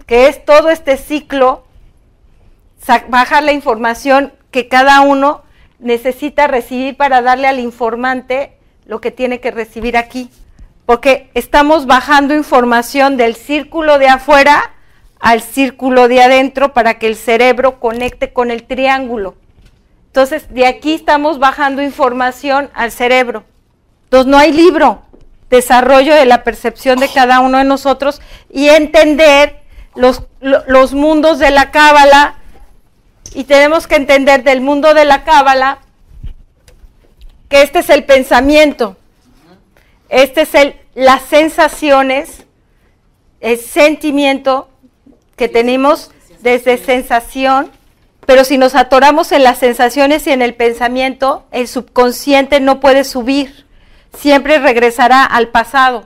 que 0.08 0.28
es 0.28 0.44
todo 0.44 0.72
este 0.72 0.98
ciclo, 0.98 1.64
bajar 3.08 3.44
la 3.44 3.54
información 3.54 4.34
que 4.52 4.68
cada 4.68 5.00
uno 5.00 5.44
necesita 5.80 6.48
recibir 6.48 6.98
para 6.98 7.22
darle 7.22 7.48
al 7.48 7.60
informante 7.62 8.57
lo 8.88 9.02
que 9.02 9.12
tiene 9.12 9.40
que 9.40 9.52
recibir 9.52 9.98
aquí. 9.98 10.30
Porque 10.86 11.30
estamos 11.34 11.86
bajando 11.86 12.34
información 12.34 13.18
del 13.18 13.36
círculo 13.36 14.00
de 14.00 14.08
afuera 14.08 14.72
al 15.20 15.42
círculo 15.42 16.08
de 16.08 16.22
adentro 16.22 16.74
para 16.74 16.98
que 16.98 17.08
el 17.08 17.16
cerebro 17.16 17.80
conecte 17.80 18.32
con 18.32 18.50
el 18.50 18.64
triángulo. 18.64 19.36
Entonces, 20.08 20.52
de 20.54 20.66
aquí 20.66 20.94
estamos 20.94 21.38
bajando 21.38 21.82
información 21.82 22.70
al 22.74 22.92
cerebro. 22.92 23.44
Entonces, 24.06 24.32
no 24.32 24.38
hay 24.38 24.54
libro, 24.54 25.02
desarrollo 25.50 26.16
de 26.16 26.26
la 26.26 26.44
percepción 26.44 27.00
de 27.00 27.10
cada 27.10 27.42
uno 27.42 27.58
de 27.58 27.66
nosotros 27.66 28.22
y 28.50 28.70
entender 28.70 29.60
los, 29.96 30.24
los 30.40 30.94
mundos 30.94 31.40
de 31.40 31.52
la 31.52 31.72
cábala. 31.72 32.36
Y 33.34 33.44
tenemos 33.44 33.86
que 33.86 33.96
entender 33.96 34.44
del 34.44 34.62
mundo 34.62 34.94
de 34.94 35.04
la 35.04 35.24
cábala 35.26 35.80
que 37.50 37.62
este 37.62 37.80
es 37.80 37.90
el 37.90 38.06
pensamiento, 38.06 38.98
este 40.10 40.42
es 40.42 40.56
el, 40.56 40.76
las 40.96 41.24
sensaciones, 41.24 42.46
el 43.40 43.58
sentimiento 43.58 44.70
que 45.36 45.48
tenemos 45.48 46.12
desde 46.42 46.78
sensación, 46.78 47.72
pero 48.26 48.44
si 48.44 48.58
nos 48.58 48.76
atoramos 48.76 49.32
en 49.32 49.44
las 49.44 49.60
sensaciones 49.60 50.28
y 50.28 50.32
en 50.32 50.42
el 50.42 50.56
pensamiento, 50.56 51.46
el 51.52 51.68
subconsciente 51.68 52.60
no 52.60 52.80
puede 52.80 53.04
subir 53.04 53.68
siempre 54.18 54.60
regresará 54.60 55.24
al 55.24 55.50
pasado. 55.50 56.06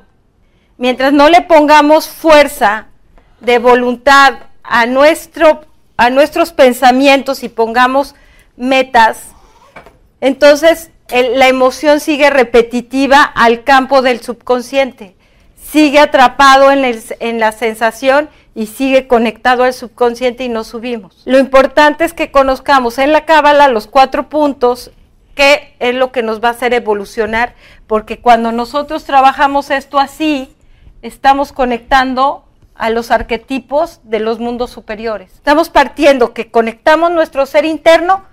Mientras 0.77 1.13
no 1.13 1.29
le 1.29 1.41
pongamos 1.41 2.07
fuerza 2.07 2.87
de 3.39 3.59
voluntad 3.59 4.35
a, 4.63 4.85
nuestro, 4.85 5.65
a 5.97 6.09
nuestros 6.09 6.51
pensamientos 6.51 7.43
y 7.43 7.49
pongamos 7.49 8.15
metas, 8.55 9.29
entonces 10.19 10.91
la 11.11 11.47
emoción 11.47 11.99
sigue 11.99 12.29
repetitiva 12.29 13.23
al 13.23 13.63
campo 13.63 14.01
del 14.01 14.21
subconsciente, 14.21 15.15
sigue 15.55 15.99
atrapado 15.99 16.71
en, 16.71 16.83
en 17.19 17.39
la 17.39 17.51
sensación 17.51 18.29
y 18.53 18.67
sigue 18.67 19.07
conectado 19.07 19.63
al 19.63 19.73
subconsciente 19.73 20.43
y 20.43 20.49
no 20.49 20.63
subimos. 20.63 21.21
Lo 21.25 21.39
importante 21.39 22.03
es 22.03 22.13
que 22.13 22.31
conozcamos 22.31 22.97
en 22.97 23.11
la 23.11 23.25
cábala 23.25 23.67
los 23.67 23.87
cuatro 23.87 24.29
puntos 24.29 24.91
que 25.35 25.75
es 25.79 25.95
lo 25.95 26.11
que 26.11 26.23
nos 26.23 26.43
va 26.43 26.49
a 26.49 26.51
hacer 26.51 26.73
evolucionar, 26.73 27.55
porque 27.87 28.19
cuando 28.19 28.51
nosotros 28.51 29.05
trabajamos 29.05 29.71
esto 29.71 29.97
así, 29.99 30.53
estamos 31.01 31.53
conectando 31.53 32.45
a 32.75 32.89
los 32.89 33.11
arquetipos 33.11 34.01
de 34.03 34.19
los 34.19 34.39
mundos 34.39 34.71
superiores. 34.71 35.33
Estamos 35.33 35.69
partiendo 35.69 36.33
que 36.33 36.51
conectamos 36.51 37.11
nuestro 37.11 37.45
ser 37.45 37.65
interno 37.65 38.25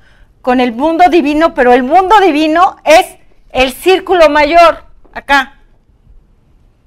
con 0.43 0.61
el 0.61 0.73
mundo 0.73 1.05
divino, 1.11 1.55
pero 1.55 1.73
el 1.73 1.83
mundo 1.83 2.21
divino 2.21 2.77
es 2.85 3.07
el 3.51 3.73
círculo 3.73 4.29
mayor, 4.29 4.85
acá. 5.13 5.61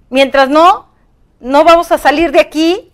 Mientras 0.10 0.50
no, 0.50 0.88
no 1.40 1.64
vamos 1.64 1.92
a 1.92 1.98
salir 1.98 2.32
de 2.32 2.40
aquí 2.40 2.92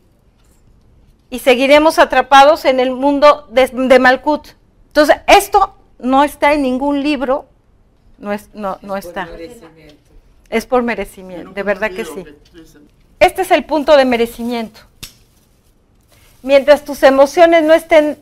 y 1.30 1.40
seguiremos 1.40 2.00
atrapados 2.00 2.66
en 2.66 2.80
el 2.80 2.92
mundo 2.92 3.48
de, 3.52 3.68
de 3.68 4.00
Malkut. 4.00 4.50
Entonces, 4.88 5.18
esto 5.28 5.76
no 6.00 6.24
está 6.24 6.54
en 6.54 6.62
ningún 6.62 7.02
libro, 7.02 7.48
no, 8.18 8.32
es, 8.32 8.50
no, 8.54 8.78
no 8.82 8.98
está. 8.98 9.28
Es 10.50 10.66
por 10.66 10.84
merecimiento, 10.84 11.52
de 11.52 11.64
verdad 11.64 11.92
que 11.92 12.06
sí. 12.06 12.24
Este 13.20 13.42
es 13.42 13.52
el 13.52 13.66
punto 13.66 13.98
de 13.98 14.06
merecimiento. 14.06 14.82
Mientras 16.42 16.86
tus 16.86 17.04
emociones 17.04 17.64
no 17.64 17.74
estén 17.74 18.18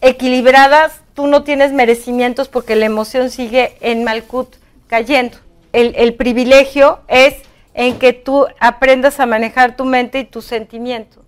equilibradas, 0.00 1.01
tú 1.14 1.26
no 1.26 1.44
tienes 1.44 1.72
merecimientos 1.72 2.48
porque 2.48 2.76
la 2.76 2.86
emoción 2.86 3.30
sigue 3.30 3.76
en 3.80 4.04
Malkut 4.04 4.56
cayendo. 4.86 5.38
El, 5.72 5.94
el 5.96 6.14
privilegio 6.14 7.00
es 7.08 7.36
en 7.74 7.98
que 7.98 8.12
tú 8.12 8.46
aprendas 8.60 9.20
a 9.20 9.26
manejar 9.26 9.76
tu 9.76 9.84
mente 9.84 10.20
y 10.20 10.24
tus 10.24 10.44
sentimientos, 10.44 11.22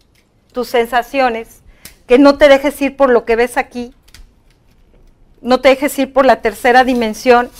tus 0.53 0.68
sensaciones, 0.68 1.62
que 2.07 2.18
no 2.18 2.37
te 2.37 2.49
dejes 2.49 2.80
ir 2.82 2.97
por 2.97 3.11
lo 3.11 3.24
que 3.24 3.37
ves 3.37 3.57
aquí, 3.57 3.95
no 5.41 5.61
te 5.61 5.70
dejes 5.70 5.99
ir 5.99 6.12
por 6.12 6.26
la 6.26 6.43
tercera 6.43 6.85
dimensión, 6.85 7.51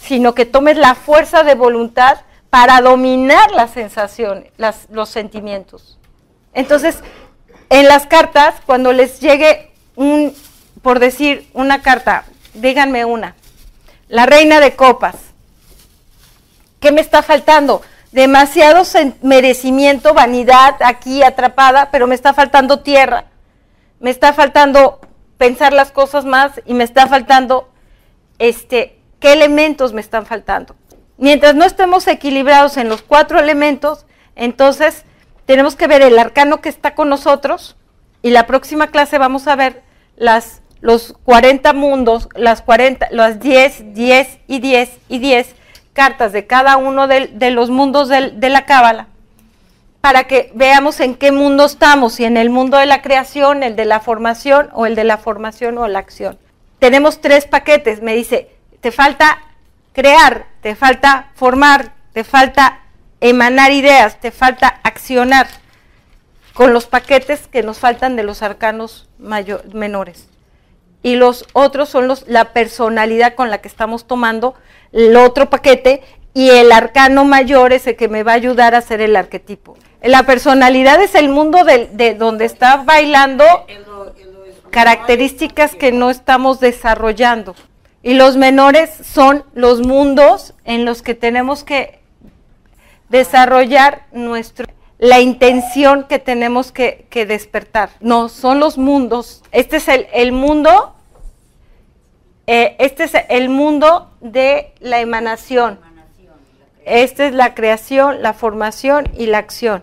sino 0.00 0.34
que 0.34 0.46
tomes 0.46 0.76
la 0.76 0.94
fuerza 0.94 1.42
de 1.42 1.54
voluntad 1.54 2.20
para 2.50 2.80
dominar 2.80 3.52
las 3.52 3.70
sensaciones, 3.70 4.50
los 4.90 5.08
sentimientos. 5.08 5.98
Entonces, 6.52 7.00
en 7.68 7.86
las 7.86 8.06
cartas, 8.06 8.56
cuando 8.66 8.92
les 8.92 9.20
llegue 9.20 9.70
un, 9.94 10.34
por 10.82 10.98
decir, 10.98 11.48
una 11.52 11.82
carta, 11.82 12.24
díganme 12.54 13.04
una, 13.04 13.34
la 14.08 14.26
reina 14.26 14.60
de 14.60 14.76
copas, 14.76 15.16
¿qué 16.80 16.92
me 16.92 17.00
está 17.00 17.22
faltando? 17.22 17.82
Demasiado 18.12 18.82
merecimiento, 19.22 20.14
vanidad 20.14 20.76
aquí 20.80 21.22
atrapada, 21.22 21.90
pero 21.90 22.06
me 22.06 22.14
está 22.14 22.34
faltando 22.34 22.80
tierra, 22.80 23.26
me 24.00 24.10
está 24.10 24.32
faltando 24.32 25.00
pensar 25.38 25.72
las 25.72 25.92
cosas 25.92 26.24
más 26.24 26.60
y 26.66 26.74
me 26.74 26.84
está 26.84 27.06
faltando, 27.06 27.70
este, 28.38 28.98
¿qué 29.20 29.32
elementos 29.32 29.92
me 29.92 30.00
están 30.00 30.26
faltando? 30.26 30.74
Mientras 31.18 31.54
no 31.54 31.64
estemos 31.64 32.06
equilibrados 32.08 32.78
en 32.78 32.88
los 32.88 33.02
cuatro 33.02 33.38
elementos, 33.38 34.06
entonces 34.36 35.04
tenemos 35.44 35.76
que 35.76 35.86
ver 35.86 36.02
el 36.02 36.18
arcano 36.18 36.60
que 36.60 36.68
está 36.68 36.94
con 36.94 37.08
nosotros 37.08 37.76
y 38.22 38.30
la 38.30 38.46
próxima 38.46 38.86
clase 38.86 39.18
vamos 39.18 39.46
a 39.46 39.56
ver 39.56 39.82
las, 40.16 40.59
los 40.80 41.14
40 41.24 41.72
mundos, 41.72 42.28
las 42.34 42.62
40, 42.62 43.08
las 43.10 43.40
10, 43.40 43.94
10 43.94 44.38
y 44.46 44.60
10 44.60 44.90
y 45.08 45.18
10 45.18 45.54
cartas 45.92 46.32
de 46.32 46.46
cada 46.46 46.76
uno 46.76 47.06
de, 47.06 47.50
los 47.50 47.70
mundos 47.70 48.08
de 48.08 48.48
la 48.48 48.64
cábala 48.64 49.08
para 50.00 50.24
que 50.24 50.50
veamos 50.54 51.00
en 51.00 51.14
qué 51.14 51.30
mundo 51.30 51.66
estamos, 51.66 52.14
si 52.14 52.24
en 52.24 52.36
el 52.36 52.50
mundo 52.50 52.78
de 52.78 52.86
la 52.86 53.02
creación, 53.02 53.62
el 53.62 53.76
de 53.76 53.84
la 53.84 54.00
formación 54.00 54.70
o 54.72 54.86
el 54.86 54.94
de 54.94 55.04
la 55.04 55.18
formación 55.18 55.76
o 55.78 55.88
la 55.88 55.98
acción. 55.98 56.38
Tenemos 56.78 57.20
tres 57.20 57.44
paquetes, 57.44 58.00
me 58.02 58.14
dice, 58.14 58.50
te 58.80 58.92
falta 58.92 59.42
crear, 59.92 60.46
te 60.62 60.74
falta 60.74 61.30
formar, 61.34 61.92
te 62.14 62.24
falta 62.24 62.80
emanar 63.20 63.72
ideas, 63.72 64.18
te 64.20 64.30
falta 64.30 64.80
accionar 64.82 65.46
con 66.54 66.72
los 66.72 66.86
paquetes 66.86 67.46
que 67.48 67.62
nos 67.62 67.78
faltan 67.78 68.16
de 68.16 68.22
los 68.22 68.42
arcanos 68.42 69.08
menores. 69.18 70.29
Y 71.02 71.16
los 71.16 71.46
otros 71.52 71.88
son 71.88 72.08
los, 72.08 72.28
la 72.28 72.52
personalidad 72.52 73.34
con 73.34 73.50
la 73.50 73.58
que 73.58 73.68
estamos 73.68 74.06
tomando 74.06 74.54
el 74.92 75.16
otro 75.16 75.48
paquete 75.48 76.02
y 76.34 76.50
el 76.50 76.72
arcano 76.72 77.24
mayor 77.24 77.72
es 77.72 77.86
el 77.86 77.96
que 77.96 78.08
me 78.08 78.22
va 78.22 78.32
a 78.32 78.36
ayudar 78.36 78.74
a 78.74 78.78
hacer 78.78 79.00
el 79.00 79.16
arquetipo. 79.16 79.76
La 80.02 80.24
personalidad 80.24 81.02
es 81.02 81.14
el 81.14 81.28
mundo 81.28 81.64
de, 81.64 82.14
donde 82.14 82.44
está 82.44 82.78
bailando 82.78 83.44
características 84.70 85.74
que 85.74 85.92
no 85.92 86.10
estamos 86.10 86.60
desarrollando. 86.60 87.54
Y 88.02 88.14
los 88.14 88.36
menores 88.36 88.90
son 89.04 89.44
los 89.52 89.80
mundos 89.80 90.54
en 90.64 90.84
los 90.84 91.02
que 91.02 91.14
tenemos 91.14 91.64
que 91.64 92.00
desarrollar 93.10 94.06
nuestro 94.12 94.66
la 95.00 95.20
intención 95.20 96.04
que 96.04 96.18
tenemos 96.18 96.72
que, 96.72 97.08
despertar. 97.26 97.88
No, 98.00 98.28
son 98.28 98.60
los 98.60 98.76
mundos. 98.76 99.42
Este 99.50 99.78
es 99.78 99.88
el, 99.88 100.32
mundo, 100.32 100.94
eh, 102.46 102.76
este 102.78 103.04
es 103.04 103.12
el 103.30 103.48
mundo 103.48 104.10
de 104.20 104.74
la 104.78 105.00
emanación. 105.00 105.80
Esta 106.84 107.26
es 107.26 107.32
la 107.32 107.54
creación, 107.54 108.22
la 108.22 108.34
formación 108.34 109.08
y 109.16 109.26
la 109.26 109.38
acción. 109.38 109.82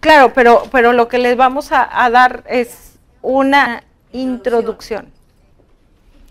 Claro, 0.00 0.32
pero, 0.32 0.62
pero 0.72 0.94
lo 0.94 1.08
que 1.08 1.18
les 1.18 1.36
vamos 1.36 1.68
a, 1.70 2.08
dar 2.10 2.42
es 2.48 2.98
una 3.20 3.84
introducción. 4.12 5.12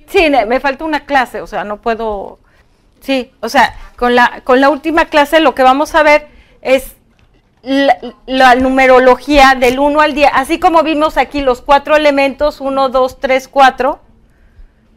Sí, 0.08 0.28
me 0.48 0.60
falta 0.60 0.86
una 0.86 1.06
clase, 1.06 1.42
o 1.42 1.48
sea, 1.48 1.64
no 1.64 1.82
puedo. 1.82 2.40
Sí, 3.00 3.32
o 3.42 3.50
sea, 3.50 3.76
con 3.96 4.16
la, 4.16 4.42
con 4.44 4.60
la 4.60 4.70
última 4.70 5.06
clase 5.06 5.40
lo 5.40 5.54
que 5.54 5.62
vamos 5.62 5.94
a 5.94 6.02
ver 6.02 6.28
es 6.62 6.97
la, 8.26 8.56
numerología 8.56 9.56
del 9.60 9.80
1 9.80 10.00
al 10.00 10.14
10, 10.14 10.30
así 10.34 10.58
como 10.60 10.84
vimos 10.84 11.18
aquí 11.18 11.42
los 11.42 11.62
cuatro 11.62 11.96
elementos, 11.96 12.62
1, 12.62 12.90
2, 12.90 13.20
3, 13.20 13.48
4, 13.50 14.00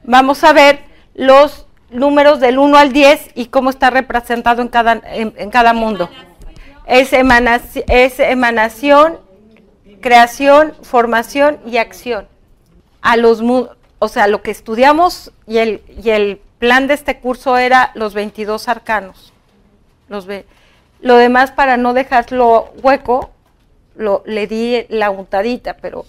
vamos 0.04 0.44
a 0.44 0.52
ver 0.52 0.80
los 1.14 1.66
números 1.90 2.38
del 2.38 2.58
1 2.58 2.78
al 2.78 2.92
10 2.92 3.30
y 3.34 3.46
cómo 3.46 3.70
está 3.70 3.90
representado 3.90 4.62
en 4.62 4.68
cada, 4.68 5.00
en, 5.04 5.50
cada 5.50 5.72
mundo. 5.72 6.08
Es 6.86 7.12
emanación, 7.12 7.84
es 7.88 8.20
emanación, 8.20 9.18
creación, 10.00 10.74
formación 10.82 11.58
y 11.66 11.78
acción. 11.78 12.28
A 13.02 13.16
los, 13.16 13.42
o 13.98 14.08
sea, 14.08 14.28
lo 14.28 14.42
que 14.42 14.52
estudiamos 14.52 15.32
y 15.46 15.58
el, 15.58 15.82
y 16.02 16.10
el 16.10 16.40
plan 16.58 16.86
de 16.86 16.94
este 16.94 17.18
curso 17.18 17.58
era 17.58 17.90
los 17.94 18.14
22 18.14 18.68
arcanos. 18.68 19.32
Los 20.08 20.26
ve, 20.26 20.46
lo 21.02 21.16
demás, 21.16 21.52
para 21.52 21.76
no 21.76 21.94
dejarlo 21.94 22.70
hueco, 22.82 23.30
lo, 23.94 24.22
le 24.26 24.46
di 24.46 24.86
la 24.88 25.10
untadita, 25.10 25.76
pero 25.76 26.04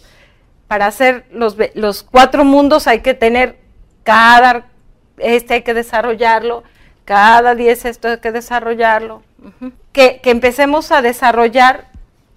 para 0.68 0.88
hacer 0.88 1.26
los, 1.32 1.56
los 1.74 2.04
cuatro 2.04 2.44
mundos 2.46 2.88
hay 2.88 3.02
que 3.02 3.14
tener 3.14 3.58
cada, 4.04 4.66
este 5.18 5.56
hay 5.56 5.62
que 5.64 5.74
desarrollarlo, 5.74 6.64
cada 7.06 7.56
diez 7.56 7.86
esto 7.86 8.08
hay 8.08 8.18
que 8.20 8.32
desarrollarlo. 8.32 9.24
que, 9.92 10.22
que 10.22 10.32
empecemos 10.32 10.92
a 10.92 11.02
desarrollar 11.02 11.88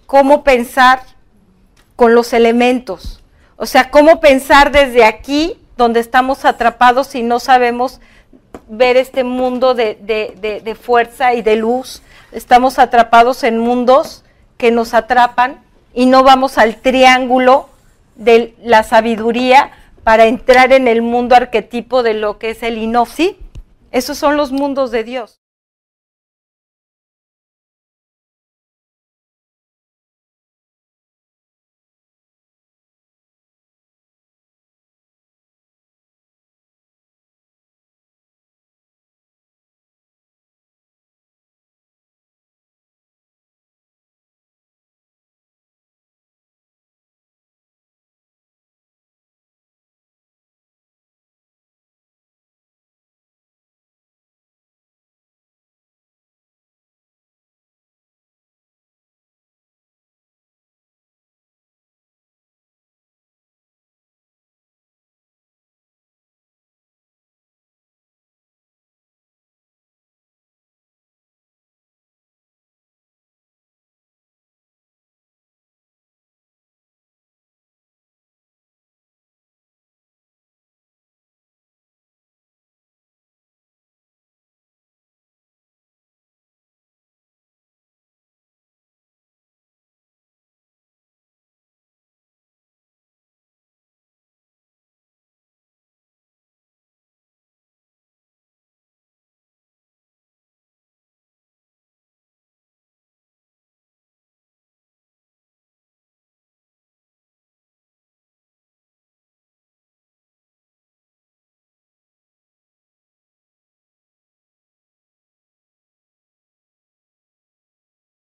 cómo 0.05 0.43
pensar 0.43 1.01
con 1.95 2.13
los 2.13 2.33
elementos. 2.33 3.21
O 3.57 3.65
sea, 3.65 3.89
cómo 3.89 4.19
pensar 4.19 4.71
desde 4.71 5.05
aquí, 5.05 5.57
donde 5.77 5.99
estamos 5.99 6.45
atrapados 6.45 7.15
y 7.15 7.23
no 7.23 7.39
sabemos 7.39 8.01
ver 8.67 8.97
este 8.97 9.23
mundo 9.23 9.73
de, 9.73 9.97
de, 10.01 10.61
de 10.61 10.75
fuerza 10.75 11.33
y 11.33 11.41
de 11.41 11.55
luz 11.55 12.01
estamos 12.31 12.79
atrapados 12.79 13.43
en 13.43 13.57
mundos 13.57 14.23
que 14.57 14.71
nos 14.71 14.93
atrapan 14.93 15.63
y 15.93 16.05
no 16.05 16.23
vamos 16.23 16.57
al 16.57 16.75
triángulo 16.75 17.69
de 18.15 18.55
la 18.61 18.83
sabiduría 18.83 19.71
para 20.03 20.25
entrar 20.25 20.73
en 20.73 20.87
el 20.87 21.01
mundo 21.01 21.35
arquetipo 21.35 22.03
de 22.03 22.13
lo 22.13 22.37
que 22.37 22.51
es 22.51 22.61
el 22.63 22.77
inofsi. 22.77 23.37
Esos 23.91 24.17
son 24.17 24.37
los 24.37 24.51
mundos 24.51 24.91
de 24.91 25.03
Dios. 25.03 25.44